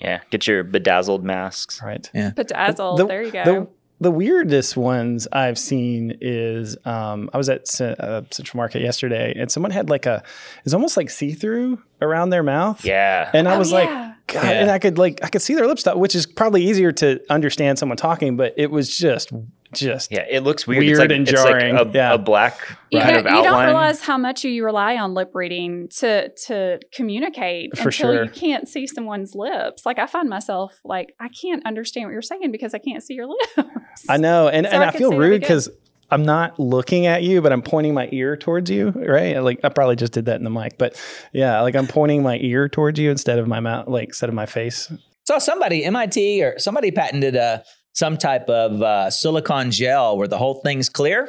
yeah, 0.00 0.20
get 0.30 0.46
your 0.46 0.64
bedazzled 0.64 1.24
masks. 1.24 1.80
Right. 1.82 2.10
Yeah. 2.12 2.30
Bedazzled. 2.30 2.98
The- 2.98 3.06
there 3.06 3.22
you 3.22 3.30
go. 3.32 3.44
The, 3.44 3.68
the 4.02 4.10
weirdest 4.10 4.76
ones 4.78 5.28
I've 5.30 5.58
seen 5.58 6.16
is 6.22 6.76
um, 6.86 7.28
I 7.34 7.36
was 7.38 7.48
at 7.50 7.68
C- 7.68 7.84
uh, 7.98 8.22
Central 8.30 8.56
Market 8.58 8.80
yesterday, 8.82 9.34
and 9.36 9.50
someone 9.50 9.70
had 9.72 9.90
like 9.90 10.06
a 10.06 10.22
it's 10.64 10.72
almost 10.74 10.96
like 10.96 11.10
see 11.10 11.32
through 11.32 11.82
around 12.00 12.30
their 12.30 12.42
mouth. 12.42 12.82
Yeah, 12.84 13.30
And 13.34 13.46
I 13.48 13.54
Oh, 13.56 13.58
was 13.58 13.72
like, 13.72 13.88
yeah. 13.90 14.14
God, 14.32 14.44
Yeah. 14.44 14.50
and 14.62 14.70
I 14.70 14.78
could 14.78 14.98
like 14.98 15.20
I 15.22 15.28
could 15.28 15.42
see 15.42 15.54
their 15.54 15.66
lip 15.66 15.78
stop, 15.78 15.96
which 15.96 16.14
is 16.14 16.26
probably 16.26 16.64
easier 16.64 16.92
to 16.92 17.20
understand 17.30 17.78
someone 17.78 17.96
talking, 17.96 18.36
but 18.36 18.54
it 18.56 18.70
was 18.70 18.96
just 18.96 19.32
just 19.72 20.10
yeah, 20.10 20.24
it 20.28 20.42
looks 20.42 20.66
weird. 20.66 20.80
Weird 20.80 20.90
it's 20.92 20.98
like, 21.00 21.10
and 21.10 21.28
it's 21.28 21.44
like 21.44 21.60
jarring. 21.60 21.76
a, 21.76 21.88
Yeah. 21.92 22.14
a 22.14 22.18
black 22.18 22.58
you, 22.90 22.98
kind 23.00 23.14
don't, 23.16 23.26
of 23.26 23.32
you 23.34 23.42
don't 23.44 23.64
realize 23.66 24.00
how 24.00 24.18
much 24.18 24.42
you 24.44 24.64
rely 24.64 24.96
on 24.96 25.14
lip 25.14 25.30
reading 25.34 25.88
to 25.98 26.28
to 26.46 26.80
communicate 26.92 27.76
For 27.76 27.88
until 27.88 28.12
sure. 28.14 28.24
you 28.24 28.30
can't 28.30 28.68
see 28.68 28.86
someone's 28.86 29.34
lips. 29.34 29.84
Like 29.86 29.98
I 29.98 30.06
find 30.06 30.28
myself 30.28 30.80
like 30.84 31.14
I 31.20 31.28
can't 31.28 31.64
understand 31.66 32.06
what 32.06 32.12
you're 32.12 32.22
saying 32.22 32.50
because 32.50 32.74
I 32.74 32.78
can't 32.78 33.02
see 33.02 33.14
your 33.14 33.26
lips. 33.56 34.06
I 34.08 34.16
know, 34.16 34.48
and 34.48 34.66
So 34.66 34.72
and 34.72 34.82
I 34.82 34.88
I, 34.88 34.90
feel 34.90 35.10
see 35.10 35.16
that 35.16 35.20
again. 35.22 35.30
rude 35.30 35.40
because 35.40 35.68
I'm 36.10 36.24
not 36.24 36.58
looking 36.58 37.06
at 37.06 37.22
you, 37.22 37.40
but 37.40 37.52
I'm 37.52 37.62
pointing 37.62 37.94
my 37.94 38.08
ear 38.10 38.36
towards 38.36 38.70
you, 38.70 38.90
right? 38.90 39.38
Like 39.42 39.60
I 39.62 39.68
probably 39.68 39.96
just 39.96 40.12
did 40.12 40.26
that 40.26 40.36
in 40.36 40.44
the 40.44 40.50
mic, 40.50 40.76
but 40.78 41.00
yeah, 41.32 41.60
like 41.60 41.76
I'm 41.76 41.86
pointing 41.86 42.22
my 42.22 42.38
ear 42.38 42.68
towards 42.68 42.98
you 42.98 43.10
instead 43.10 43.38
of 43.38 43.46
my 43.46 43.60
mouth, 43.60 43.88
like 43.88 44.08
instead 44.08 44.28
of 44.28 44.34
my 44.34 44.46
face. 44.46 44.92
saw 45.26 45.38
somebody 45.38 45.84
MIT 45.84 46.42
or 46.42 46.58
somebody 46.58 46.90
patented 46.90 47.36
uh, 47.36 47.60
some 47.92 48.16
type 48.16 48.48
of 48.48 48.82
uh, 48.82 49.10
silicon 49.10 49.70
gel 49.70 50.16
where 50.16 50.28
the 50.28 50.38
whole 50.38 50.60
thing's 50.62 50.88
clear, 50.88 51.28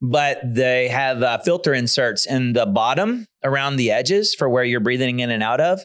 but 0.00 0.40
they 0.44 0.88
have 0.88 1.22
uh, 1.22 1.38
filter 1.38 1.74
inserts 1.74 2.26
in 2.26 2.52
the 2.52 2.66
bottom 2.66 3.26
around 3.44 3.76
the 3.76 3.90
edges 3.90 4.34
for 4.34 4.48
where 4.48 4.64
you're 4.64 4.80
breathing 4.80 5.20
in 5.20 5.30
and 5.30 5.42
out 5.42 5.60
of. 5.60 5.80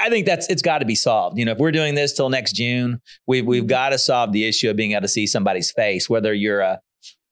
I 0.00 0.10
think 0.10 0.26
that's 0.26 0.48
it's 0.48 0.62
got 0.62 0.78
to 0.78 0.84
be 0.84 0.94
solved. 0.94 1.38
You 1.38 1.44
know, 1.44 1.52
if 1.52 1.58
we're 1.58 1.72
doing 1.72 1.94
this 1.94 2.12
till 2.12 2.30
next 2.30 2.52
June, 2.52 3.00
we've 3.26 3.44
we've 3.44 3.66
got 3.66 3.90
to 3.90 3.98
solve 3.98 4.32
the 4.32 4.44
issue 4.46 4.70
of 4.70 4.76
being 4.76 4.92
able 4.92 5.02
to 5.02 5.08
see 5.08 5.26
somebody's 5.26 5.72
face, 5.72 6.08
whether 6.08 6.32
you're 6.32 6.60
a, 6.60 6.80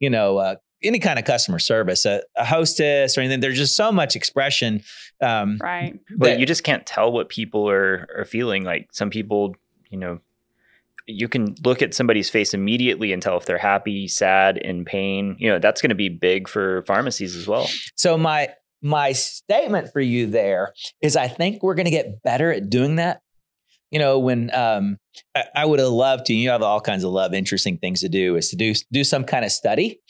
you 0.01 0.11
know, 0.11 0.39
uh, 0.39 0.57
any 0.83 0.99
kind 0.99 1.19
of 1.19 1.25
customer 1.25 1.59
service, 1.59 2.05
a, 2.07 2.23
a 2.37 2.45
hostess 2.45 3.17
or 3.17 3.21
anything. 3.21 3.41
There's 3.41 3.59
just 3.59 3.77
so 3.77 3.93
much 3.93 4.17
expression. 4.17 4.83
Um, 5.21 5.59
right. 5.63 5.99
But 6.17 6.41
you 6.41 6.47
just 6.47 6.65
can't 6.65 6.87
tell 6.87 7.13
what 7.13 7.29
people 7.29 7.69
are 7.69 8.09
are 8.17 8.25
feeling. 8.25 8.65
Like 8.65 8.89
some 8.93 9.11
people, 9.11 9.55
you 9.91 9.99
know, 9.99 10.21
you 11.07 11.29
can 11.29 11.55
look 11.65 11.83
at 11.83 11.95
somebody's 11.95 12.31
face 12.31 12.55
immediately 12.55 13.13
and 13.13 13.23
tell 13.23 13.37
if 13.37 13.45
they're 13.45 13.59
happy, 13.59 14.09
sad, 14.09 14.57
in 14.57 14.85
pain. 14.85 15.37
You 15.39 15.51
know, 15.51 15.59
that's 15.59 15.83
going 15.83 15.91
to 15.91 15.95
be 15.95 16.09
big 16.09 16.49
for 16.49 16.83
pharmacies 16.83 17.37
as 17.37 17.47
well. 17.47 17.69
So 17.95 18.17
my 18.17 18.51
my 18.83 19.13
statement 19.13 19.93
for 19.93 20.01
you 20.01 20.27
there 20.27 20.73
is 21.03 21.17
I 21.17 21.29
think 21.29 21.63
we're 21.63 21.75
going 21.75 21.85
to 21.85 21.91
get 21.91 22.23
better 22.23 22.51
at 22.53 22.71
doing 22.71 22.97
that. 22.97 23.23
You 23.91 23.99
know, 23.99 24.19
when 24.19 24.55
um, 24.55 24.99
I, 25.35 25.45
I 25.57 25.65
would 25.65 25.81
have 25.81 25.89
loved 25.89 26.27
to, 26.27 26.35
you 26.35 26.51
have 26.51 26.63
all 26.63 26.81
kinds 26.81 27.03
of 27.05 27.11
love, 27.11 27.35
interesting 27.35 27.77
things 27.79 28.01
to 28.01 28.09
do, 28.09 28.37
is 28.37 28.51
to 28.51 28.57
do 28.57 28.75
do 28.93 29.03
some 29.05 29.25
kind 29.25 29.45
of 29.45 29.51
study 29.51 30.01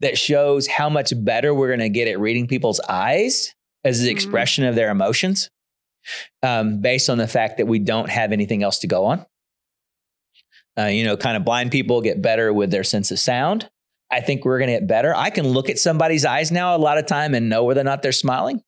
that 0.00 0.16
shows 0.18 0.66
how 0.66 0.88
much 0.88 1.12
better 1.24 1.54
we're 1.54 1.68
going 1.68 1.80
to 1.80 1.88
get 1.88 2.08
at 2.08 2.20
reading 2.20 2.46
people's 2.46 2.80
eyes 2.88 3.54
as 3.84 4.00
the 4.00 4.08
Mhm. 4.08 4.12
expression 4.12 4.64
of 4.64 4.74
their 4.74 4.90
emotions, 4.90 5.50
um, 6.42 6.80
based 6.80 7.10
on 7.10 7.18
the 7.18 7.26
fact 7.28 7.58
that 7.58 7.66
we 7.66 7.78
don't 7.78 8.08
have 8.10 8.32
anything 8.32 8.62
else 8.62 8.78
to 8.80 8.86
go 8.86 9.04
on. 9.04 9.26
Uh, 10.78 10.86
you 10.86 11.04
know, 11.04 11.16
kind 11.16 11.36
of 11.36 11.44
blind 11.44 11.70
people 11.70 12.00
get 12.00 12.20
better 12.20 12.52
with 12.52 12.70
their 12.70 12.84
sense 12.84 13.10
of 13.10 13.18
sound. 13.18 13.68
I 14.10 14.20
think 14.20 14.44
we're 14.44 14.58
going 14.58 14.68
to 14.68 14.74
get 14.80 14.86
better. 14.86 15.14
I 15.14 15.30
can 15.30 15.46
look 15.48 15.70
at 15.70 15.78
somebody's 15.78 16.24
eyes 16.24 16.50
now 16.52 16.74
a 16.74 16.78
lot 16.78 16.98
of 16.98 17.06
time 17.06 17.34
and 17.34 17.48
know 17.48 17.64
whether 17.64 17.80
or 17.80 17.84
not 17.84 18.02
they're 18.02 18.12
smiling 18.12 18.62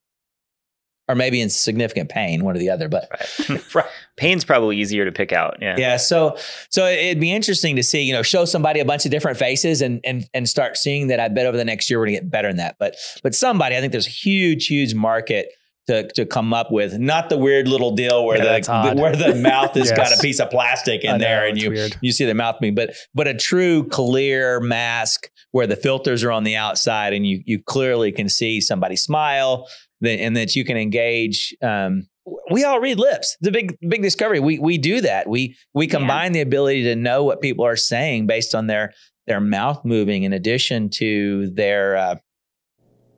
or 1.09 1.14
maybe 1.14 1.40
in 1.40 1.49
significant 1.51 2.09
pain, 2.09 2.45
one 2.45 2.57
or 2.57 2.59
the 2.59 2.71
other. 2.71 2.88
But 2.88 3.09
Right. 3.75 3.87
Pain's 4.16 4.45
probably 4.45 4.79
easier 4.79 5.05
to 5.05 5.12
pick 5.12 5.33
out. 5.33 5.59
Yeah. 5.61 5.77
yeah, 5.79 5.97
so 5.99 6.37
so 6.71 6.87
it'd 6.87 7.21
be 7.21 7.33
interesting 7.33 7.77
to 7.77 7.83
see, 7.83 8.03
you 8.03 8.12
know, 8.12 8.23
show 8.23 8.45
somebody 8.45 8.81
a 8.81 8.85
bunch 8.85 9.05
of 9.05 9.11
different 9.11 9.37
faces 9.38 9.83
and 9.83 10.01
and 10.05 10.29
and 10.35 10.49
start 10.49 10.77
seeing 10.77 11.09
that. 11.09 11.21
I 11.21 11.29
bet 11.29 11.47
over 11.47 11.57
the 11.57 11.64
next 11.64 11.90
year 11.90 11.99
we're 11.99 12.07
gonna 12.07 12.19
get 12.19 12.31
better 12.31 12.49
in 12.49 12.57
that. 12.57 12.77
But 12.79 12.97
but 13.23 13.35
somebody, 13.35 13.77
I 13.77 13.81
think 13.81 13.92
there's 13.92 14.07
a 14.07 14.11
huge, 14.11 14.66
huge 14.66 14.95
market. 14.95 15.49
To, 15.88 16.09
to 16.14 16.27
come 16.27 16.53
up 16.53 16.73
with 16.73 16.99
not 16.99 17.29
the 17.29 17.38
weird 17.38 17.69
little 17.69 17.95
deal 17.95 18.27
where 18.27 18.38
Yeah, 18.38 18.59
that's 18.59 18.67
the, 18.67 19.00
where 19.00 19.15
the 19.15 19.37
mouth 19.37 19.75
has 19.75 19.92
got 19.92 20.13
a 20.13 20.21
piece 20.21 20.40
of 20.40 20.50
plastic 20.50 21.04
in 21.04 21.13
know, 21.13 21.19
there 21.19 21.46
and 21.46 21.63
you 21.63 21.71
weird. 21.71 21.96
you 22.00 22.11
see 22.11 22.25
the 22.25 22.35
mouth 22.35 22.57
moving, 22.61 22.75
but 22.75 22.96
but 23.15 23.29
a 23.29 23.35
true 23.35 23.85
clear 23.85 24.59
mask 24.59 25.31
where 25.52 25.69
the 25.69 25.77
filters 25.77 26.25
are 26.25 26.33
on 26.33 26.42
the 26.42 26.57
outside 26.57 27.13
and 27.13 27.25
you 27.25 27.40
you 27.46 27.63
clearly 27.63 28.11
can 28.11 28.29
see 28.29 28.61
somebody 28.61 28.96
smile, 28.96 29.69
then 30.01 30.19
and 30.19 30.37
that 30.37 30.55
you 30.57 30.65
can 30.65 30.77
engage 30.77 31.57
um, 31.63 32.07
we 32.51 32.65
all 32.65 32.81
read 32.81 32.99
lips. 32.99 33.37
The 33.40 33.53
big 33.53 33.77
big 33.88 34.03
discovery. 34.03 34.40
We 34.40 34.59
we 34.59 34.79
do 34.79 35.01
that. 35.03 35.29
We 35.29 35.57
we 35.75 35.87
combine 35.87 36.33
the 36.33 36.40
ability 36.40 36.83
to 36.85 36.97
know 36.97 37.23
what 37.25 37.40
people 37.40 37.65
are 37.65 37.77
saying 37.77 38.27
based 38.27 38.55
on 38.55 38.67
their 38.67 38.92
their 39.29 39.40
mouth 39.40 39.85
moving, 39.85 40.25
in 40.25 40.33
addition 40.33 40.88
to 40.90 41.51
their 41.51 41.97
uh, 41.97 42.17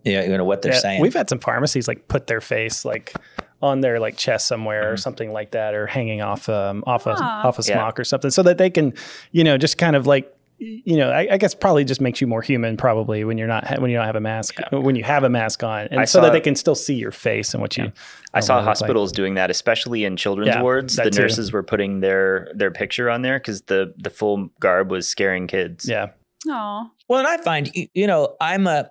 you 0.05 0.37
know 0.37 0.45
what 0.45 0.63
they're 0.63 0.73
Yeah, 0.75 0.79
saying. 0.81 1.01
We've 1.03 1.15
had 1.15 1.29
some 1.29 1.39
pharmacies 1.41 1.89
like 1.89 2.09
put 2.09 2.27
their 2.27 2.41
face 2.41 2.85
like 2.85 3.13
on 3.61 3.81
their 3.81 3.99
like 3.99 4.17
chest 4.17 4.47
somewhere 4.47 4.93
or 4.93 4.95
Mhm. 4.95 5.01
something 5.01 5.33
like 5.33 5.51
that, 5.53 5.75
or 5.75 5.87
hanging 5.87 6.21
off 6.23 6.49
um 6.49 6.85
off 6.87 7.07
a 7.07 7.17
Ah. 7.19 7.47
off 7.47 7.59
a 7.59 7.63
Yeah. 7.63 7.75
smock 7.77 7.99
or 7.99 8.05
something, 8.05 8.31
so 8.31 8.43
that 8.45 8.59
they 8.59 8.71
can, 8.71 8.93
you 9.33 9.43
know, 9.45 9.59
just 9.59 9.79
kind 9.79 9.97
of 9.97 10.07
like. 10.07 10.33
You 10.61 10.97
know, 10.97 11.11
I, 11.11 11.29
I 11.33 11.37
guess 11.37 11.55
probably 11.55 11.85
just 11.85 12.01
makes 12.01 12.21
you 12.21 12.27
more 12.27 12.43
human. 12.43 12.77
Probably 12.77 13.23
when 13.23 13.39
you're 13.39 13.47
not 13.47 13.81
when 13.81 13.91
you 13.91 13.97
don't 13.97 14.07
have 14.07 14.17
a 14.17 14.21
mask, 14.21 14.57
when 14.73 14.97
you 14.97 15.05
have 15.05 15.23
a 15.23 15.29
mask 15.29 15.63
on, 15.63 15.87
and 15.91 16.01
I 16.01 16.05
so 16.05 16.21
that 16.21 16.33
they 16.33 16.41
can 16.41 16.57
still 16.57 16.75
see 16.75 16.95
your 16.95 17.13
face 17.13 17.55
and 17.55 17.61
what 17.61 17.77
you. 17.77 17.93
I 18.35 18.41
saw 18.41 18.55
normally 18.55 18.63
look 18.63 18.67
like. 18.67 18.67
hospitals 18.67 19.13
doing 19.13 19.35
that, 19.35 19.51
especially 19.51 20.05
in 20.05 20.17
children's 20.17 20.49
Yeah, 20.49 20.63
wards. 20.63 20.97
The 20.97 21.11
too. 21.11 21.21
nurses 21.23 21.53
were 21.53 21.63
putting 21.63 22.01
their 22.01 22.51
their 22.55 22.71
picture 22.73 23.09
on 23.09 23.23
there 23.23 23.39
because 23.39 23.63
the 23.63 23.95
the 23.99 24.11
full 24.11 24.51
garb 24.61 24.91
was 24.91 25.07
scaring 25.07 25.47
kids. 25.47 25.89
Yeah, 25.89 26.09
Oh, 26.49 26.91
Well, 27.09 27.21
and 27.21 27.29
I 27.29 27.37
find, 27.39 27.71
you 27.95 28.07
know, 28.07 28.37
I'm 28.41 28.67
a 28.67 28.91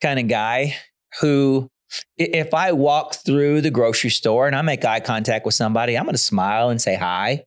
kind 0.00 0.20
of 0.20 0.28
guy 0.28 0.76
who, 1.20 1.68
if 2.16 2.54
I 2.54 2.72
walk 2.72 3.14
through 3.16 3.62
the 3.62 3.70
grocery 3.70 4.10
store 4.10 4.46
and 4.46 4.54
I 4.54 4.62
make 4.62 4.84
eye 4.84 5.00
contact 5.00 5.44
with 5.44 5.54
somebody, 5.56 5.98
I'm 5.98 6.04
going 6.04 6.14
to 6.14 6.18
smile 6.18 6.68
and 6.70 6.80
say 6.80 6.94
hi, 6.94 7.44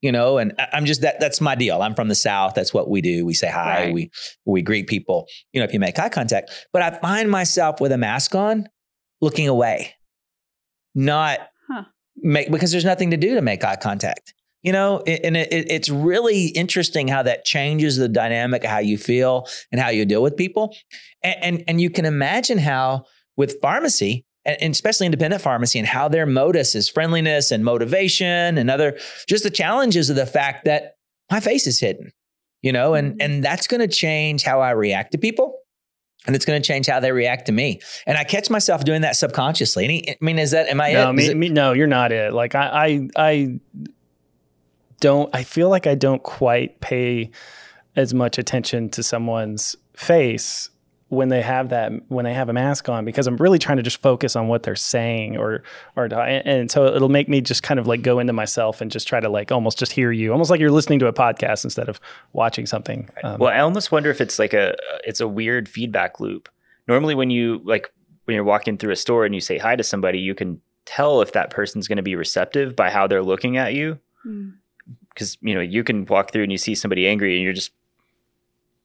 you 0.00 0.12
know, 0.12 0.38
and 0.38 0.52
I'm 0.72 0.84
just 0.84 1.00
that, 1.02 1.18
that's 1.20 1.40
my 1.40 1.54
deal. 1.54 1.82
I'm 1.82 1.94
from 1.94 2.08
the 2.08 2.14
South. 2.14 2.54
That's 2.54 2.72
what 2.72 2.88
we 2.88 3.00
do. 3.00 3.26
We 3.26 3.34
say 3.34 3.48
hi, 3.48 3.84
Right. 3.86 3.94
we, 3.94 4.10
we 4.44 4.62
greet 4.62 4.86
people, 4.86 5.26
you 5.52 5.60
know, 5.60 5.64
if 5.64 5.72
you 5.72 5.80
make 5.80 5.98
eye 5.98 6.08
contact. 6.08 6.50
But 6.72 6.82
I 6.82 6.90
find 7.00 7.30
myself 7.30 7.80
with 7.80 7.92
a 7.92 7.98
mask 7.98 8.34
on 8.34 8.68
looking 9.20 9.48
away, 9.48 9.94
not 10.94 11.40
Huh. 11.70 11.84
make, 12.16 12.50
because 12.50 12.70
there's 12.72 12.84
nothing 12.84 13.10
to 13.10 13.16
do 13.16 13.34
to 13.34 13.42
make 13.42 13.62
eye 13.64 13.76
contact 13.76 14.32
you 14.62 14.72
know 14.72 15.00
and 15.06 15.36
it, 15.36 15.52
it- 15.52 15.70
it's 15.70 15.88
really 15.88 16.46
interesting 16.48 17.06
how 17.08 17.22
that 17.22 17.44
changes 17.44 17.96
the 17.96 18.08
dynamic 18.08 18.64
of 18.64 18.70
how 18.70 18.78
you 18.78 18.98
feel 18.98 19.46
and 19.70 19.80
how 19.80 19.88
you 19.88 20.04
deal 20.04 20.22
with 20.22 20.36
people 20.36 20.74
and 21.22 21.36
and, 21.42 21.64
and 21.68 21.80
you 21.80 21.90
can 21.90 22.04
imagine 22.04 22.58
how 22.58 23.04
with 23.36 23.60
pharmacy 23.60 24.24
and, 24.48 24.56
and 24.60 24.72
especially 24.72 25.06
independent 25.06 25.42
pharmacy 25.42 25.78
and 25.78 25.86
how 25.86 26.08
their 26.08 26.26
modus 26.26 26.74
is 26.74 26.88
friendliness 26.88 27.52
and 27.52 27.64
motivation 27.64 28.58
and 28.58 28.70
other 28.70 28.98
just 29.28 29.44
the 29.44 29.50
challenges 29.50 30.10
of 30.10 30.16
the 30.16 30.26
fact 30.26 30.64
that 30.64 30.96
my 31.30 31.38
face 31.38 31.66
is 31.66 31.78
hidden 31.78 32.10
you 32.62 32.72
know 32.72 32.94
and 32.94 33.12
mm-hmm. 33.12 33.20
and 33.20 33.44
that's 33.44 33.66
going 33.66 33.80
to 33.80 33.88
change 33.88 34.42
how 34.42 34.60
i 34.60 34.70
react 34.70 35.12
to 35.12 35.18
people 35.18 35.58
and 36.26 36.34
it's 36.34 36.44
going 36.44 36.60
to 36.60 36.66
change 36.66 36.86
how 36.86 36.98
they 36.98 37.12
react 37.12 37.46
to 37.46 37.52
me 37.52 37.80
and 38.06 38.18
i 38.18 38.24
catch 38.24 38.50
myself 38.50 38.84
doing 38.84 39.02
that 39.02 39.14
subconsciously 39.14 39.84
Any, 39.84 40.10
i 40.10 40.16
mean 40.20 40.38
is 40.38 40.50
that 40.50 40.68
am 40.68 40.80
i 40.80 40.92
no, 40.92 41.10
it? 41.10 41.12
me, 41.12 41.26
it- 41.26 41.36
me, 41.36 41.48
no, 41.50 41.72
you're 41.72 41.86
not 41.86 42.10
it. 42.10 42.32
Like 42.32 42.54
I, 42.54 43.08
I, 43.16 43.30
I 43.30 43.60
don't. 45.00 45.34
I 45.34 45.44
feel 45.44 45.68
like 45.68 45.86
I 45.86 45.94
don't 45.94 46.22
quite 46.22 46.80
pay 46.80 47.30
as 47.96 48.14
much 48.14 48.38
attention 48.38 48.88
to 48.90 49.02
someone's 49.02 49.76
face 49.94 50.70
when 51.10 51.30
they 51.30 51.40
have 51.40 51.70
that 51.70 51.90
when 52.08 52.24
they 52.24 52.34
have 52.34 52.50
a 52.50 52.52
mask 52.52 52.88
on 52.88 53.04
because 53.04 53.26
I'm 53.26 53.36
really 53.36 53.58
trying 53.58 53.78
to 53.78 53.82
just 53.82 54.00
focus 54.02 54.36
on 54.36 54.48
what 54.48 54.62
they're 54.62 54.76
saying 54.76 55.38
or 55.38 55.62
or 55.96 56.04
and, 56.04 56.46
and 56.46 56.70
so 56.70 56.86
it'll 56.86 57.08
make 57.08 57.28
me 57.28 57.40
just 57.40 57.62
kind 57.62 57.80
of 57.80 57.86
like 57.86 58.02
go 58.02 58.18
into 58.18 58.34
myself 58.34 58.80
and 58.80 58.90
just 58.90 59.08
try 59.08 59.18
to 59.18 59.28
like 59.28 59.50
almost 59.50 59.78
just 59.78 59.92
hear 59.92 60.12
you 60.12 60.32
almost 60.32 60.50
like 60.50 60.60
you're 60.60 60.70
listening 60.70 60.98
to 60.98 61.06
a 61.06 61.12
podcast 61.12 61.64
instead 61.64 61.88
of 61.88 61.98
watching 62.34 62.66
something. 62.66 63.08
Um, 63.24 63.38
Well, 63.38 63.52
I 63.52 63.60
almost 63.60 63.90
wonder 63.90 64.10
if 64.10 64.20
it's 64.20 64.38
like 64.38 64.52
a 64.52 64.74
it's 65.04 65.20
a 65.20 65.28
weird 65.28 65.68
feedback 65.68 66.20
loop. 66.20 66.48
Normally, 66.86 67.14
when 67.14 67.30
you 67.30 67.62
like 67.64 67.90
when 68.26 68.34
you're 68.34 68.44
walking 68.44 68.76
through 68.76 68.92
a 68.92 68.96
store 68.96 69.24
and 69.24 69.34
you 69.34 69.40
say 69.40 69.56
hi 69.56 69.76
to 69.76 69.82
somebody, 69.82 70.18
you 70.18 70.34
can 70.34 70.60
tell 70.84 71.22
if 71.22 71.32
that 71.32 71.50
person's 71.50 71.88
going 71.88 71.96
to 71.96 72.02
be 72.02 72.16
receptive 72.16 72.76
by 72.76 72.90
how 72.90 73.06
they're 73.06 73.22
looking 73.22 73.56
at 73.56 73.72
you. 73.74 73.98
Because 75.14 75.38
you 75.40 75.54
know 75.54 75.60
you 75.60 75.82
can 75.84 76.04
walk 76.04 76.32
through 76.32 76.42
and 76.42 76.52
you 76.52 76.58
see 76.58 76.74
somebody 76.74 77.08
angry 77.08 77.34
and 77.36 77.42
you're 77.44 77.54
just 77.54 77.72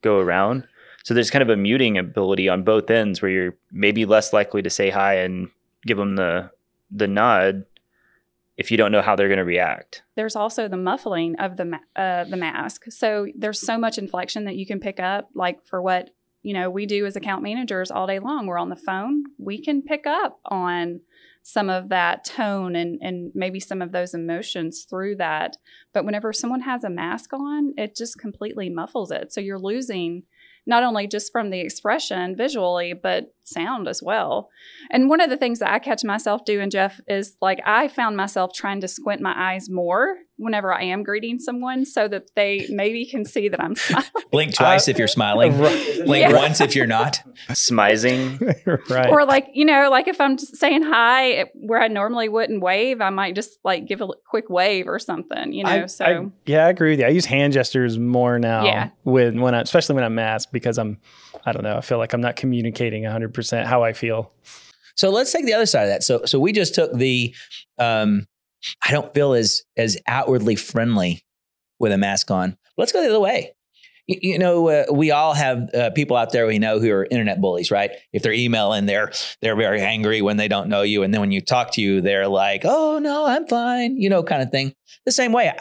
go 0.01 0.19
around. 0.19 0.67
So 1.03 1.13
there's 1.13 1.29
kind 1.29 1.41
of 1.41 1.49
a 1.49 1.57
muting 1.57 1.97
ability 1.97 2.49
on 2.49 2.63
both 2.63 2.89
ends 2.89 3.21
where 3.21 3.29
you're 3.29 3.57
maybe 3.71 4.05
less 4.05 4.33
likely 4.33 4.61
to 4.61 4.69
say 4.69 4.89
hi 4.89 5.15
and 5.15 5.49
give 5.85 5.97
them 5.97 6.15
the 6.15 6.49
the 6.89 7.07
nod 7.07 7.65
if 8.55 8.69
you 8.69 8.77
don't 8.77 8.91
know 8.91 9.01
how 9.01 9.15
they're 9.15 9.27
going 9.27 9.39
to 9.39 9.43
react. 9.43 10.03
there's 10.15 10.35
also 10.35 10.67
the 10.67 10.77
muffling 10.77 11.35
of 11.37 11.57
the 11.57 11.65
ma- 11.65 11.77
uh, 11.95 12.23
the 12.23 12.37
mask. 12.37 12.83
So 12.89 13.27
there's 13.35 13.59
so 13.59 13.77
much 13.77 13.97
inflection 13.97 14.45
that 14.45 14.55
you 14.55 14.65
can 14.65 14.79
pick 14.79 14.99
up. 14.99 15.29
Like 15.33 15.65
for 15.65 15.81
what 15.81 16.11
you 16.43 16.53
know 16.53 16.69
we 16.69 16.85
do 16.85 17.05
as 17.05 17.15
account 17.15 17.43
managers 17.43 17.91
all 17.91 18.07
day 18.07 18.19
long. 18.19 18.45
We're 18.45 18.59
on 18.59 18.69
the 18.69 18.75
phone. 18.75 19.23
We 19.37 19.61
can 19.61 19.81
pick 19.81 20.05
up 20.05 20.39
on 20.45 21.01
some 21.41 21.69
of 21.69 21.89
that 21.89 22.23
tone 22.23 22.75
and 22.75 22.99
and 23.01 23.31
maybe 23.33 23.59
some 23.59 23.81
of 23.81 23.91
those 23.91 24.13
emotions 24.13 24.85
through 24.89 25.15
that. 25.17 25.57
But 25.91 26.05
whenever 26.05 26.31
someone 26.31 26.61
has 26.61 26.83
a 26.83 26.89
mask 26.89 27.33
on, 27.33 27.73
it 27.77 27.95
just 27.95 28.17
completely 28.19 28.69
muffles 28.69 29.11
it. 29.11 29.33
So 29.33 29.41
you're 29.41 29.59
losing 29.59 30.23
not 30.65 30.83
only 30.83 31.07
just 31.07 31.31
from 31.31 31.49
the 31.49 31.59
expression 31.59 32.35
visually, 32.35 32.93
but 32.93 33.33
sound 33.43 33.87
as 33.87 34.01
well. 34.01 34.49
And 34.89 35.09
one 35.09 35.21
of 35.21 35.29
the 35.29 35.37
things 35.37 35.59
that 35.59 35.71
I 35.71 35.79
catch 35.79 36.03
myself 36.03 36.45
doing, 36.45 36.69
Jeff, 36.69 36.99
is 37.07 37.37
like 37.41 37.59
I 37.65 37.87
found 37.87 38.15
myself 38.15 38.51
trying 38.53 38.81
to 38.81 38.87
squint 38.87 39.21
my 39.21 39.33
eyes 39.35 39.69
more 39.69 40.15
whenever 40.43 40.73
I 40.73 40.83
am 40.83 41.03
greeting 41.03 41.39
someone 41.39 41.85
so 41.85 42.07
that 42.07 42.35
they 42.35 42.67
maybe 42.69 43.05
can 43.05 43.25
see 43.25 43.49
that 43.49 43.61
I'm 43.61 43.75
smiling. 43.75 44.09
blink 44.31 44.53
twice 44.55 44.87
if 44.87 44.97
you're 44.97 45.07
smiling 45.07 45.57
Right. 45.59 46.01
blink 46.05 46.29
Yeah. 46.29 46.33
once 46.35 46.61
if 46.61 46.75
you're 46.75 46.87
not 46.87 47.19
Smizing. 47.49 48.39
right. 48.89 49.09
Or 49.09 49.25
like, 49.25 49.47
you 49.53 49.65
know, 49.65 49.89
like 49.89 50.07
if 50.07 50.19
I'm 50.21 50.37
just 50.37 50.57
saying 50.57 50.83
hi 50.83 51.45
where 51.55 51.81
I 51.81 51.87
normally 51.87 52.29
wouldn't 52.29 52.61
wave, 52.61 53.01
I 53.01 53.09
might 53.09 53.35
just 53.35 53.57
like 53.63 53.87
give 53.87 54.01
a 54.01 54.07
quick 54.29 54.49
wave 54.49 54.87
or 54.87 54.99
something, 54.99 55.53
you 55.53 55.63
know. 55.63 55.69
I- 55.69 55.85
so 55.87 56.05
I- 56.05 56.25
yeah, 56.45 56.65
I 56.65 56.69
agree 56.69 56.91
with 56.91 56.99
you. 56.99 57.05
I 57.05 57.09
use 57.09 57.25
hand 57.25 57.53
gestures 57.53 57.97
more 57.97 58.39
now. 58.39 58.65
Yeah. 58.65 58.89
When 59.03 59.41
when 59.41 59.55
I, 59.55 59.61
especially 59.61 59.95
when 59.95 60.03
I'm 60.03 60.15
masked 60.15 60.51
because 60.53 60.77
I'm, 60.77 60.97
I 61.45 61.51
don't 61.51 61.63
know. 61.63 61.77
I 61.77 61.81
feel 61.81 61.97
like 61.97 62.13
I'm 62.13 62.21
not 62.21 62.35
communicating 62.35 63.03
100 63.03 63.33
percent 63.33 63.67
how 63.67 63.83
I 63.83 63.93
feel. 63.93 64.31
So 64.95 65.09
let's 65.09 65.31
take 65.31 65.45
the 65.45 65.53
other 65.53 65.65
side 65.65 65.83
of 65.83 65.89
that. 65.89 66.03
So 66.03 66.25
so 66.25 66.39
we 66.39 66.51
just 66.51 66.75
took 66.75 66.93
the 66.93 67.33
um 67.79 68.27
I 68.85 68.91
don't 68.91 69.13
feel 69.13 69.33
as 69.33 69.63
as 69.77 69.97
outwardly 70.07 70.55
friendly 70.55 71.23
with 71.79 71.91
a 71.91 71.97
mask 71.97 72.31
on. 72.31 72.57
Let's 72.77 72.91
go 72.91 73.01
the 73.01 73.09
other 73.09 73.19
way. 73.19 73.53
You, 74.05 74.37
know, 74.37 74.67
uh, 74.67 74.85
we 74.91 75.11
all 75.11 75.33
have 75.33 75.73
uh, 75.73 75.89
people 75.91 76.17
out 76.17 76.33
there 76.33 76.45
we 76.45 76.59
know 76.59 76.77
who 76.77 76.91
are 76.91 77.07
internet 77.09 77.39
bullies, 77.39 77.71
right? 77.71 77.91
If 78.11 78.21
they're 78.21 78.33
emailing, 78.33 78.85
they're 78.85 79.13
they're 79.41 79.55
very 79.55 79.79
angry 79.81 80.21
when 80.21 80.35
they 80.35 80.49
don't 80.49 80.67
know 80.67 80.81
you, 80.81 81.03
and 81.03 81.13
then 81.13 81.21
when 81.21 81.31
you 81.31 81.39
talk 81.39 81.71
to 81.73 81.81
you, 81.81 82.01
they're 82.01 82.27
like, 82.27 82.63
"Oh 82.65 82.99
no, 82.99 83.25
I'm 83.25 83.47
fine," 83.47 83.95
you 83.97 84.09
know, 84.09 84.21
kind 84.21 84.41
of 84.41 84.51
thing. 84.51 84.73
The 85.05 85.13
same 85.13 85.31
way, 85.31 85.53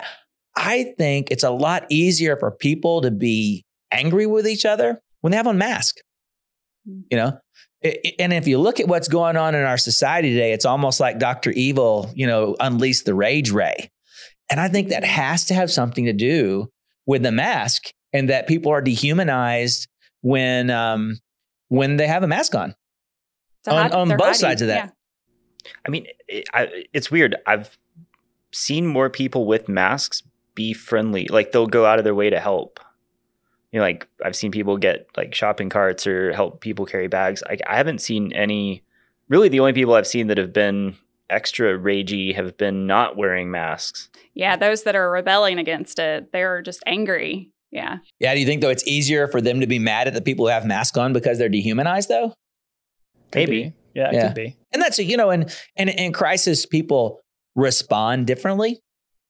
I 0.57 0.92
think 0.98 1.30
it's 1.30 1.44
a 1.44 1.50
lot 1.50 1.86
easier 1.88 2.36
for 2.36 2.50
people 2.50 3.03
to 3.03 3.12
be 3.12 3.64
angry 3.92 4.26
with 4.26 4.48
each 4.48 4.64
other 4.64 5.00
when 5.20 5.30
they 5.30 5.36
have 5.36 5.46
on 5.46 5.59
mask. 5.59 5.98
You 6.84 7.16
know, 7.16 7.38
and 8.18 8.33
if 8.33 8.47
you 8.47 8.59
look 8.59 8.80
at 8.80 8.89
what's 8.89 9.09
going 9.09 9.37
on 9.37 9.55
in 9.55 9.62
our 9.64 9.78
society 9.78 10.30
today, 10.30 10.53
it's 10.53 10.64
almost 10.64 11.01
like 11.01 11.18
Dr. 11.18 11.51
Evil, 11.51 12.11
you 12.14 12.26
know, 12.26 12.57
unleashed 12.61 13.05
the 13.05 13.14
rage 13.14 13.51
ray. 13.51 13.91
And 14.51 14.61
I 14.61 14.68
think 14.68 14.89
that 14.89 15.05
has 15.05 15.47
to 15.47 15.55
have 15.55 15.70
something 15.70 16.05
to 16.05 16.12
do 16.12 16.70
with 17.07 17.22
the 17.22 17.33
mask 17.33 17.93
and 18.12 18.28
that 18.28 18.47
people 18.47 18.70
are 18.72 18.80
dehumanized 18.80 19.89
when 20.20 20.70
um 20.70 21.18
when 21.68 21.97
they 21.97 22.07
have 22.07 22.22
a 22.22 22.28
mask 22.28 22.55
on. 22.55 22.74
to 23.64 23.72
on- 23.72 23.93
on 23.93 24.09
both 24.11 24.20
hiding. 24.20 24.35
sides 24.35 24.62
of 24.62 24.68
that. 24.68 24.85
Yeah. 25.64 25.70
I 25.87 25.91
mean, 25.91 26.07
it, 26.28 26.49
I, 26.53 26.85
it's 26.93 27.11
weird. 27.11 27.37
I've 27.47 27.78
seen 28.53 28.87
more 28.87 29.09
people 29.09 29.47
with 29.47 29.68
masks 29.68 30.22
be 30.55 30.72
friendly. 30.74 31.26
Like 31.28 31.53
they'll 31.53 31.66
go 31.66 31.87
out 31.87 31.99
of 31.99 32.05
their 32.05 32.14
way 32.14 32.30
to 32.30 32.41
help. 32.41 32.78
You 33.73 33.79
know, 33.79 33.85
like 33.85 34.07
I've 34.25 34.37
seen 34.37 34.51
people 34.51 34.77
get 34.77 35.07
like 35.16 35.35
shopping 35.35 35.68
carts 35.70 36.07
or 36.07 36.33
help 36.33 36.61
people 36.61 36.85
carry 36.87 37.09
bags. 37.09 37.43
I, 37.49 37.57
I 37.66 37.77
haven't 37.77 38.01
seen 38.01 38.33
any. 38.33 38.83
Really, 39.29 39.49
the 39.49 39.61
only 39.61 39.73
people 39.73 39.95
I've 39.95 40.07
seen 40.07 40.27
that 40.27 40.37
have 40.39 40.53
been 40.53 40.95
extra 41.31 41.79
ragey 41.79 42.35
have 42.35 42.57
been 42.59 42.87
not 42.87 43.16
wearing 43.16 43.51
masks. 43.51 44.11
Yeah, 44.35 44.57
those 44.57 44.83
that 44.83 44.95
are 44.95 45.11
rebelling 45.11 45.59
against 45.59 45.99
it, 45.99 46.31
they're 46.33 46.61
just 46.61 46.83
angry. 46.87 47.51
Yeah. 47.70 47.99
Yeah, 48.20 48.35
do 48.35 48.41
you 48.41 48.45
think 48.47 48.61
though 48.61 48.68
it's 48.68 48.87
easier 48.87 49.27
for 49.27 49.41
them 49.41 49.61
to 49.61 49.66
be 49.66 49.79
mad 49.79 50.07
at 50.07 50.12
the 50.12 50.20
people 50.20 50.45
who 50.45 50.51
have 50.51 50.66
masks 50.66 50.99
on 50.99 51.14
because 51.14 51.39
they're 51.39 51.49
dehumanized 51.49 52.11
though? 52.11 52.35
Could 53.31 53.49
Maybe. 53.49 53.62
be. 53.64 53.73
Yeah, 53.95 54.09
it 54.09 54.14
Yeah. 54.14 54.27
could 54.27 54.35
be. 54.35 54.57
And 54.73 54.83
that's 54.83 54.99
you 54.99 55.16
know, 55.16 55.31
and 55.31 55.51
and 55.77 55.89
in 55.89 56.12
crisis, 56.12 56.66
people 56.66 57.20
respond 57.55 58.27
differently. 58.27 58.81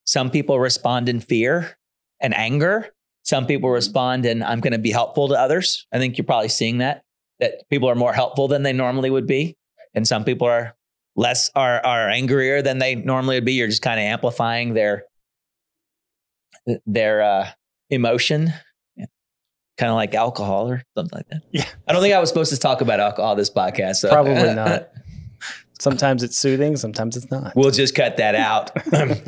Some 0.05 0.31
people 0.31 0.59
respond 0.59 1.09
in 1.09 1.21
fear 1.21 1.77
and 2.21 2.35
anger. 2.37 2.89
Some 3.33 3.47
people 3.47 3.71
respond 3.71 4.27
and 4.27 4.45
I'm 4.45 4.61
going 4.61 4.75
to 4.75 4.79
be 4.79 4.91
helpful 4.91 5.29
to 5.29 5.35
others. 5.35 5.87
I 5.91 5.97
think 5.97 6.19
you're 6.19 6.27
probably 6.27 6.51
seeing 6.51 6.79
that 6.79 7.03
that 7.41 7.67
people 7.71 7.89
are 7.89 7.95
more 7.95 8.13
helpful 8.13 8.47
than 8.47 8.63
they 8.63 8.75
normally 8.75 9.09
would 9.09 9.27
be, 9.27 9.57
and 9.95 10.07
some 10.07 10.23
people 10.23 10.47
are 10.47 10.77
less 11.17 11.51
are 11.55 11.81
are 11.83 12.11
angrier 12.11 12.61
than 12.61 12.77
they 12.77 12.95
normally 12.95 13.37
would 13.37 13.47
be. 13.47 13.55
You're 13.55 13.69
just 13.69 13.81
kind 13.81 13.99
of 13.99 14.05
amplifying 14.05 14.75
their 14.75 15.05
their 16.85 17.23
uh, 17.23 17.49
emotion. 17.89 18.53
Kind 19.79 19.89
of 19.89 19.97
like 19.97 20.15
alcohol 20.15 20.69
or 20.69 20.83
something 20.95 21.17
like 21.17 21.29
that. 21.29 21.41
Yeah. 21.53 21.65
I 21.89 21.95
don't 21.95 22.03
think 22.03 22.13
I 22.13 22.21
was 22.21 22.29
supposed 22.29 22.53
to 22.53 22.59
talk 22.59 22.83
about 22.83 23.01
alcohol 23.01 23.35
this 23.35 23.49
podcast. 23.49 23.97
So. 23.97 24.11
Probably 24.11 24.35
not. 24.55 24.91
Sometimes 25.81 26.23
it's 26.23 26.37
soothing, 26.37 26.77
sometimes 26.77 27.17
it's 27.17 27.31
not. 27.31 27.57
We'll 27.57 27.71
just 27.71 27.95
cut 27.95 28.19
that 28.19 28.35
out. 28.35 28.71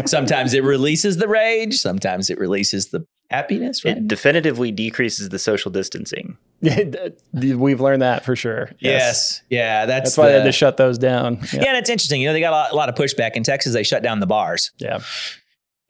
sometimes 0.06 0.52
it 0.52 0.62
releases 0.62 1.16
the 1.16 1.26
rage, 1.26 1.78
sometimes 1.78 2.28
it 2.28 2.38
releases 2.38 2.88
the 2.88 3.06
happiness. 3.30 3.84
Right? 3.84 3.96
It 3.96 4.08
definitively 4.08 4.70
decreases 4.72 5.28
the 5.28 5.38
social 5.38 5.70
distancing. 5.70 6.36
We've 7.32 7.80
learned 7.80 8.02
that 8.02 8.24
for 8.24 8.36
sure. 8.36 8.70
Yes. 8.78 9.42
Yeah. 9.50 9.86
That's, 9.86 10.10
That's 10.10 10.18
why 10.18 10.28
they 10.28 10.38
had 10.38 10.44
to 10.44 10.52
shut 10.52 10.76
those 10.76 10.98
down. 10.98 11.40
Yeah. 11.52 11.64
and 11.68 11.76
it's 11.76 11.90
interesting. 11.90 12.20
You 12.20 12.28
know, 12.28 12.32
they 12.32 12.40
got 12.40 12.52
a 12.52 12.56
lot, 12.56 12.72
a 12.72 12.76
lot 12.76 12.88
of 12.88 12.94
pushback 12.94 13.32
in 13.32 13.42
Texas. 13.42 13.72
They 13.72 13.82
shut 13.82 14.02
down 14.02 14.20
the 14.20 14.26
bars. 14.26 14.72
Yeah. 14.78 15.00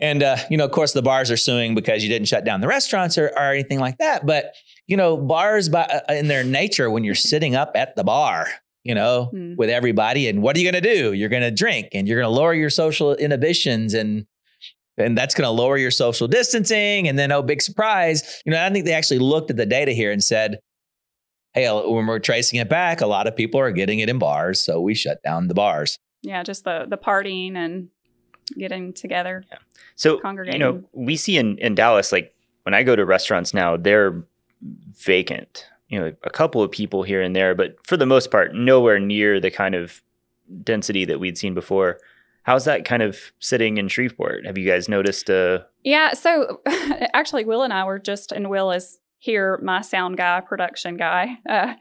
And, 0.00 0.22
uh, 0.22 0.36
you 0.50 0.56
know, 0.56 0.64
of 0.64 0.72
course, 0.72 0.92
the 0.92 1.02
bars 1.02 1.30
are 1.30 1.36
suing 1.36 1.74
because 1.74 2.02
you 2.02 2.08
didn't 2.08 2.26
shut 2.28 2.44
down 2.44 2.60
the 2.60 2.66
restaurants 2.66 3.16
or, 3.16 3.28
or 3.28 3.52
anything 3.52 3.78
like 3.78 3.98
that. 3.98 4.26
But, 4.26 4.54
you 4.86 4.96
know, 4.96 5.16
bars 5.16 5.68
by, 5.68 5.82
uh, 5.84 6.12
in 6.14 6.26
their 6.28 6.44
nature, 6.44 6.90
when 6.90 7.04
you're 7.04 7.14
sitting 7.14 7.54
up 7.54 7.72
at 7.76 7.94
the 7.94 8.02
bar, 8.04 8.48
you 8.82 8.94
know, 8.94 9.26
Hmm. 9.26 9.54
with 9.56 9.70
everybody, 9.70 10.28
and 10.28 10.42
what 10.42 10.56
are 10.56 10.60
you 10.60 10.70
going 10.70 10.82
to 10.82 10.94
do? 10.94 11.12
You're 11.12 11.28
going 11.30 11.42
to 11.42 11.50
drink 11.50 11.88
and 11.92 12.06
you're 12.08 12.20
going 12.20 12.30
to 12.30 12.38
lower 12.38 12.52
your 12.52 12.70
social 12.70 13.14
inhibitions 13.14 13.94
and, 13.94 14.26
and 14.96 15.16
that's 15.18 15.34
going 15.34 15.46
to 15.46 15.50
lower 15.50 15.76
your 15.76 15.90
social 15.90 16.28
distancing. 16.28 17.08
And 17.08 17.18
then, 17.18 17.32
oh, 17.32 17.42
big 17.42 17.62
surprise. 17.62 18.42
You 18.44 18.52
know, 18.52 18.64
I 18.64 18.70
think 18.70 18.84
they 18.84 18.92
actually 18.92 19.18
looked 19.18 19.50
at 19.50 19.56
the 19.56 19.66
data 19.66 19.92
here 19.92 20.12
and 20.12 20.22
said, 20.22 20.58
hey, 21.52 21.66
uh, 21.66 21.88
when 21.88 22.06
we're 22.06 22.18
tracing 22.18 22.60
it 22.60 22.68
back, 22.68 23.00
a 23.00 23.06
lot 23.06 23.26
of 23.26 23.34
people 23.34 23.60
are 23.60 23.70
getting 23.70 24.00
it 24.00 24.08
in 24.08 24.18
bars. 24.18 24.60
So 24.60 24.80
we 24.80 24.94
shut 24.94 25.22
down 25.22 25.48
the 25.48 25.54
bars. 25.54 25.98
Yeah, 26.22 26.42
just 26.42 26.64
the 26.64 26.86
the 26.88 26.96
partying 26.96 27.54
and 27.54 27.88
getting 28.58 28.92
together. 28.92 29.44
Yeah. 29.50 29.58
So 29.94 30.18
congregating. 30.18 30.60
you 30.60 30.66
know, 30.66 30.84
we 30.92 31.16
see 31.16 31.36
in 31.36 31.58
in 31.58 31.74
Dallas, 31.74 32.12
like 32.12 32.34
when 32.62 32.74
I 32.74 32.82
go 32.82 32.96
to 32.96 33.04
restaurants 33.04 33.52
now, 33.54 33.76
they're 33.76 34.24
vacant. 34.96 35.66
You 35.88 36.00
know, 36.00 36.12
a 36.22 36.30
couple 36.30 36.62
of 36.62 36.70
people 36.70 37.02
here 37.02 37.20
and 37.20 37.36
there, 37.36 37.54
but 37.54 37.76
for 37.86 37.96
the 37.96 38.06
most 38.06 38.30
part, 38.30 38.54
nowhere 38.54 38.98
near 38.98 39.38
the 39.38 39.50
kind 39.50 39.74
of 39.74 40.02
density 40.62 41.04
that 41.04 41.20
we'd 41.20 41.38
seen 41.38 41.54
before. 41.54 41.98
How's 42.44 42.66
that 42.66 42.84
kind 42.84 43.02
of 43.02 43.32
sitting 43.40 43.78
in 43.78 43.88
Shreveport? 43.88 44.46
Have 44.46 44.58
you 44.58 44.68
guys 44.68 44.88
noticed? 44.88 45.28
Uh, 45.30 45.60
Yeah, 45.82 46.12
so 46.12 46.60
actually, 47.14 47.44
Will 47.44 47.62
and 47.62 47.72
I 47.72 47.84
were 47.84 47.98
just, 47.98 48.32
and 48.32 48.50
Will 48.50 48.70
is 48.70 48.98
here, 49.18 49.58
my 49.62 49.80
sound 49.80 50.18
guy, 50.18 50.40
production 50.42 50.98
guy. 50.98 51.38
Uh, 51.48 51.72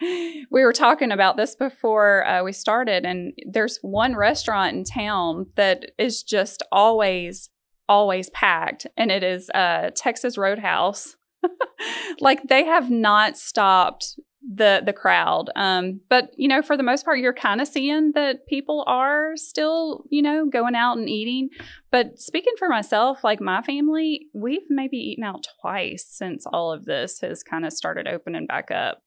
we 0.50 0.64
were 0.64 0.72
talking 0.72 1.12
about 1.12 1.36
this 1.36 1.56
before 1.56 2.26
uh, 2.26 2.42
we 2.42 2.54
started, 2.54 3.06
and 3.06 3.34
there's 3.46 3.80
one 3.82 4.16
restaurant 4.16 4.78
in 4.78 4.86
town 4.86 5.48
that 5.56 5.92
is 6.00 6.24
just 6.24 6.64
always, 6.72 7.50
always 7.90 8.30
packed, 8.30 8.88
and 8.96 9.12
it 9.12 9.24
is 9.24 9.50
uh, 9.50 9.90
Texas 9.94 10.38
Roadhouse. 10.38 11.18
like 12.22 12.44
they 12.48 12.64
have 12.64 12.90
not 12.90 13.38
stopped 13.38 14.18
the 14.52 14.82
the 14.86 14.92
crowd 14.92 15.50
um 15.56 16.02
but 16.10 16.32
you 16.36 16.50
know 16.50 16.62
for 16.62 16.76
the 16.76 16.84
most 16.84 17.06
part 17.06 17.20
you're 17.20 17.34
kind 17.34 17.62
of 17.62 17.68
seeing 17.68 18.12
that 18.14 18.46
people 18.48 18.84
are 18.88 19.32
still 19.36 20.04
you 20.10 20.22
know 20.22 20.46
going 20.46 20.76
out 20.76 20.98
and 20.98 21.10
eating 21.10 21.50
but 21.94 22.20
speaking 22.20 22.54
for 22.58 22.70
myself, 22.70 23.24
like 23.24 23.40
my 23.40 23.62
family, 23.62 24.26
we've 24.34 24.64
maybe 24.68 24.98
eaten 24.98 25.24
out 25.24 25.46
twice 25.62 26.04
since 26.10 26.44
all 26.52 26.72
of 26.72 26.86
this 26.86 27.22
has 27.22 27.44
kind 27.44 27.68
of 27.68 27.72
started 27.72 28.08
opening 28.08 28.48
back 28.48 28.72
up. 28.72 29.04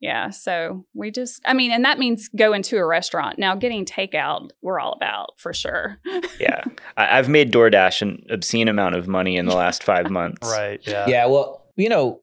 Yeah. 0.00 0.28
So 0.28 0.84
we 0.92 1.10
just, 1.10 1.40
I 1.46 1.54
mean, 1.54 1.72
and 1.72 1.82
that 1.86 1.98
means 1.98 2.28
going 2.28 2.60
to 2.64 2.76
a 2.76 2.84
restaurant. 2.84 3.38
Now, 3.38 3.54
getting 3.54 3.86
takeout, 3.86 4.50
we're 4.60 4.78
all 4.78 4.92
about 4.92 5.30
for 5.38 5.54
sure. 5.54 5.98
yeah, 6.38 6.62
I, 6.98 7.16
I've 7.18 7.30
made 7.30 7.50
DoorDash 7.50 8.02
an 8.02 8.26
obscene 8.28 8.68
amount 8.68 8.96
of 8.96 9.08
money 9.08 9.38
in 9.38 9.46
the 9.46 9.56
last 9.56 9.82
five 9.82 10.10
months. 10.10 10.46
Right. 10.46 10.80
Yeah. 10.86 11.06
Yeah, 11.08 11.24
well, 11.24 11.64
you 11.76 11.88
know, 11.88 12.20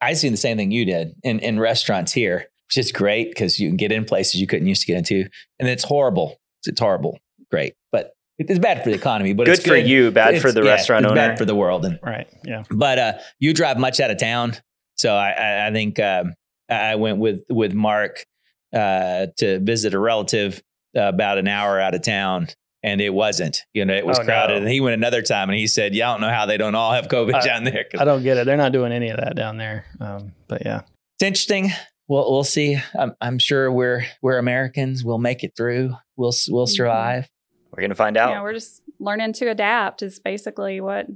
I 0.00 0.12
seen 0.14 0.32
the 0.32 0.36
same 0.38 0.56
thing 0.56 0.70
you 0.70 0.84
did 0.84 1.14
in, 1.24 1.40
in 1.40 1.58
restaurants 1.58 2.12
here, 2.12 2.46
which 2.68 2.78
is 2.78 2.92
great 2.92 3.30
because 3.30 3.58
you 3.58 3.68
can 3.68 3.76
get 3.76 3.92
in 3.92 4.04
places 4.04 4.40
you 4.40 4.46
couldn't 4.46 4.66
used 4.68 4.82
to 4.82 4.86
get 4.86 4.96
into. 4.98 5.28
And 5.58 5.68
it's 5.68 5.84
horrible. 5.84 6.38
It's 6.64 6.78
horrible. 6.80 7.18
Great. 7.50 7.74
But 7.90 8.12
it's 8.38 8.58
bad 8.60 8.84
for 8.84 8.90
the 8.90 8.94
economy, 8.94 9.32
but 9.32 9.46
Good 9.46 9.58
it's 9.58 9.66
for 9.66 9.76
you, 9.76 10.10
bad 10.12 10.28
It's- 10.34 10.42
for 10.42 10.52
the 10.52 10.62
yeah, 10.62 10.70
restaurant 10.72 11.04
it's 11.04 11.10
owner. 11.12 11.20
Bad 11.28 11.38
for 11.38 11.44
the 11.44 11.54
world. 11.56 11.84
And 11.84 11.98
Right. 12.02 12.28
Yeah. 12.44 12.62
but 12.70 12.98
uh, 12.98 13.12
you 13.40 13.52
drive 13.52 13.78
much 13.78 13.98
out 14.00 14.10
of 14.12 14.18
town, 14.18 14.54
so 14.96 15.14
I, 15.14 15.30
I, 15.30 15.66
I 15.68 15.72
think 15.72 15.98
um, 15.98 16.34
I 16.70 16.94
went 16.96 17.18
with 17.18 17.42
with 17.48 17.72
Mark 17.74 18.24
uh, 18.72 19.26
to 19.38 19.58
visit 19.60 19.94
a 19.94 19.98
relative 19.98 20.62
uh, 20.96 21.02
about 21.02 21.38
an 21.38 21.48
hour 21.48 21.80
out 21.80 21.94
of 21.94 22.02
town, 22.02 22.46
and 22.82 23.00
it 23.00 23.10
wasn't. 23.14 23.58
You 23.74 23.84
know, 23.84 23.94
it 23.94 24.06
was 24.06 24.18
Oh, 24.18 24.24
crowded. 24.24 24.54
no. 24.54 24.58
And 24.62 24.68
he 24.68 24.80
went 24.80 24.94
another 24.94 25.22
time, 25.22 25.48
and 25.50 25.58
he 25.58 25.66
said, 25.66 25.94
"Yeah, 25.94 26.10
I 26.10 26.12
don't 26.14 26.20
know 26.20 26.30
how 26.30 26.46
they 26.46 26.56
don't 26.56 26.74
all 26.74 26.92
have 26.92 27.08
COVID 27.08 27.34
I- 27.34 27.44
down 27.46 27.64
there." 27.64 27.86
I 27.98 28.04
don't 28.04 28.22
get 28.22 28.36
it. 28.36 28.46
They're 28.46 28.56
not 28.56 28.72
doing 28.72 28.92
any 28.92 29.08
of 29.10 29.18
that 29.18 29.34
down 29.36 29.56
there. 29.58 29.86
Um, 30.00 30.32
but 30.48 30.62
yeah. 30.64 30.82
it's 31.16 31.22
interesting. 31.26 31.70
We'll 32.08 32.30
we'll 32.30 32.44
see. 32.44 32.78
I'm, 32.98 33.14
I'm 33.20 33.38
sure 33.38 33.70
we're 33.70 34.04
we're 34.22 34.38
Americans. 34.38 35.04
We'll 35.04 35.18
make 35.18 35.44
it 35.44 35.52
through. 35.56 35.94
We'll 36.16 36.32
we'll 36.48 36.66
Mhm. 36.66 36.70
survive. 36.70 37.28
We're 37.70 37.82
gonna 37.82 37.94
find 37.94 38.16
out. 38.16 38.30
Yeah, 38.30 38.42
we're 38.42 38.54
just 38.54 38.80
learning 38.98 39.34
to 39.34 39.50
adapt 39.50 40.02
is 40.02 40.18
basically 40.18 40.80
what 40.80 41.06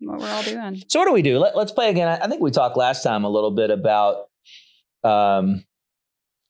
what 0.00 0.18
we're 0.20 0.30
all 0.30 0.42
doing. 0.44 0.82
So 0.88 0.98
what 1.00 1.06
do 1.06 1.12
we 1.12 1.22
do? 1.22 1.38
Let, 1.38 1.56
let's 1.56 1.72
play 1.72 1.90
again. 1.90 2.08
I, 2.08 2.24
I 2.24 2.28
think 2.28 2.40
we 2.40 2.50
talked 2.52 2.76
last 2.76 3.02
time 3.02 3.24
a 3.24 3.28
little 3.28 3.50
bit 3.50 3.70
about 3.70 4.28
um, 5.04 5.64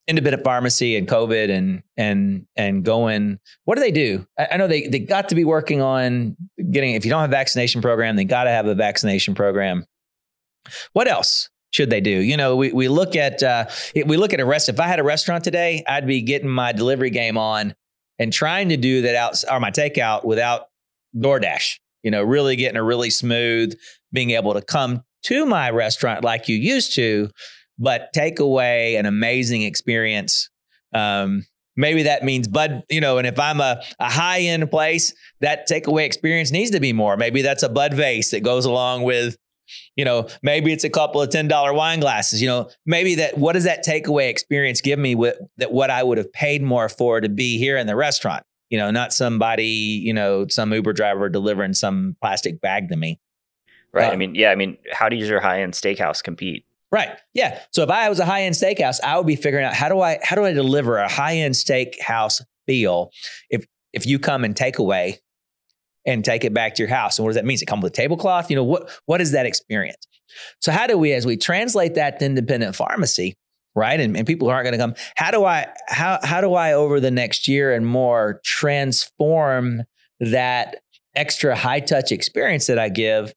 independent 0.09 0.43
pharmacy 0.43 0.97
and 0.97 1.07
COVID 1.07 1.51
and 1.51 1.83
and 1.97 2.47
and 2.57 2.85
going. 2.85 3.39
What 3.65 3.77
do 3.77 3.83
they 3.83 3.93
do? 3.93 4.27
I, 4.39 4.49
I 4.53 4.57
know 4.57 4.67
they 4.67 4.89
they 4.89 4.99
got 4.99 5.29
to 5.29 5.35
be 5.35 5.45
working 5.45 5.83
on 5.83 6.37
getting. 6.71 6.95
If 6.95 7.05
you 7.05 7.11
don't 7.11 7.21
have 7.21 7.31
a 7.31 7.33
vaccination 7.33 7.83
program, 7.83 8.17
they 8.17 8.25
got 8.25 8.45
to 8.45 8.51
have 8.51 8.67
a 8.67 8.75
vaccination 8.75 9.35
program. 9.35 9.85
What 10.95 11.07
else? 11.07 11.51
Should 11.71 11.91
they 11.91 12.01
do? 12.01 12.11
You 12.11 12.39
know, 12.39 12.57
we, 12.57 12.73
we 12.73 12.89
look 12.89 13.15
at 13.15 13.43
uh, 13.43 13.67
we 13.95 14.17
look 14.17 14.33
at 14.33 14.41
a 14.41 14.47
rest. 14.47 14.71
If 14.71 14.81
I 14.81 14.87
had 14.87 14.99
a 14.99 15.05
restaurant 15.05 15.45
today, 15.45 15.85
I'd 15.87 16.07
be 16.07 16.23
getting 16.23 16.49
my 16.49 16.73
delivery 16.73 17.11
game 17.11 17.37
on 17.37 17.75
and 18.19 18.33
trying 18.33 18.71
to 18.71 18.79
do 18.79 19.03
that 19.03 19.15
out 19.15 19.45
or 19.51 19.61
my 19.61 19.71
takeout 19.71 20.25
without 20.25 20.69
DoorDash. 21.15 21.79
You 22.03 22.11
know, 22.11 22.23
really 22.23 22.57
getting 22.57 22.79
a 22.79 22.83
really 22.83 23.11
smooth, 23.11 23.79
being 24.13 24.31
able 24.31 24.55
to 24.55 24.63
come 24.63 25.03
to 25.25 25.45
my 25.45 25.69
restaurant 25.69 26.25
like 26.25 26.49
you 26.49 26.57
used 26.57 26.95
to, 26.95 27.29
but 27.79 28.13
take 28.13 28.41
away 28.41 28.97
an 28.97 29.07
amazing 29.07 29.63
experience. 29.63 30.51
Um, 30.93 31.45
maybe 31.77 32.03
that 32.03 32.25
means 32.25 32.49
bud, 32.49 32.83
you 32.91 33.01
know, 33.01 33.19
and 33.19 33.27
if 33.27 33.39
I'm 33.39 33.61
a, 33.61 33.83
a 33.99 34.11
high 34.11 34.41
end 34.41 34.71
place, 34.71 35.15
that 35.41 35.69
takeaway 35.69 36.05
experience 36.05 36.51
needs 36.51 36.73
to 36.73 36.81
be 36.81 36.93
more. 36.93 37.17
Maybe 37.17 37.41
that's 37.41 37.63
a 37.63 37.69
bud 37.69 37.95
vase 37.95 38.33
that 38.33 38.41
goes 38.41 38.65
along 38.65 39.05
with, 39.05 39.37
you 39.97 40.05
know, 40.05 40.29
maybe 40.43 40.73
it's 40.73 40.85
a 40.85 40.91
couple 40.91 41.23
of 41.23 41.29
$10 41.29 41.75
wine 41.75 42.01
glasses, 42.01 42.43
you 42.43 42.49
know, 42.49 42.69
maybe 42.85 43.15
that, 43.17 43.39
what 43.39 43.53
does 43.53 43.65
that 43.65 43.87
takeaway 43.87 44.29
experience 44.29 44.81
give 44.81 44.99
me 44.99 45.15
with 45.15 45.39
that 45.59 45.73
what 45.73 45.91
I 45.91 46.03
would 46.03 46.19
have 46.19 46.33
paid 46.33 46.63
more 46.63 46.89
for 46.89 47.21
to 47.21 47.29
be 47.29 47.59
here 47.59 47.77
in 47.77 47.87
the 47.87 47.97
restaurant? 47.97 48.45
You 48.71 48.79
know, 48.79 48.91
not 48.91 49.15
somebody, 49.15 49.65
you 49.65 50.13
know, 50.13 50.47
some 50.49 50.73
Uber 50.73 50.93
driver 50.93 51.29
delivering 51.31 51.73
some 51.73 52.17
plastic 52.21 52.61
bag 52.61 52.89
to 52.91 52.97
me. 52.97 53.19
right. 53.93 54.09
uh, 54.09 54.13
I 54.13 54.17
mean, 54.17 54.35
yeah. 54.35 54.51
I 54.51 54.57
mean, 54.57 54.77
how 54.93 55.09
does 55.09 55.27
your 55.27 55.41
high 55.41 55.63
end 55.63 55.73
steakhouse 55.73 56.23
compete? 56.23 56.67
Right. 56.91 57.11
Yeah. 57.35 57.61
So 57.73 57.83
if 57.83 57.91
I 57.91 58.09
was 58.09 58.19
a 58.19 58.25
high 58.25 58.43
end 58.43 58.55
steakhouse, 58.55 58.99
I 59.03 59.19
would 59.19 59.27
be 59.27 59.37
figuring 59.37 59.65
out 59.65 59.75
how 59.75 59.89
do 59.89 60.01
I 60.01 60.19
how 60.23 60.37
do 60.37 60.45
I 60.45 60.53
deliver 60.53 60.97
a 60.97 61.09
high 61.09 61.37
end 61.37 61.55
steakhouse 61.55 62.43
feel 62.67 63.11
if 63.51 63.67
if 63.93 64.07
you 64.07 64.19
come 64.19 64.45
and 64.45 64.57
take 64.57 64.79
away 64.79 65.21
and 66.07 66.25
take 66.25 66.45
it 66.45 66.55
back 66.55 66.75
to 66.77 66.83
your 66.83 66.89
house. 66.89 67.19
And 67.19 67.25
what 67.25 67.31
does 67.31 67.37
that 67.37 67.45
mean? 67.45 67.57
Does 67.57 67.63
it 67.63 67.67
come 67.67 67.83
with 67.83 67.93
a 67.93 67.97
tablecloth? 67.97 68.49
You 68.51 68.57
know, 68.57 68.65
what 68.65 68.91
what 69.05 69.21
is 69.21 69.33
that 69.33 69.45
experience? 69.45 70.07
So 70.61 70.73
how 70.73 70.87
do 70.87 70.97
we, 70.97 71.13
as 71.13 71.27
we 71.27 71.37
translate 71.37 71.95
that 71.95 72.19
to 72.19 72.25
independent 72.25 72.77
pharmacy, 72.77 73.35
right? 73.75 73.99
And, 73.99 74.17
and 74.17 74.27
people 74.27 74.49
who 74.49 74.53
aren't 74.53 74.65
going 74.65 74.73
to 74.73 74.79
come, 74.79 74.95
how 75.17 75.31
do 75.31 75.45
I 75.45 75.67
how 75.89 76.19
how 76.23 76.41
do 76.41 76.55
I 76.55 76.73
over 76.73 77.01
the 77.01 77.11
next 77.11 77.49
year 77.49 77.75
and 77.75 77.87
more 77.87 78.41
transform 78.45 79.83
that 80.21 80.77
extra 81.15 81.55
high 81.55 81.81
touch 81.81 82.13
experience 82.13 82.67
that 82.67 82.79
I 82.79 82.89
give 82.89 83.35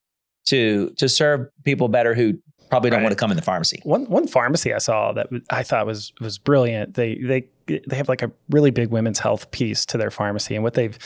to 0.47 0.91
to 0.97 1.10
serve 1.10 1.47
people 1.64 1.88
better 1.88 2.14
who 2.14 2.36
probably 2.72 2.89
don't 2.89 2.97
Right. 2.99 3.03
want 3.03 3.11
to 3.11 3.17
come 3.17 3.30
in 3.32 3.36
the 3.38 3.43
pharmacy. 3.43 3.80
One 3.84 4.05
one 4.05 4.28
pharmacy 4.28 4.74
I 4.74 4.80
saw 4.80 5.11
that 5.13 5.28
I 5.51 5.61
thought 5.61 5.86
was 5.86 6.11
was 6.19 6.39
brilliant. 6.39 6.95
They 6.95 7.15
they 7.15 7.45
they 7.67 7.95
have 7.95 8.09
like 8.09 8.24
a 8.24 8.32
really 8.49 8.72
big 8.72 8.89
women's 8.89 9.19
health 9.19 9.51
piece 9.51 9.86
to 9.88 9.97
their 9.97 10.09
pharmacy, 10.09 10.55
and 10.55 10.63
what 10.63 10.74
they've 10.74 10.97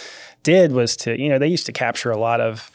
did 0.43 0.71
was 0.71 0.95
to 0.97 1.19
you 1.19 1.27
know 1.27 1.37
they 1.39 1.47
used 1.47 1.65
to 1.65 1.71
capture 1.73 2.11
a 2.11 2.17
lot 2.17 2.39
of 2.39 2.71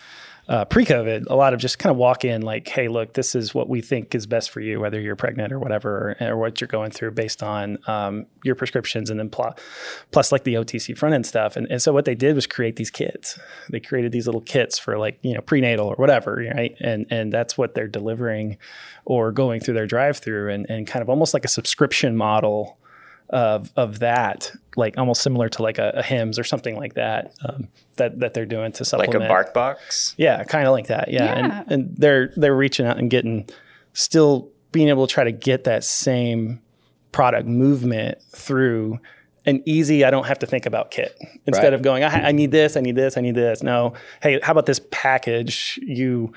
uh, 0.50 0.64
pre-COVID, 0.64 1.26
a 1.30 1.34
lot 1.36 1.54
of 1.54 1.60
just 1.60 1.78
kind 1.78 1.92
of 1.92 1.96
walk 1.96 2.24
in 2.24 2.42
like, 2.42 2.66
hey, 2.66 2.88
look, 2.88 3.12
this 3.12 3.36
is 3.36 3.54
what 3.54 3.68
we 3.68 3.80
think 3.80 4.16
is 4.16 4.26
best 4.26 4.50
for 4.50 4.58
you, 4.58 4.80
whether 4.80 5.00
you're 5.00 5.14
pregnant 5.14 5.52
or 5.52 5.60
whatever, 5.60 6.16
or, 6.20 6.36
what 6.36 6.60
you're 6.60 6.66
going 6.66 6.90
through 6.90 7.12
based 7.12 7.40
on 7.40 7.78
um, 7.86 8.26
your 8.42 8.56
prescriptions, 8.56 9.10
and 9.10 9.20
then 9.20 9.30
pl- 9.30 9.54
plus 10.10 10.32
like 10.32 10.42
the 10.42 10.54
OTC 10.54 10.98
front 10.98 11.14
end 11.14 11.24
stuff. 11.24 11.54
And, 11.54 11.68
and 11.70 11.80
so 11.80 11.92
what 11.92 12.04
they 12.04 12.16
did 12.16 12.34
was 12.34 12.48
create 12.48 12.74
these 12.74 12.90
kits. 12.90 13.38
They 13.68 13.78
created 13.78 14.10
these 14.10 14.26
little 14.26 14.40
kits 14.40 14.76
for 14.76 14.98
like 14.98 15.20
you 15.22 15.34
know 15.34 15.40
prenatal 15.40 15.86
or 15.86 15.94
whatever, 15.94 16.44
right? 16.52 16.74
And 16.80 17.06
and 17.10 17.32
that's 17.32 17.56
what 17.56 17.76
they're 17.76 17.86
delivering 17.86 18.58
or 19.04 19.30
going 19.30 19.60
through 19.60 19.74
their 19.74 19.86
drive 19.86 20.18
through 20.18 20.50
and, 20.50 20.68
and 20.68 20.84
kind 20.84 21.00
of 21.00 21.08
almost 21.08 21.32
like 21.32 21.44
a 21.44 21.48
subscription 21.48 22.16
model 22.16 22.76
of 23.30 23.70
of 23.76 24.00
that, 24.00 24.52
like 24.76 24.98
almost 24.98 25.22
similar 25.22 25.48
to 25.48 25.62
like 25.62 25.78
a, 25.78 25.92
a 25.94 26.02
Hims 26.02 26.38
or 26.38 26.44
something 26.44 26.76
like 26.76 26.94
that 26.94 27.32
um, 27.48 27.68
that 27.96 28.20
that 28.20 28.34
they're 28.34 28.46
doing 28.46 28.72
to 28.72 28.84
supplement. 28.84 29.28
Like 29.28 29.30
a 29.30 29.50
BarkBox? 29.52 30.14
Yeah, 30.18 30.42
kind 30.44 30.66
of 30.66 30.72
like 30.72 30.88
that. 30.88 31.10
Yeah. 31.10 31.24
Yeah. 31.24 31.34
And 31.34 31.72
and 31.72 31.96
they're 31.96 32.32
they're 32.36 32.54
reaching 32.56 32.86
out 32.86 32.98
and 32.98 33.10
getting 33.10 33.48
still 33.92 34.50
being 34.72 34.88
able 34.88 35.06
to 35.06 35.12
try 35.12 35.24
to 35.24 35.32
get 35.32 35.64
that 35.64 35.82
same 35.84 36.60
product 37.12 37.46
movement 37.48 38.22
through 38.22 39.00
an 39.46 39.62
easy, 39.64 40.04
I 40.04 40.10
don't 40.10 40.26
have 40.26 40.38
to 40.40 40.46
think 40.46 40.66
about 40.66 40.90
kit 40.90 41.18
instead 41.46 41.64
Right. 41.64 41.72
of 41.72 41.82
going, 41.82 42.04
I, 42.04 42.28
I 42.28 42.32
need 42.32 42.50
this, 42.50 42.76
I 42.76 42.80
need 42.80 42.94
this, 42.94 43.16
I 43.16 43.20
need 43.20 43.34
this. 43.34 43.62
No, 43.62 43.94
hey, 44.22 44.38
how 44.42 44.52
about 44.52 44.66
this 44.66 44.80
package? 44.90 45.80
You, 45.82 46.32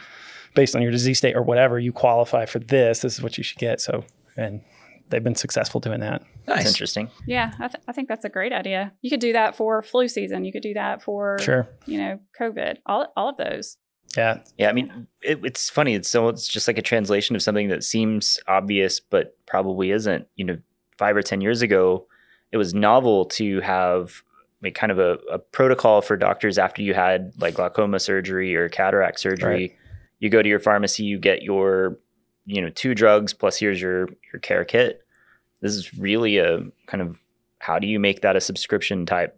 based 0.55 0.75
on 0.75 0.81
your 0.81 0.89
disease 0.89 1.17
state 1.17 1.35
or 1.35 1.43
whatever, 1.43 1.77
you 1.77 1.91
qualify 1.91 2.45
for 2.45 2.59
this. 2.59 2.99
This 2.99 3.13
is 3.13 3.21
what 3.21 3.37
you 3.37 3.43
should 3.43 3.59
get. 3.59 3.81
So, 3.81 4.05
and 4.37 4.61
they've 5.09 5.23
been 5.23 5.35
successful 5.35 5.79
doing 5.79 5.99
that. 6.01 6.23
That's 6.45 6.59
Nice. 6.63 6.67
interesting. 6.67 7.09
Yeah, 7.27 7.53
I, 7.59 7.67
th- 7.67 7.83
I 7.87 7.91
think 7.91 8.07
that's 8.07 8.25
a 8.25 8.29
great 8.29 8.51
idea. 8.53 8.91
You 9.01 9.09
could 9.09 9.19
do 9.19 9.33
that 9.33 9.55
for 9.55 9.81
flu 9.81 10.07
season. 10.07 10.43
You 10.45 10.51
could 10.51 10.63
do 10.63 10.73
that 10.73 11.01
for, 11.03 11.37
Sure. 11.39 11.67
you 11.85 11.97
know, 11.99 12.19
COVID. 12.39 12.77
All 12.85 13.11
all 13.15 13.29
of 13.29 13.37
those. 13.37 13.77
Yeah. 14.17 14.39
Yeah, 14.57 14.69
I 14.69 14.73
mean, 14.73 15.07
it, 15.21 15.39
it's 15.43 15.69
funny. 15.69 15.95
It's 15.95 16.09
so 16.09 16.27
it's 16.29 16.47
just 16.47 16.67
like 16.67 16.77
a 16.77 16.81
translation 16.83 17.35
of 17.35 17.41
something 17.41 17.69
that 17.69 17.83
seems 17.83 18.39
obvious, 18.47 18.99
but 18.99 19.37
probably 19.45 19.91
isn't. 19.91 20.27
You 20.35 20.45
know, 20.45 20.57
five 20.97 21.15
or 21.15 21.21
ten 21.21 21.41
years 21.41 21.61
ago, 21.61 22.05
it 22.51 22.57
was 22.57 22.73
novel 22.73 23.25
to 23.25 23.59
have 23.61 24.21
like 24.61 24.75
kind 24.75 24.91
of 24.91 24.99
a, 24.99 25.17
a 25.31 25.39
protocol 25.39 26.01
for 26.01 26.15
doctors 26.15 26.57
after 26.57 26.81
you 26.81 26.93
had 26.93 27.33
like 27.39 27.55
glaucoma 27.55 27.99
surgery 27.99 28.55
or 28.55 28.69
cataract 28.69 29.19
surgery. 29.19 29.53
Right. 29.61 29.75
You 30.19 30.29
go 30.29 30.41
to 30.41 30.47
your 30.47 30.59
pharmacy, 30.59 31.03
you 31.03 31.19
get 31.19 31.41
your, 31.41 31.99
you 32.45 32.61
know, 32.61 32.69
two 32.69 32.93
drugs 32.95 33.33
plus 33.33 33.57
here's 33.57 33.79
your 33.81 34.09
your 34.31 34.39
care 34.41 34.65
kit. 34.65 35.01
This 35.61 35.73
is 35.73 35.97
really 35.97 36.37
a 36.37 36.59
kind 36.87 37.01
of 37.01 37.19
how 37.59 37.79
do 37.79 37.87
you 37.87 37.99
make 37.99 38.21
that 38.21 38.35
a 38.35 38.41
subscription 38.41 39.05
type 39.05 39.37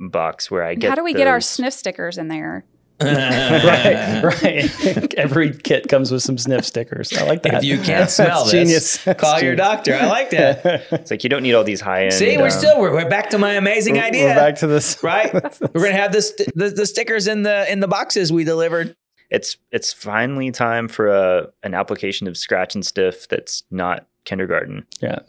box 0.00 0.50
where 0.50 0.64
I 0.64 0.72
And 0.72 0.80
get 0.80 0.88
How 0.88 0.94
do 0.96 1.04
we 1.04 1.12
get 1.14 1.26
our 1.28 1.36
those- 1.36 1.48
sniff 1.48 1.72
stickers 1.74 2.18
in 2.18 2.28
there? 2.28 2.64
right. 3.02 4.22
Right. 4.24 5.14
Every 5.18 5.52
kit 5.52 5.88
comes 5.88 6.10
with 6.12 6.22
some 6.22 6.38
sniff 6.38 6.64
stickers. 6.64 7.12
I 7.16 7.24
like 7.24 7.42
that. 7.42 7.54
If 7.56 7.64
you 7.64 7.78
can't 7.78 8.08
smell 8.08 8.44
That's 8.44 8.52
this, 8.52 8.52
genius. 8.52 9.04
That's 9.04 9.20
Call 9.20 9.32
your 9.42 9.54
genius. 9.56 9.56
doctor. 9.58 9.94
I 9.96 10.06
like 10.06 10.30
that. 10.30 10.64
It's 10.92 11.10
like 11.10 11.24
you 11.24 11.30
don't 11.30 11.42
need 11.42 11.54
all 11.54 11.64
these 11.64 11.80
high 11.80 12.04
end. 12.04 12.14
See, 12.14 12.36
we're 12.38 12.44
um, 12.44 12.50
still 12.50 12.80
we're, 12.80 12.92
we're 12.92 13.08
back 13.08 13.30
to 13.30 13.38
my 13.38 13.54
amazing 13.54 13.94
We're- 13.94 14.06
idea. 14.06 14.26
We're 14.28 14.34
back 14.36 14.56
to 14.56 14.66
this. 14.68 15.02
right? 15.02 15.32
We're 15.34 15.82
gonna 15.82 15.92
have 15.92 16.12
this 16.12 16.32
the, 16.54 16.70
the 16.70 16.86
stickers 16.86 17.26
in 17.26 17.42
the 17.42 17.70
in 17.70 17.80
the 17.80 17.88
boxes 17.88 18.32
we 18.32 18.44
delivered. 18.44 18.96
It's 19.30 19.56
it's 19.70 19.92
finally 19.92 20.50
time 20.50 20.88
for 20.88 21.08
a 21.08 21.48
an 21.62 21.74
application 21.74 22.26
of 22.26 22.36
scratch 22.36 22.74
and 22.74 22.84
stiff 22.84 23.28
that's 23.28 23.62
not 23.70 24.06
kindergarten. 24.24 24.86
Yeah. 25.00 25.20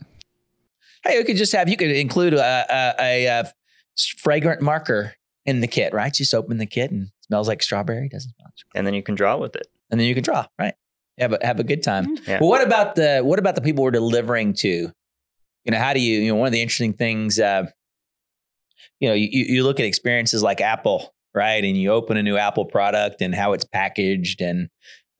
Hey, 1.03 1.17
you 1.17 1.23
could 1.25 1.37
just 1.37 1.53
have 1.53 1.69
you 1.69 1.77
could 1.77 1.91
include 1.91 2.33
a, 2.33 2.65
a, 2.69 2.95
a, 2.99 3.27
uh 3.27 3.43
fragrant 4.17 4.61
marker 4.61 5.13
in 5.45 5.61
the 5.61 5.67
kit, 5.67 5.93
right? 5.93 6.13
Just 6.13 6.33
open 6.33 6.57
the 6.57 6.65
kit 6.65 6.91
and 6.91 7.09
smells 7.21 7.47
like 7.47 7.63
strawberry, 7.63 8.09
doesn't 8.09 8.31
smell, 8.35 8.47
like. 8.47 8.77
And 8.77 8.85
then 8.85 8.93
you 8.93 9.03
can 9.03 9.15
draw 9.15 9.37
with 9.37 9.55
it. 9.55 9.67
and 9.89 9.99
then 9.99 10.07
you 10.07 10.13
can 10.13 10.23
draw, 10.23 10.45
right? 10.59 10.73
Have 11.17 11.31
a 11.33 11.39
have 11.41 11.59
a 11.59 11.63
good 11.63 11.81
time. 11.83 12.17
Yeah. 12.27 12.39
But 12.39 12.47
what 12.47 12.61
about 12.61 12.95
the 12.95 13.21
what 13.21 13.39
about 13.39 13.55
the 13.55 13.61
people 13.61 13.83
we're 13.83 13.91
delivering 13.91 14.53
to? 14.55 14.67
You 14.67 15.71
know, 15.71 15.77
how 15.77 15.93
do 15.93 15.99
you 16.01 16.19
you 16.19 16.27
know 16.29 16.35
one 16.35 16.47
of 16.47 16.51
the 16.53 16.61
interesting 16.61 16.93
things? 16.93 17.39
Uh, 17.39 17.67
you 18.99 19.07
know, 19.07 19.15
you 19.15 19.29
you 19.31 19.63
look 19.63 19.79
at 19.79 19.85
experiences 19.85 20.43
like 20.43 20.59
Apple, 20.59 21.14
right? 21.35 21.63
And 21.63 21.77
you 21.77 21.91
open 21.91 22.17
a 22.17 22.23
new 22.23 22.37
Apple 22.37 22.65
product 22.65 23.21
and 23.21 23.35
how 23.35 23.53
it's 23.53 23.65
packaged, 23.65 24.41
and 24.41 24.69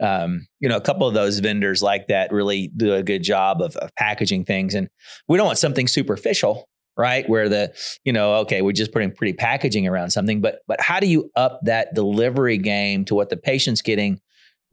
um, 0.01 0.47
you 0.59 0.67
know, 0.67 0.77
a 0.77 0.81
couple 0.81 1.07
of 1.07 1.13
those 1.13 1.39
vendors 1.39 1.81
like 1.81 2.07
that 2.07 2.31
really 2.31 2.71
do 2.75 2.93
a 2.93 3.03
good 3.03 3.23
job 3.23 3.61
of, 3.61 3.75
of 3.77 3.93
packaging 3.95 4.45
things. 4.45 4.75
And 4.75 4.89
we 5.27 5.37
don't 5.37 5.45
want 5.45 5.57
something 5.57 5.87
superficial, 5.87 6.67
right? 6.97 7.27
Where 7.29 7.47
the 7.49 7.73
you 8.03 8.13
know, 8.13 8.35
okay, 8.37 8.61
we're 8.61 8.73
just 8.73 8.91
putting 8.91 9.11
pretty 9.11 9.33
packaging 9.33 9.87
around 9.87 10.11
something, 10.11 10.41
but 10.41 10.59
but 10.67 10.81
how 10.81 10.99
do 10.99 11.07
you 11.07 11.31
up 11.35 11.59
that 11.63 11.93
delivery 11.93 12.57
game 12.57 13.05
to 13.05 13.15
what 13.15 13.29
the 13.29 13.37
patient's 13.37 13.81
getting? 13.81 14.19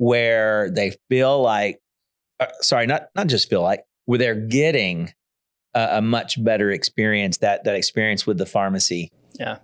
where 0.02 0.68
they 0.68 0.92
feel 1.08 1.40
like, 1.40 1.78
uh, 2.40 2.46
sorry, 2.60 2.86
not 2.86 3.06
not 3.14 3.28
just 3.28 3.48
feel 3.48 3.62
like, 3.62 3.84
where 4.06 4.18
they're 4.18 4.34
getting 4.34 5.12
a, 5.74 5.98
a 5.98 6.02
much 6.02 6.42
better 6.42 6.72
experience. 6.72 7.38
That 7.38 7.62
that 7.64 7.76
experience 7.76 8.26
with 8.26 8.36
the 8.36 8.46
pharmacy. 8.46 9.10
Yeah. 9.38 9.58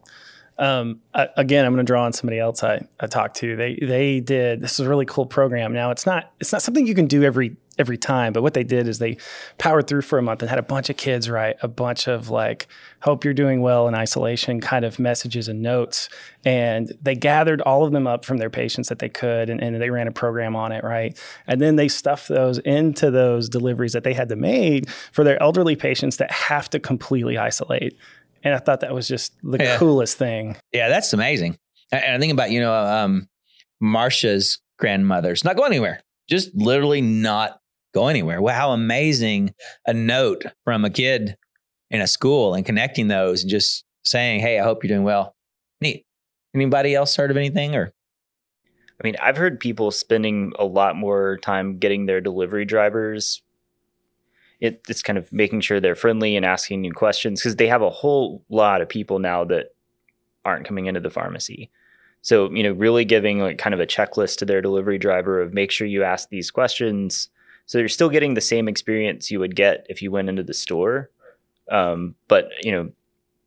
Um, 0.59 1.01
I, 1.15 1.29
again, 1.37 1.65
I'm 1.65 1.73
going 1.73 1.85
to 1.85 1.91
draw 1.91 2.05
on 2.05 2.13
somebody 2.13 2.39
else 2.39 2.65
I, 2.65 2.87
I 2.99 3.07
talked 3.07 3.37
to. 3.37 3.55
They 3.55 3.79
they 3.81 4.21
did 4.21 4.61
this 4.61 4.73
is 4.73 4.81
a 4.81 4.89
really 4.89 5.07
cool 5.07 5.27
program. 5.27 5.73
Now 5.73 5.91
it's 5.91 6.05
not 6.05 6.33
it's 6.41 6.53
not 6.53 6.63
something 6.63 6.87
you 6.87 6.95
can 6.95 7.07
do 7.07 7.23
every 7.23 7.57
every 7.79 7.97
time, 7.97 8.33
but 8.33 8.43
what 8.43 8.55
they 8.55 8.65
did 8.65 8.89
is 8.89 8.99
they 8.99 9.17
powered 9.57 9.87
through 9.87 10.03
for 10.03 10.19
a 10.19 10.23
month 10.23 10.43
and 10.43 10.51
had 10.51 10.59
a 10.59 10.63
bunch 10.63 10.91
of 10.91 10.97
kids 10.97 11.31
write 11.31 11.57
a 11.63 11.69
bunch 11.69 12.09
of 12.09 12.29
like 12.29 12.67
hope 13.03 13.25
you're 13.25 13.33
doing 13.33 13.61
well 13.61 13.87
in 13.87 13.95
isolation 13.95 14.61
kind 14.61 14.85
of 14.85 14.99
messages 14.99 15.47
and 15.47 15.63
notes, 15.63 16.09
and 16.45 16.93
they 17.01 17.15
gathered 17.15 17.61
all 17.63 17.85
of 17.85 17.93
them 17.93 18.07
up 18.07 18.25
from 18.25 18.39
their 18.39 18.51
patients 18.51 18.89
that 18.89 18.99
they 18.99 19.09
could, 19.09 19.49
and, 19.49 19.63
and 19.63 19.81
they 19.81 19.91
ran 19.91 20.09
a 20.09 20.13
program 20.13 20.57
on 20.57 20.73
it, 20.73 20.83
right? 20.83 21.17
And 21.47 21.61
then 21.61 21.77
they 21.77 21.89
stuffed 21.89 22.29
those 22.29 22.59
into 22.59 23.11
those 23.13 23.49
deliveries 23.49 23.93
that 23.93 24.03
they 24.03 24.15
had 24.15 24.29
to 24.31 24.37
make 24.37 24.89
for 25.13 25.23
their 25.23 25.41
elderly 25.41 25.77
patients 25.77 26.17
that 26.17 26.33
have 26.33 26.69
to 26.71 26.81
completely 26.81 27.39
isolate. 27.39 27.97
And 28.45 28.55
I 28.55 28.59
thought 28.59 28.81
that 28.81 28.95
was 28.95 29.09
just 29.09 29.33
the 29.43 29.59
Yeah. 29.59 29.79
coolest 29.79 30.17
thing. 30.19 30.57
Yeah, 30.73 30.89
that's 30.89 31.13
amazing. 31.13 31.59
And 31.93 32.05
and 32.05 32.15
I 32.15 32.19
think 32.19 32.33
about 32.33 32.51
you 32.51 32.61
know 32.61 32.73
um, 32.75 33.29
Marcia's 33.81 34.59
grandmother's 34.79 35.45
not 35.45 35.57
going 35.57 35.73
anywhere. 35.73 36.01
Just 36.29 36.55
literally 36.55 37.01
not 37.01 37.59
go 37.95 38.09
anywhere. 38.09 38.41
Wow, 38.41 38.53
how 38.55 38.71
amazing 38.73 39.55
a 39.87 39.95
note 39.95 40.45
from 40.65 40.85
a 40.85 40.91
kid 40.91 41.37
in 41.91 42.01
a 42.01 42.07
school 42.07 42.55
and 42.55 42.65
connecting 42.67 43.09
those 43.09 43.43
and 43.43 43.51
just 43.51 43.85
saying, 44.05 44.41
"Hey, 44.41 44.59
I 44.59 44.63
hope 44.63 44.85
you're 44.85 44.89
doing 44.95 45.05
well." 45.05 45.35
Neat. 45.81 46.05
Anybody 46.55 46.95
else 46.95 47.17
heard 47.17 47.31
of 47.31 47.37
anything 47.37 47.75
or? 47.75 47.93
I 49.01 49.05
mean, 49.07 49.15
I've 49.23 49.37
heard 49.37 49.61
people 49.61 49.91
spending 49.93 50.53
a 50.59 50.65
lot 50.65 50.97
more 50.97 51.39
time 51.41 51.79
getting 51.79 52.07
their 52.07 52.21
delivery 52.21 52.65
drivers. 52.65 53.43
It, 54.61 54.83
it's 54.89 55.03
kind 55.03 55.19
of 55.19 55.33
making 55.33 55.61
sure 55.61 55.81
they're 55.81 55.95
friendly 55.95 56.37
and 56.37 56.45
asking 56.45 56.85
you 56.85 56.93
questions 56.93 57.41
because 57.41 57.57
they 57.57 57.69
have 57.69 57.83
a 57.83 57.91
whole 57.91 58.43
lot 58.49 58.81
of 58.81 58.89
people 58.89 59.19
now 59.19 59.45
that 59.45 59.75
aren't 60.45 60.67
coming 60.67 60.87
into 60.87 61.01
the 61.01 61.11
pharmacy. 61.11 61.71
So, 62.23 62.51
you 62.53 62.65
know, 62.65 62.73
really 62.73 63.05
giving 63.05 63.39
like 63.39 63.59
kind 63.59 63.75
of 63.75 63.81
a 63.81 63.87
checklist 63.87 64.39
to 64.39 64.45
their 64.45 64.61
delivery 64.61 64.99
driver 64.99 65.41
of 65.41 65.55
make 65.55 65.71
sure 65.71 65.87
you 65.87 66.03
ask 66.03 66.29
these 66.29 66.51
questions. 66.51 67.29
So 67.67 67.79
you're 67.79 67.89
still 67.89 68.09
getting 68.09 68.35
the 68.35 68.41
same 68.41 68.67
experience 68.67 69.31
you 69.31 69.39
would 69.39 69.55
get 69.55 69.87
if 69.89 70.03
you 70.03 70.11
went 70.11 70.29
into 70.29 70.43
the 70.43 70.55
store. 70.55 71.11
Um, 71.71 72.17
but, 72.27 72.49
you 72.63 72.73
know, 72.73 72.91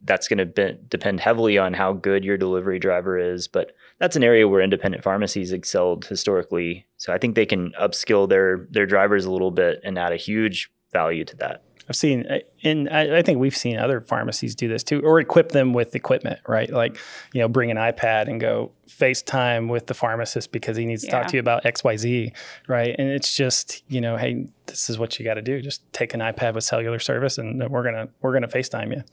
that's 0.03 0.27
going 0.27 0.37
to 0.39 0.45
be, 0.45 0.77
depend 0.87 1.19
heavily 1.19 1.57
on 1.57 1.73
how 1.73 1.93
good 1.93 2.23
your 2.23 2.37
delivery 2.37 2.79
driver 2.79 3.17
is. 3.17 3.47
But 3.47 3.75
that's 3.99 4.15
an 4.15 4.23
area 4.23 4.47
where 4.47 4.61
independent 4.61 5.03
pharmacies 5.03 5.51
excelled 5.51 6.05
historically. 6.05 6.85
So 6.97 7.13
I 7.13 7.17
think 7.17 7.35
they 7.35 7.45
can 7.45 7.71
upskill 7.73 8.29
their 8.29 8.67
their 8.71 8.85
drivers 8.85 9.25
a 9.25 9.31
little 9.31 9.51
bit 9.51 9.81
and 9.83 9.97
add 9.99 10.13
a 10.13 10.17
huge 10.17 10.71
value 10.91 11.25
to 11.25 11.35
that. 11.37 11.63
I've 11.89 11.95
seen, 11.95 12.25
and 12.63 12.87
I, 12.89 13.17
I 13.17 13.21
think 13.21 13.39
we've 13.39 13.55
seen 13.57 13.77
other 13.77 13.99
pharmacies 13.99 14.55
do 14.55 14.69
this 14.69 14.81
too, 14.83 15.01
or 15.01 15.19
equip 15.19 15.49
them 15.49 15.73
with 15.73 15.93
equipment, 15.93 16.39
right? 16.47 16.69
Like, 16.71 16.97
you 17.33 17.41
know, 17.41 17.49
bring 17.49 17.69
an 17.69 17.75
iPad 17.75 18.29
and 18.29 18.39
go 18.39 18.71
FaceTime 18.87 19.67
with 19.67 19.87
the 19.87 19.93
pharmacist 19.93 20.51
because 20.53 20.77
he 20.77 20.85
needs 20.85 21.03
to 21.03 21.09
talk 21.11 21.27
to 21.27 21.35
you 21.35 21.39
about 21.41 21.65
X, 21.65 21.83
Y, 21.83 21.97
Z, 21.97 22.33
right? 22.69 22.95
And 22.97 23.09
it's 23.09 23.35
just, 23.35 23.83
you 23.89 23.99
know, 23.99 24.15
hey, 24.15 24.45
this 24.67 24.89
is 24.89 24.99
what 24.99 25.19
you 25.19 25.25
got 25.25 25.33
to 25.33 25.41
do. 25.41 25.59
Just 25.61 25.81
take 25.91 26.13
an 26.13 26.21
iPad 26.21 26.53
with 26.53 26.63
cellular 26.63 26.99
service, 26.99 27.37
and 27.37 27.67
we're 27.69 27.83
gonna 27.83 28.07
we're 28.21 28.31
gonna 28.33 28.47
FaceTime 28.47 28.95
you. 28.95 29.03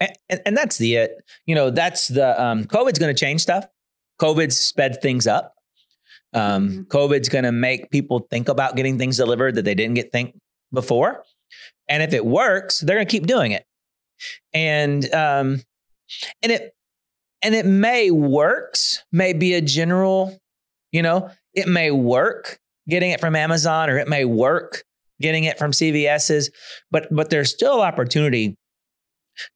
and, 0.00 0.12
and, 0.30 0.40
and 0.46 0.56
that's 0.56 0.78
the 0.78 0.94
it. 0.94 1.18
You 1.44 1.54
know, 1.54 1.70
that's 1.70 2.08
the 2.08 2.40
um, 2.42 2.64
COVID's 2.64 2.98
going 2.98 3.14
to 3.14 3.18
change 3.20 3.42
stuff. 3.42 3.66
COVID's 4.22 4.58
sped 4.58 5.02
things 5.02 5.26
up. 5.26 5.54
Um, 6.32 6.68
Mhm. 6.68 6.86
COVID's 6.86 7.28
going 7.28 7.44
to 7.44 7.52
make 7.52 7.90
people 7.90 8.26
think 8.30 8.48
about 8.48 8.76
getting 8.76 8.96
things 8.96 9.16
delivered 9.16 9.54
that 9.56 9.64
they 9.64 9.74
didn't 9.74 9.94
get 9.94 10.12
think 10.12 10.34
before. 10.72 11.22
And 11.88 12.02
if 12.02 12.12
it 12.12 12.24
works, 12.24 12.80
they're 12.80 12.96
going 12.96 13.06
to 13.06 13.10
keep 13.10 13.26
doing 13.26 13.52
it. 13.52 13.64
And 14.52 15.12
um, 15.14 15.62
and 16.42 16.52
it 16.52 16.74
and 17.42 17.54
it 17.54 17.66
may 17.66 18.10
works, 18.10 19.04
may 19.12 19.32
be 19.32 19.54
a 19.54 19.60
general, 19.60 20.38
you 20.90 21.02
know, 21.02 21.30
it 21.54 21.68
may 21.68 21.90
work 21.90 22.58
getting 22.88 23.10
it 23.10 23.20
from 23.20 23.36
Amazon 23.36 23.90
or 23.90 23.98
it 23.98 24.08
may 24.08 24.24
work 24.24 24.84
getting 25.20 25.44
it 25.44 25.58
from 25.58 25.72
CVS's, 25.72 26.50
but 26.90 27.08
but 27.10 27.30
there's 27.30 27.50
still 27.50 27.80
opportunity 27.82 28.56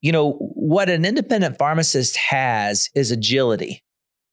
you 0.03 0.13
know, 0.13 0.33
what 0.33 0.89
an 0.89 1.05
independent 1.05 1.59
pharmacist 1.59 2.17
has 2.17 2.91
is 2.95 3.11
agility, 3.11 3.83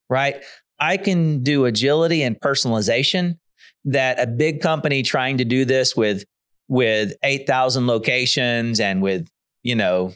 right? 0.09 0.43
I 0.79 0.97
can 0.97 1.43
do 1.43 1.65
agility 1.65 2.23
and 2.23 2.39
personalization 2.39 3.37
that 3.85 4.19
a 4.19 4.27
big 4.27 4.61
company 4.61 5.01
trying 5.01 5.37
to 5.37 5.45
do 5.45 5.65
this 5.65 5.95
with 5.95 6.25
with 6.67 7.13
8,000 7.23 7.87
locations 7.87 8.79
and 8.79 9.01
with, 9.01 9.27
you 9.63 9.75
know, 9.75 10.13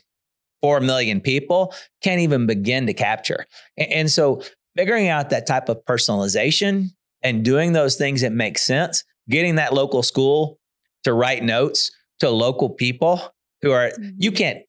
4 0.62 0.80
million 0.82 1.22
people 1.22 1.74
can't 2.04 2.22
even 2.22 2.46
begin 2.46 2.88
to 2.88 2.94
capture. 2.94 3.46
A- 3.78 3.92
And, 3.92 4.12
so 4.12 4.44
figuring 4.78 5.08
out 5.08 5.30
that 5.32 5.48
type 5.48 5.70
of 5.70 5.84
personalization 5.86 6.90
and 7.22 7.44
doing 7.44 7.74
those 7.74 7.96
things 7.96 8.22
that 8.22 8.32
make 8.32 8.58
sense, 8.58 9.04
getting 9.30 9.56
that 9.56 9.74
local 9.74 10.04
school 10.04 10.60
to 11.04 11.14
write 11.14 11.44
notes 11.44 11.92
to 12.20 12.30
local 12.30 12.70
people 12.70 13.22
who 13.62 13.72
are 13.72 13.90
mm-hmm. 13.90 14.10
you 14.18 14.32
can't 14.32 14.60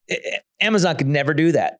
Amazon 0.59 0.95
could 0.95 1.07
never 1.07 1.33
do 1.33 1.51
that. 1.51 1.79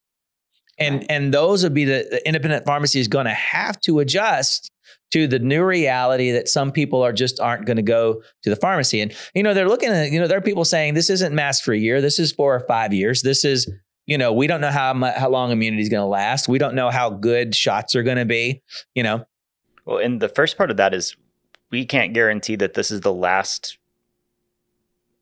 And 0.78 0.98
Right. 1.00 1.06
and 1.10 1.34
those 1.34 1.64
would 1.64 1.74
be 1.74 1.86
the, 1.86 2.08
the 2.10 2.28
independent 2.28 2.66
pharmacy 2.66 3.00
is 3.00 3.08
going 3.08 3.26
to 3.26 3.32
have 3.34 3.80
to 3.82 4.00
adjust 4.00 4.72
to 5.12 5.28
the 5.28 5.40
new 5.40 5.64
reality 5.64 6.32
that 6.32 6.48
some 6.48 6.72
people 6.72 7.02
are 7.02 7.14
just 7.14 7.40
aren't 7.40 7.66
going 7.66 7.78
to 7.78 7.84
go 7.84 8.22
to 8.42 8.50
the 8.50 8.56
pharmacy. 8.56 9.02
And 9.02 9.14
you 9.36 9.44
know, 9.44 9.54
they're 9.54 9.68
looking 9.68 9.90
at, 9.90 10.12
you 10.12 10.20
know, 10.20 10.28
there 10.28 10.38
are 10.38 10.42
people 10.42 10.66
saying 10.66 10.94
this 10.94 11.10
isn't 11.10 11.34
mask 11.34 11.64
for 11.64 11.74
a 11.74 11.78
year, 11.78 12.02
this 12.02 12.20
is 12.20 12.32
four 12.32 12.56
or 12.56 12.62
five 12.62 12.94
years. 12.94 13.22
This 13.22 13.46
is 13.46 13.72
You 14.06 14.18
know, 14.18 14.34
we 14.34 14.48
don't 14.48 14.62
know 14.62 14.72
how 14.72 14.94
mu- 14.94 15.16
how 15.16 15.30
long 15.30 15.52
immunity 15.52 15.84
is 15.84 15.90
going 15.90 16.02
to 16.04 16.08
last. 16.08 16.50
We 16.50 16.58
don't 16.58 16.76
know 16.76 16.90
how 16.90 17.10
good 17.10 17.56
shots 17.56 17.96
are 17.96 18.04
going 18.04 18.18
to 18.18 18.26
be. 18.26 18.62
You 18.96 19.04
know, 19.04 19.26
Well, 19.86 20.00
and 20.00 20.22
the 20.22 20.30
first 20.30 20.58
part 20.58 20.72
of 20.72 20.78
that 20.78 20.94
is 20.94 21.16
we 21.72 21.86
can't 21.86 22.14
guarantee 22.14 22.56
that 22.58 22.74
this 22.74 22.92
is 22.92 23.02
the 23.02 23.14
last 23.14 23.78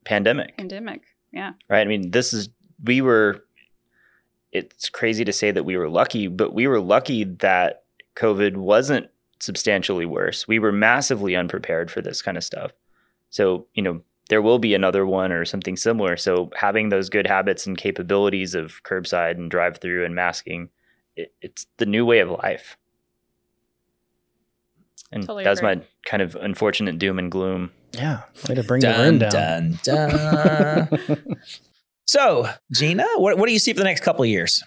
pandemic, 0.03 0.57
Pandemic. 0.57 1.01
Yeah. 1.31 1.53
right? 1.69 1.81
I 1.81 1.85
mean, 1.85 2.11
this 2.11 2.33
is, 2.33 2.49
we 2.83 3.01
were, 3.01 3.43
it's 4.51 4.89
crazy 4.89 5.23
to 5.23 5.31
say 5.31 5.51
that 5.51 5.63
we 5.63 5.77
were 5.77 5.89
lucky, 5.89 6.27
but 6.27 6.53
we 6.53 6.67
were 6.67 6.81
lucky 6.81 7.23
that 7.23 7.83
COVID 8.17 8.57
wasn't 8.57 9.07
substantially 9.41 10.05
worse. 10.05 10.47
We 10.47 10.59
were 10.59 10.71
massively 10.71 11.35
unprepared 11.35 11.91
for 11.91 12.01
this 12.01 12.21
kind 12.21 12.37
of 12.37 12.43
stuff. 12.43 12.71
So, 13.29 13.67
you 13.73 13.81
know, 13.81 14.01
there 14.29 14.41
will 14.41 14.59
be 14.59 14.73
another 14.73 15.05
one 15.05 15.31
or 15.31 15.43
something 15.45 15.75
similar. 15.75 16.15
So, 16.15 16.51
having 16.55 16.89
those 16.89 17.09
good 17.09 17.27
habits 17.27 17.65
and 17.65 17.77
capabilities 17.77 18.55
of 18.55 18.81
curbside 18.83 19.31
and 19.31 19.51
drive 19.51 19.79
through 19.79 20.05
and 20.05 20.15
masking, 20.15 20.69
it, 21.15 21.33
it's 21.41 21.65
the 21.77 21.85
new 21.85 22.05
way 22.05 22.19
of 22.19 22.29
life. 22.29 22.77
And 25.11 25.23
Totally 25.23 25.43
that's 25.43 25.59
agree. 25.59 25.75
my 25.75 25.81
kind 26.05 26.23
of 26.23 26.35
unfortunate 26.35 26.97
doom 26.97 27.19
and 27.19 27.29
gloom. 27.29 27.71
Yeah. 27.93 28.21
Way 28.47 28.55
to 28.55 28.63
bring 28.63 28.81
the 28.81 28.93
room 28.97 29.19
down. 29.19 29.77
dun, 29.83 30.87
dun. 30.87 31.35
so, 32.05 32.49
Gina, 32.71 33.05
what, 33.17 33.37
what 33.37 33.47
do 33.47 33.53
you 33.53 33.59
see 33.59 33.73
for 33.73 33.79
the 33.79 33.85
next 33.85 34.01
couple 34.01 34.23
of 34.23 34.29
years? 34.29 34.63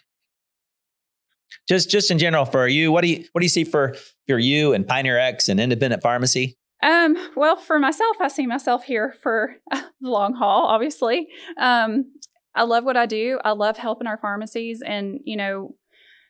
Just 1.69 1.91
just 1.91 2.11
in 2.11 2.19
general 2.19 2.45
for 2.45 2.69
you, 2.69 2.93
what 2.93 3.03
do 3.03 3.09
you 3.09 3.25
what 3.33 3.41
do 3.41 3.45
you 3.45 3.51
see 3.51 3.65
for 3.65 3.95
for 4.27 4.39
you 4.39 4.73
and 4.73 4.87
Pioneer 4.87 5.19
RX 5.19 5.49
and 5.49 5.59
independent 5.59 6.03
pharmacy? 6.03 6.59
Um, 6.83 7.17
well, 7.35 7.57
for 7.57 7.79
myself, 7.79 8.17
I 8.21 8.29
see 8.29 8.47
myself 8.47 8.85
here 8.85 9.15
for 9.23 9.57
the 9.71 9.85
long 10.03 10.35
haul, 10.35 10.67
obviously. 10.67 11.29
Um, 11.59 12.13
I 12.55 12.65
love 12.65 12.85
what 12.85 12.97
I 12.97 13.07
do. 13.07 13.41
I 13.45 13.53
love 13.53 13.79
helping 13.79 14.07
our 14.07 14.19
pharmacies 14.19 14.83
and, 14.85 15.19
you 15.25 15.37
know, 15.37 15.75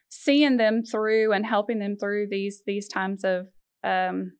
seeing 0.09 0.57
them 0.57 0.83
through 0.83 1.33
and 1.33 1.45
helping 1.45 1.79
them 1.79 1.97
through 1.97 2.27
these 2.29 2.63
these 2.65 2.87
times 2.87 3.23
of 3.23 3.47
um 3.83 4.33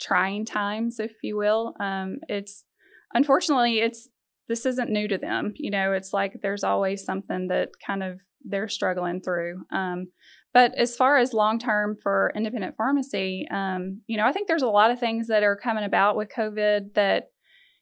trying 0.00 0.44
times, 0.44 1.00
if 1.00 1.12
you 1.22 1.36
will. 1.36 1.74
Um, 1.80 2.18
it's 2.28 2.64
unfortunately 3.12 3.80
it's 3.80 4.08
this 4.48 4.64
isn't 4.64 4.90
new 4.90 5.08
to 5.08 5.18
them. 5.18 5.54
You 5.56 5.70
know, 5.70 5.92
it's 5.92 6.12
like 6.12 6.40
there's 6.40 6.64
always 6.64 7.04
something 7.04 7.48
that 7.48 7.70
kind 7.84 8.02
of 8.02 8.20
they're 8.44 8.68
struggling 8.68 9.20
through. 9.20 9.64
Um, 9.72 10.08
but 10.54 10.74
as 10.76 10.96
far 10.96 11.18
as 11.18 11.32
long 11.32 11.58
term 11.58 11.96
for 12.02 12.32
independent 12.34 12.76
pharmacy, 12.76 13.46
um, 13.50 14.00
you 14.06 14.16
know, 14.16 14.26
I 14.26 14.32
think 14.32 14.48
there's 14.48 14.62
a 14.62 14.68
lot 14.68 14.90
of 14.90 14.98
things 14.98 15.28
that 15.28 15.42
are 15.42 15.56
coming 15.56 15.84
about 15.84 16.16
with 16.16 16.32
COVID 16.34 16.94
that, 16.94 17.30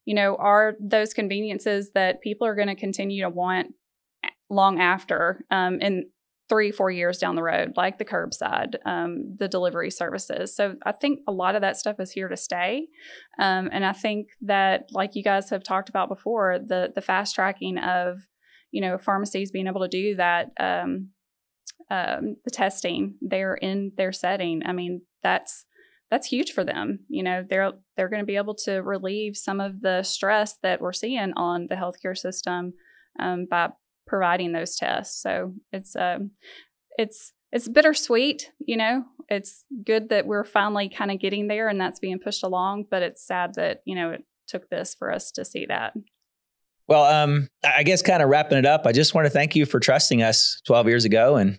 you 0.05 0.15
know, 0.15 0.37
are 0.37 0.75
those 0.81 1.15
conveniences 1.15 1.93
that 1.95 2.21
people 2.21 2.47
are 2.47 2.55
going 2.55 2.69
to 2.69 2.75
continue 2.75 3.23
to 3.23 3.31
want 3.31 3.69
long 4.51 4.81
after 4.81 5.45
um, 5.51 5.81
in 5.81 6.07
three, 6.49 6.71
four 6.71 6.91
years 6.91 7.19
down 7.19 7.35
the 7.35 7.43
road, 7.43 7.73
like 7.77 7.99
the 7.99 8.05
curbside, 8.05 8.77
um, 8.85 9.37
the 9.39 9.49
delivery 9.49 9.91
services. 9.91 10.55
So 10.55 10.77
I 10.85 10.93
think 10.93 11.21
a 11.27 11.33
lot 11.33 11.57
of 11.57 11.63
that 11.63 11.77
stuff 11.77 11.99
is 11.99 12.13
here 12.13 12.29
to 12.29 12.37
stay. 12.37 12.87
Um, 13.39 13.69
and 13.73 13.85
I 13.85 13.93
think 13.93 14.29
that, 14.43 14.89
like 14.93 15.17
you 15.17 15.25
guys 15.25 15.51
have 15.51 15.65
talked 15.65 15.89
about 15.89 16.09
before, 16.09 16.59
the 16.59 16.93
the 16.95 17.01
fast 17.01 17.35
tracking 17.35 17.79
of, 17.79 18.19
you 18.77 18.83
know, 18.83 18.99
pharmacies 18.99 19.51
being 19.51 19.67
able 19.67 19.81
to 19.81 19.89
do 19.89 20.17
that 20.17 20.51
um, 20.61 21.09
um, 21.91 22.37
the 22.45 22.51
testing 22.51 23.15
they're 23.21 23.55
in 23.55 23.93
their 23.97 24.13
setting 24.13 24.63
i 24.67 24.73
mean 24.73 25.03
that's 25.23 25.65
that's 26.11 26.27
huge 26.27 26.53
for 26.53 26.65
them 26.65 27.01
you 27.09 27.23
know 27.23 27.45
they're 27.49 27.73
they're 27.97 28.09
going 28.09 28.23
to 28.23 28.27
be 28.27 28.37
able 28.37 28.55
to 28.55 28.83
relieve 28.83 29.37
some 29.37 29.61
of 29.61 29.81
the 29.83 30.03
stress 30.03 30.59
that 30.63 30.81
we're 30.81 30.93
seeing 30.93 31.33
on 31.37 31.69
the 31.69 31.77
healthcare 31.77 32.17
system 32.17 32.73
um, 33.19 33.47
by 33.49 33.69
providing 34.07 34.53
those 34.53 34.77
tests. 34.77 35.21
So 35.21 35.55
it's 35.73 35.97
um 35.97 36.31
it's 36.97 37.33
it's 37.53 37.69
bittersweet 37.69 38.51
you 38.59 38.77
know 38.77 39.05
it's 39.29 39.65
good 39.85 40.09
that 40.09 40.27
we're 40.27 40.45
finally 40.45 40.89
kind 40.89 41.11
of 41.11 41.21
getting 41.21 41.49
there 41.49 41.69
and 41.69 41.81
that's 41.81 42.01
being 42.01 42.19
pushed 42.19 42.43
along 42.43 42.85
but 42.91 43.03
it's 43.03 43.27
sad 43.27 43.55
that 43.55 43.81
you 43.85 43.95
know 43.95 44.11
it 44.11 44.25
took 44.49 44.69
this 44.71 44.95
for 44.99 45.13
us 45.13 45.31
to 45.33 45.45
see 45.45 45.67
that 45.67 45.93
Well, 46.89 47.05
um, 47.05 47.49
I 47.65 47.83
guess 47.83 48.03
kind 48.03 48.23
of 48.23 48.29
wrapping 48.29 48.59
it 48.59 48.67
up, 48.67 48.87
I 48.87 48.93
just 48.93 49.15
want 49.15 49.27
to 49.27 49.31
thank 49.31 49.57
you 49.57 49.67
for 49.67 49.81
trusting 49.81 50.23
us 50.23 50.61
12 50.67 50.87
years 50.87 51.05
ago. 51.05 51.37
And 51.37 51.59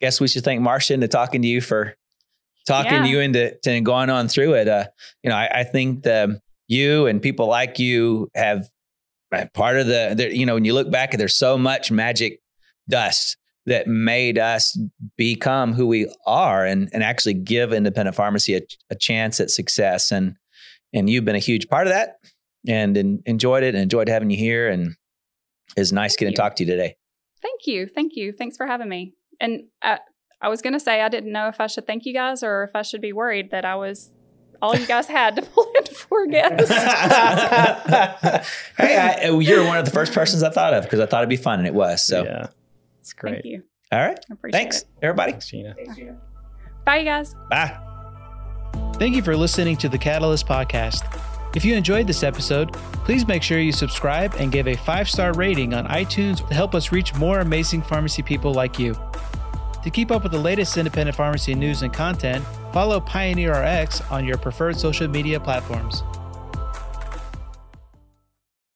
guess 0.00 0.20
we 0.20 0.28
should 0.28 0.44
thank 0.44 0.60
Marcia 0.60 0.94
into 0.94 1.08
talking 1.08 1.42
to 1.42 1.48
you 1.48 1.60
for 1.60 1.94
talking 2.66 2.92
Yeah. 2.92 3.04
you 3.06 3.20
into 3.20 3.56
to 3.62 3.80
going 3.80 4.10
on 4.10 4.28
through 4.28 4.54
it. 4.54 4.68
Uh, 4.68 4.84
you 5.22 5.30
know, 5.30 5.36
I, 5.36 5.60
I 5.60 5.64
think 5.64 6.02
the, 6.02 6.40
you 6.68 7.06
and 7.06 7.20
people 7.22 7.46
like 7.46 7.78
you 7.78 8.28
have 8.34 8.68
uh, 9.32 9.46
part 9.54 9.78
of 9.78 9.86
the, 9.86 10.14
the, 10.16 10.36
you 10.36 10.46
know, 10.46 10.54
when 10.54 10.64
you 10.64 10.74
look 10.74 10.90
back, 10.90 11.12
there's 11.12 11.34
so 11.34 11.56
much 11.56 11.90
magic 11.90 12.40
dust 12.88 13.36
that 13.66 13.86
made 13.86 14.38
us 14.38 14.78
become 15.16 15.72
who 15.72 15.86
we 15.86 16.12
are 16.26 16.66
and, 16.66 16.90
and 16.92 17.02
actually 17.02 17.32
give 17.34 17.72
independent 17.72 18.14
pharmacy 18.14 18.54
a, 18.56 18.60
a 18.90 18.94
chance 18.94 19.40
at 19.40 19.50
success. 19.50 20.12
And, 20.12 20.36
and 20.92 21.08
you've 21.08 21.24
been 21.24 21.34
a 21.34 21.38
huge 21.38 21.68
part 21.68 21.86
of 21.86 21.92
that 21.94 22.16
and, 22.66 22.96
en- 22.96 23.22
enjoyed 23.26 23.62
it 23.62 23.74
and 23.74 23.82
enjoyed 23.82 24.08
having 24.08 24.30
you 24.30 24.36
here. 24.36 24.68
And 24.68 24.96
it's 25.76 25.92
nice 25.92 26.16
getting 26.16 26.34
to 26.34 26.40
talk 26.40 26.56
to 26.56 26.64
you 26.64 26.70
today. 26.70 26.96
Thank 27.42 27.66
you. 27.66 27.86
Thank 27.86 28.16
you. 28.16 28.32
Thanks 28.32 28.56
for 28.56 28.66
having 28.66 28.88
me. 28.88 29.14
And 29.40 29.64
I, 29.82 29.98
I 30.40 30.48
was 30.48 30.62
going 30.62 30.72
to 30.72 30.80
say, 30.80 31.02
I 31.02 31.08
didn't 31.08 31.32
know 31.32 31.48
if 31.48 31.60
I 31.60 31.66
should 31.66 31.86
thank 31.86 32.06
you 32.06 32.14
guys 32.14 32.42
or 32.42 32.64
if 32.64 32.70
I 32.74 32.82
should 32.82 33.00
be 33.00 33.12
worried 33.12 33.50
that 33.50 33.64
I 33.64 33.76
was 33.76 34.10
all 34.62 34.76
you 34.76 34.86
guys 34.86 35.06
had 35.06 35.36
to 35.36 35.42
pull 35.42 35.70
in 35.76 35.84
four 35.94 36.26
guests. 36.26 36.70
hey, 38.78 38.78
I, 38.78 39.28
uh, 39.28 39.38
you're 39.38 39.64
one 39.64 39.78
of 39.78 39.84
the 39.84 39.90
first 39.90 40.14
persons 40.14 40.42
I 40.42 40.50
thought 40.50 40.72
of 40.72 40.84
because 40.84 41.00
I 41.00 41.06
thought 41.06 41.20
it'd 41.20 41.28
be 41.28 41.36
fun, 41.36 41.58
and 41.58 41.68
it 41.68 41.74
was. 41.74 42.02
So, 42.02 42.24
yeah. 42.24 42.46
It's 43.00 43.12
great. 43.12 43.42
Thank 43.42 43.44
you. 43.44 43.62
all 43.92 44.00
right. 44.00 44.18
I 44.30 44.32
appreciate 44.32 44.58
Thanks, 44.58 44.82
it. 44.82 44.88
everybody. 45.02 45.32
Thanks, 45.32 45.48
Gina. 45.48 45.74
Bye, 46.86 46.98
you 46.98 47.04
guys. 47.04 47.34
Bye. 47.50 47.78
Thank 48.94 49.16
you 49.16 49.22
for 49.22 49.36
listening 49.36 49.76
to 49.78 49.88
the 49.88 49.98
Catalyst 49.98 50.46
Podcast. 50.46 51.02
If 51.54 51.64
you 51.64 51.74
enjoyed 51.76 52.08
this 52.08 52.24
episode, 52.24 52.72
please 53.04 53.28
make 53.28 53.42
sure 53.42 53.60
you 53.60 53.70
subscribe 53.70 54.34
and 54.38 54.50
give 54.50 54.66
a 54.66 54.74
five 54.74 55.08
star 55.08 55.32
rating 55.34 55.72
on 55.72 55.86
iTunes 55.86 56.46
to 56.48 56.54
help 56.54 56.74
us 56.74 56.90
reach 56.90 57.14
more 57.14 57.40
amazing 57.40 57.82
pharmacy 57.82 58.22
people 58.22 58.52
like 58.52 58.78
you. 58.78 58.96
To 59.84 59.90
keep 59.90 60.10
up 60.10 60.24
with 60.24 60.32
the 60.32 60.38
latest 60.38 60.76
independent 60.76 61.16
pharmacy 61.16 61.54
news 61.54 61.82
and 61.82 61.92
content, 61.92 62.44
follow 62.72 62.98
Pioneer 62.98 63.52
RX 63.52 64.00
on 64.10 64.24
your 64.24 64.36
preferred 64.36 64.76
social 64.76 65.06
media 65.06 65.38
platforms. 65.38 66.02